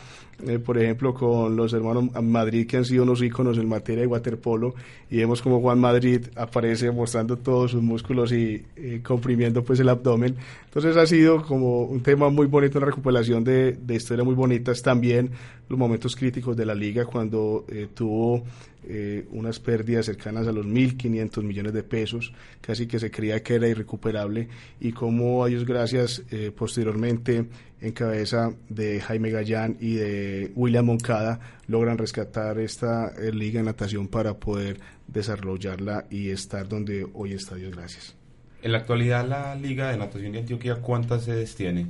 eh, 0.48 0.60
por 0.60 0.78
ejemplo, 0.78 1.14
con 1.14 1.56
los 1.56 1.74
hermanos 1.74 2.06
Madrid, 2.22 2.68
que 2.68 2.78
han 2.78 2.86
sido 2.86 3.04
unos 3.04 3.22
íconos 3.22 3.58
en 3.58 3.68
materia 3.68 4.02
de 4.02 4.08
waterpolo, 4.08 4.74
y 5.10 5.18
vemos 5.18 5.42
como 5.42 5.60
Juan 5.60 5.80
Madrid 5.80 6.28
aparece 6.36 6.92
mostrando 6.92 7.38
todos 7.38 7.72
sus 7.72 7.82
músculos 7.82 8.32
y, 8.32 8.64
comprimiendo 9.04 9.64
pues 9.64 9.80
el 9.80 9.90
abdomen. 9.90 10.36
Entonces 10.66 10.96
ha 10.98 11.06
sido 11.06 11.42
como 11.44 11.84
un 11.84 12.02
tema 12.02 12.30
muy 12.30 12.48
bonito, 12.48 12.78
una 12.78 12.88
recuperación 12.88 13.44
de, 13.44 13.74
de 13.74 13.96
historias 13.96 14.26
muy 14.26 14.36
bonitas. 14.36 14.82
También 14.82 15.32
los 15.68 15.78
momentos 15.78 16.16
críticos 16.16 16.56
de 16.58 16.66
la 16.66 16.76
liga 16.76 17.06
cuando 17.06 17.66
eh, 17.70 17.88
tuvo 17.94 18.44
eh, 18.88 19.28
unas 19.32 19.60
pérdidas 19.60 20.06
cercanas 20.06 20.48
a 20.48 20.52
los 20.52 20.66
1.500 20.66 21.44
millones 21.44 21.74
de 21.74 21.84
pesos, 21.84 22.34
casi 22.62 22.88
que 22.88 22.98
se 22.98 23.12
creía 23.12 23.44
que 23.44 23.56
era 23.56 23.68
irrecuperable, 23.68 24.48
y 24.80 24.94
como 24.94 25.44
a 25.44 25.48
Dios 25.48 25.66
gracias, 25.66 26.24
eh, 26.32 26.52
posteriormente, 26.56 27.46
en 27.82 27.92
cabeza 27.92 28.54
de 28.70 29.02
Jaime 29.02 29.32
Gallán 29.32 29.78
y 29.80 29.96
de 29.96 30.52
William 30.56 30.86
Moncada, 30.86 31.40
logran 31.68 31.98
rescatar 31.98 32.58
esta 32.60 33.10
eh, 33.10 33.32
liga 33.34 33.60
de 33.60 33.66
natación 33.66 34.08
para 34.08 34.36
poder 34.36 34.80
desarrollarla 35.08 36.06
y 36.10 36.30
estar 36.30 36.68
donde 36.68 37.06
hoy 37.14 37.34
está, 37.34 37.56
Dios 37.56 37.76
gracias. 37.76 38.16
En 38.62 38.72
la 38.72 38.80
actualidad, 38.80 39.28
la 39.28 39.56
Liga 39.56 39.92
de 39.92 39.98
Natación 39.98 40.34
de 40.34 40.40
Antioquia, 40.40 40.76
¿cuántas 40.76 41.24
sedes 41.24 41.56
tiene? 41.56 41.88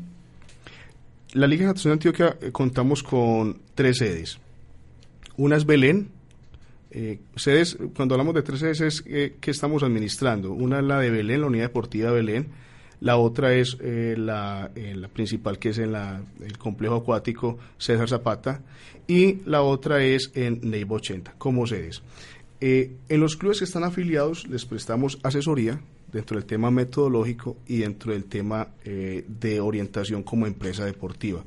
La 1.33 1.47
Liga 1.47 1.61
de 1.61 1.67
Natación 1.67 1.91
de 1.91 1.93
Antioquia 1.93 2.51
contamos 2.51 3.03
con 3.03 3.59
tres 3.75 3.97
sedes. 3.97 4.39
Una 5.37 5.55
es 5.55 5.65
Belén, 5.65 6.09
eh, 6.91 7.19
sedes, 7.35 7.77
cuando 7.95 8.15
hablamos 8.15 8.33
de 8.33 8.41
tres 8.41 8.59
sedes 8.59 8.81
es 8.81 9.03
eh, 9.05 9.35
que 9.39 9.51
estamos 9.51 9.83
administrando. 9.83 10.51
Una 10.51 10.79
es 10.79 10.85
la 10.85 10.99
de 10.99 11.11
Belén, 11.11 11.41
la 11.41 11.47
Unidad 11.47 11.65
Deportiva 11.65 12.09
de 12.09 12.15
Belén. 12.15 12.47
La 13.01 13.17
otra 13.17 13.53
es 13.53 13.77
eh, 13.79 14.15
la, 14.17 14.71
la, 14.75 15.07
principal, 15.07 15.57
que 15.57 15.69
es 15.69 15.77
en 15.77 15.93
la, 15.93 16.21
el 16.41 16.57
complejo 16.57 16.95
acuático 16.95 17.57
César 17.77 18.09
Zapata. 18.09 18.61
Y 19.07 19.37
la 19.45 19.61
otra 19.61 20.03
es 20.03 20.31
en 20.35 20.59
Neiva 20.63 20.95
80, 20.95 21.35
como 21.37 21.65
sedes. 21.65 22.01
en 22.59 23.19
los 23.19 23.37
clubes 23.37 23.59
que 23.59 23.65
están 23.65 23.83
afiliados 23.83 24.47
les 24.47 24.65
prestamos 24.65 25.17
asesoría 25.23 25.79
dentro 26.11 26.37
del 26.37 26.45
tema 26.45 26.69
metodológico 26.69 27.57
y 27.67 27.77
dentro 27.77 28.11
del 28.11 28.25
tema 28.25 28.67
de 28.83 29.59
orientación 29.61 30.21
como 30.21 30.45
empresa 30.45 30.85
deportiva. 30.85 31.43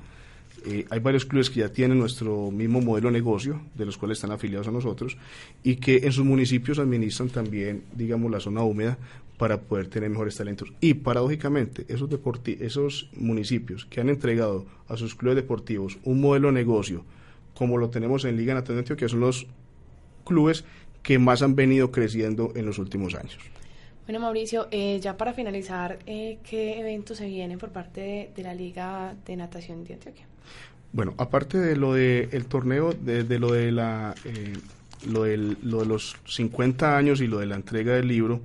Eh, 0.65 0.87
hay 0.91 1.01
varios 1.01 1.25
clubes 1.25 1.51
que 1.51 1.61
ya 1.61 1.69
tienen 1.69 1.99
nuestro 1.99 2.51
mismo 2.51 2.81
modelo 2.81 3.09
de 3.09 3.13
negocio, 3.13 3.63
de 3.75 3.87
los 3.87 3.97
cuales 3.97 4.19
están 4.19 4.33
afiliados 4.33 4.69
a 4.69 4.71
nosotros, 4.71 5.17
y 5.63 5.77
que 5.77 5.99
en 5.99 6.13
sus 6.13 6.25
municipios 6.25 6.79
administran 6.79 7.29
también, 7.31 7.85
digamos, 7.95 8.31
la 8.31 8.41
zona 8.41 8.63
húmeda 8.63 8.99
para 9.39 9.61
poder 9.61 9.89
tener 9.89 10.09
mejores 10.09 10.37
talentos. 10.37 10.73
Y 10.81 10.95
paradójicamente, 10.95 11.85
esos, 11.89 12.09
esos 12.61 13.11
municipios 13.17 13.87
que 13.87 14.01
han 14.01 14.09
entregado 14.09 14.67
a 14.89 14.97
sus 14.97 15.15
clubes 15.15 15.37
deportivos 15.37 15.99
un 16.05 16.21
modelo 16.21 16.49
de 16.49 16.55
negocio, 16.55 17.05
como 17.55 17.79
lo 17.79 17.91
tenemos 17.91 18.25
en 18.25 18.37
Liga 18.37 18.55
Nacional 18.55 18.85
que 18.85 19.09
son 19.09 19.21
los 19.21 19.47
clubes 20.25 20.65
que 21.03 21.19
más 21.19 21.43
han 21.43 21.57
venido 21.57 21.91
creciendo 21.91 22.53
en 22.55 22.67
los 22.67 22.79
últimos 22.79 23.15
años. 23.15 23.39
Bueno, 24.07 24.21
Mauricio, 24.21 24.69
eh, 24.71 24.99
ya 25.01 25.17
para 25.17 25.33
finalizar, 25.33 25.99
eh, 26.07 26.39
¿qué 26.49 26.81
eventos 26.81 27.19
se 27.19 27.27
vienen 27.27 27.59
por 27.59 27.71
parte 27.71 28.31
de 28.35 28.43
la 28.43 28.55
Liga 28.55 29.15
de 29.25 29.37
Natación 29.37 29.85
de 29.85 29.95
Antioquia? 29.95 30.27
Bueno, 30.93 31.15
aparte 31.17 31.59
de 31.59 31.77
lo 31.77 31.95
del 31.95 32.29
el 32.33 32.45
torneo, 32.47 32.93
de, 32.93 33.39
lo 33.39 33.53
de 33.53 33.73
la 33.73 34.15
eh, 34.25 34.53
lo, 35.09 35.25
del, 35.25 35.57
lo, 35.63 35.81
de 35.81 35.87
los 35.87 36.17
50 36.27 36.97
años 36.97 37.21
y 37.21 37.27
lo 37.27 37.39
de 37.39 37.47
la 37.47 37.57
entrega 37.57 37.95
del 37.95 38.09
libro, 38.09 38.41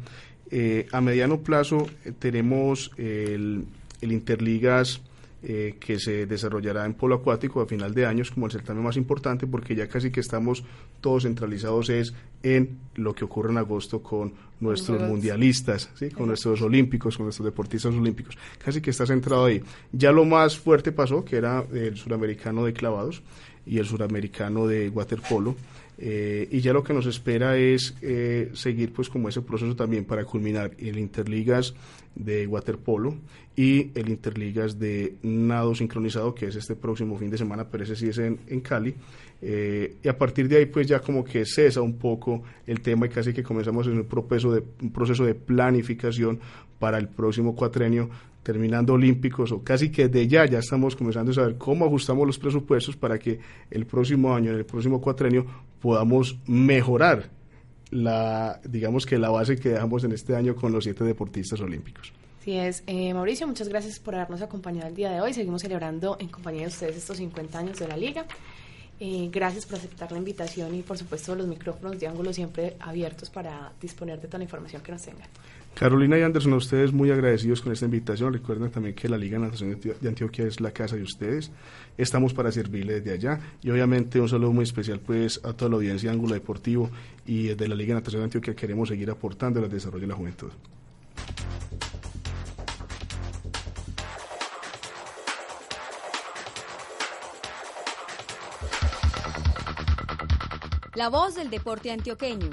eh, 0.50 0.88
a 0.93 1.02
mediano 1.02 1.41
plazo 1.41 1.88
eh, 2.06 2.14
tenemos 2.18 2.91
el, 2.98 3.66
el 4.02 4.12
Interligas 4.12 5.02
eh, 5.44 5.76
que 5.80 6.00
se 6.00 6.26
desarrollará 6.26 6.86
en 6.86 6.96
polo 6.96 7.16
acuático 7.16 7.62
a 7.62 7.68
final 7.68 7.94
de 7.94 8.08
años 8.08 8.32
como 8.32 8.48
el 8.48 8.52
certamen 8.52 8.84
más 8.84 8.98
importante 8.98 9.46
porque 9.46 9.76
ya 9.76 9.88
casi 9.88 10.10
que 10.10 10.20
estamos 10.20 10.64
todos 11.00 11.24
centralizados 11.24 11.90
es 11.90 12.14
en 12.42 12.80
lo 12.96 13.14
que 13.14 13.26
ocurre 13.26 13.52
en 13.52 13.60
agosto 13.60 14.02
con 14.02 14.34
nuestros 14.60 15.02
mundialistas, 15.02 15.92
¿sí? 15.94 16.10
con 16.10 16.28
nuestros 16.28 16.62
olímpicos, 16.62 17.18
con 17.18 17.28
nuestros 17.28 17.46
deportistas 17.46 17.94
olímpicos. 17.94 18.38
Casi 18.64 18.82
que 18.82 18.90
está 18.90 19.06
centrado 19.06 19.46
ahí. 19.46 19.62
Ya 19.92 20.12
lo 20.12 20.26
más 20.26 20.58
fuerte 20.58 20.92
pasó, 20.92 21.24
que 21.24 21.38
era 21.38 21.64
el 21.72 21.96
suramericano 21.98 22.66
de 22.66 22.74
clavados 22.74 23.22
y 23.66 23.78
el 23.78 23.86
suramericano 23.86 24.66
de 24.66 24.90
waterpolo. 24.90 25.56
Eh, 26.00 26.48
y 26.52 26.60
ya 26.60 26.74
lo 26.74 26.84
que 26.84 26.93
nos 26.93 27.08
espera 27.08 27.58
es 27.58 27.95
eh, 28.02 28.52
seguir 28.54 28.93
pues 28.93 29.10
como 29.10 29.30
ese 29.30 29.41
proceso 29.41 29.76
también 29.76 30.06
para 30.06 30.26
culminar 30.26 30.72
el 30.78 31.00
Interligas 31.00 31.74
de 32.14 32.45
waterpolo 32.45 33.16
y 33.56 33.89
el 33.95 34.10
Interligas 34.10 34.78
de 34.78 35.16
nado 35.24 35.74
sincronizado 35.74 36.36
que 36.36 36.48
es 36.48 36.56
este 36.56 36.76
próximo 36.76 37.18
fin 37.18 37.32
de 37.32 37.38
semana, 37.39 37.68
pero 37.70 37.84
ese 37.84 37.95
sí 37.95 38.10
es 38.10 38.20
en, 38.20 38.39
en 38.48 38.62
Cali. 38.62 38.93
Eh, 39.41 39.98
y 40.04 40.08
a 40.08 40.18
partir 40.18 40.48
de 40.48 40.58
ahí 40.58 40.66
pues 40.68 40.88
ya 40.88 41.00
como 41.00 41.24
que 41.24 41.45
cesa 41.45 41.82
un 41.82 41.98
poco 41.98 42.43
el 42.66 42.82
tema 42.82 43.06
y 43.06 43.10
casi 43.10 43.34
que 43.34 43.43
comenzamos 43.43 43.88
en 43.88 43.93
un 43.98 44.06
proceso 44.06 44.52
de, 44.52 44.64
un 44.82 44.91
proceso 44.91 45.26
de 45.26 45.36
planificación 45.36 46.39
para 46.80 46.98
el 46.98 47.08
próximo 47.08 47.56
cuatrenio 47.56 48.10
terminando 48.48 48.93
olímpicos 48.93 49.52
o 49.52 49.62
casi 49.62 49.91
que 49.91 50.08
de 50.08 50.26
ya 50.26 50.45
ya 50.45 50.60
estamos 50.60 50.95
comenzando 50.95 51.32
a 51.32 51.34
saber 51.34 51.58
cómo 51.58 51.86
ajustamos 51.86 52.26
los 52.26 52.39
presupuestos 52.39 52.95
para 52.95 53.20
que 53.20 53.41
el 53.70 53.86
próximo 53.86 54.34
año, 54.34 54.52
en 54.52 54.58
el 54.58 54.66
próximo 54.66 55.02
cuatrenio, 55.02 55.45
podamos 55.82 56.39
mejorar 56.48 57.30
la, 57.91 58.62
digamos 58.64 59.06
que 59.06 59.18
la 59.18 59.30
base 59.30 59.58
que 59.58 59.68
dejamos 59.68 60.06
en 60.06 60.14
este 60.14 60.34
año 60.34 60.56
con 60.56 60.72
los 60.72 60.86
siete 60.86 61.04
deportistas 61.04 61.60
olímpicos. 61.60 62.14
Así 62.39 62.56
es. 62.56 62.84
Eh, 62.88 63.14
Mauricio, 63.14 63.45
muchas 63.48 63.68
gracias 63.68 64.00
por 64.00 64.16
habernos 64.16 64.41
acompañado 64.41 64.88
el 64.88 64.95
día 64.95 65.12
de 65.12 65.20
hoy. 65.20 65.34
Seguimos 65.34 65.62
celebrando 65.62 66.16
en 66.18 66.30
compañía 66.30 66.62
de 66.62 66.68
ustedes 66.68 66.95
estos 66.95 67.18
50 67.18 67.60
años 67.60 67.78
de 67.80 67.88
la 67.89 67.98
liga. 67.98 68.26
Eh, 69.00 69.30
gracias 69.32 69.66
por 69.66 69.78
aceptar 69.78 70.12
la 70.12 70.18
invitación 70.18 70.74
y 70.74 70.82
por 70.82 70.98
supuesto 70.98 71.36
los 71.36 71.48
micrófonos 71.48 72.00
de 72.00 72.08
ángulo 72.08 72.34
siempre 72.34 72.76
abiertos 72.80 73.30
para 73.30 73.72
disponer 73.80 74.20
de 74.20 74.28
toda 74.28 74.39
la 74.39 74.45
información 74.45 74.82
que 74.82 74.91
nos 74.91 75.04
tengan. 75.04 75.28
Carolina 75.76 76.18
y 76.18 76.24
Anderson, 76.24 76.54
a 76.54 76.56
ustedes 76.56 76.91
muy 76.91 77.12
agradecidos 77.12 77.62
con 77.62 77.72
esta 77.72 77.86
invitación. 77.86 78.34
Recuerden 78.34 78.72
también 78.72 78.95
que 78.95 79.08
la 79.08 79.16
Liga 79.16 79.38
Nacional 79.38 79.80
de 79.80 80.10
Antioquia 80.10 80.48
es 80.48 80.60
la 80.60 80.72
casa 80.72 80.95
de 80.95 81.04
ustedes. 81.04 81.52
Estamos 82.00 82.34
para 82.34 82.52
servirles 82.52 83.04
desde 83.04 83.14
allá. 83.14 83.39
Y 83.62 83.70
obviamente 83.70 84.20
un 84.20 84.28
saludo 84.28 84.52
muy 84.52 84.64
especial 84.64 85.00
pues 85.00 85.39
a 85.43 85.54
toda 85.54 85.70
la 85.70 85.76
audiencia 85.76 86.10
de 86.10 86.16
Ángulo 86.16 86.34
Deportivo 86.34 86.89
y 87.28 87.50
desde 87.50 87.68
la 87.68 87.76
Liga 87.76 87.93
Nacional 87.93 88.22
de 88.22 88.24
Antioquia 88.24 88.56
queremos 88.56 88.89
seguir 88.89 89.12
aportando 89.12 89.60
al 89.60 89.70
desarrollo 89.70 90.02
de 90.02 90.08
la 90.08 90.16
juventud. 90.16 90.50
La 100.98 101.10
voz 101.10 101.36
del 101.36 101.52
deporte 101.52 101.91
antioqueño 101.91 102.50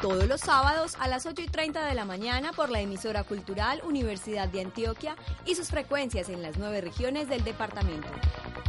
todos 0.00 0.26
los 0.26 0.40
sábados 0.40 0.96
a 0.98 1.08
las 1.08 1.26
8 1.26 1.42
y 1.42 1.46
30 1.46 1.84
de 1.84 1.94
la 1.94 2.06
mañana 2.06 2.54
por 2.54 2.70
la 2.70 2.80
emisora 2.80 3.22
cultural 3.22 3.82
Universidad 3.84 4.48
de 4.48 4.62
Antioquia 4.62 5.14
y 5.44 5.56
sus 5.56 5.68
frecuencias 5.68 6.30
en 6.30 6.40
las 6.40 6.56
nueve 6.56 6.80
regiones 6.80 7.28
del 7.28 7.44
departamento. 7.44 8.08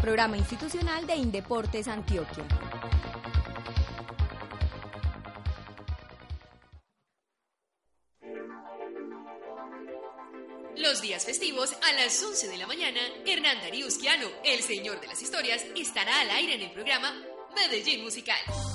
Programa 0.02 0.36
institucional 0.36 1.08
de 1.08 1.16
Indeportes 1.16 1.88
Antioquia. 1.88 2.44
Los 10.76 11.02
días 11.02 11.24
festivos 11.24 11.74
a 11.82 11.94
las 11.94 12.22
11 12.22 12.50
de 12.50 12.58
la 12.58 12.68
mañana, 12.68 13.00
Hernán 13.26 13.62
Dariusquiano, 13.62 14.28
el 14.44 14.60
señor 14.60 15.00
de 15.00 15.08
las 15.08 15.22
historias, 15.22 15.64
estará 15.78 16.20
al 16.20 16.30
aire 16.32 16.56
en 16.56 16.62
el 16.64 16.72
programa 16.72 17.16
Medellín 17.56 18.04
Musical. 18.04 18.73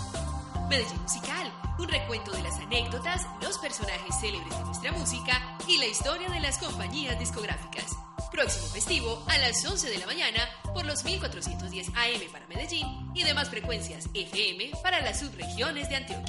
Medellín 0.68 1.00
Musical, 1.02 1.52
un 1.78 1.88
recuento 1.88 2.30
de 2.30 2.42
las 2.42 2.58
anécdotas, 2.58 3.26
los 3.40 3.56
personajes 3.58 4.20
célebres 4.20 4.56
de 4.56 4.64
nuestra 4.64 4.92
música 4.92 5.56
y 5.66 5.78
la 5.78 5.86
historia 5.86 6.28
de 6.28 6.40
las 6.40 6.58
compañías 6.58 7.18
discográficas. 7.18 7.96
Próximo 8.30 8.66
festivo 8.66 9.24
a 9.28 9.38
las 9.38 9.64
11 9.64 9.88
de 9.88 9.98
la 9.98 10.06
mañana 10.06 10.40
por 10.74 10.84
los 10.84 11.04
1410 11.04 11.88
AM 11.88 12.30
para 12.30 12.46
Medellín 12.48 13.10
y 13.14 13.22
demás 13.22 13.48
frecuencias 13.48 14.10
FM 14.12 14.72
para 14.82 15.00
las 15.00 15.20
subregiones 15.20 15.88
de 15.88 15.96
Antioquia. 15.96 16.26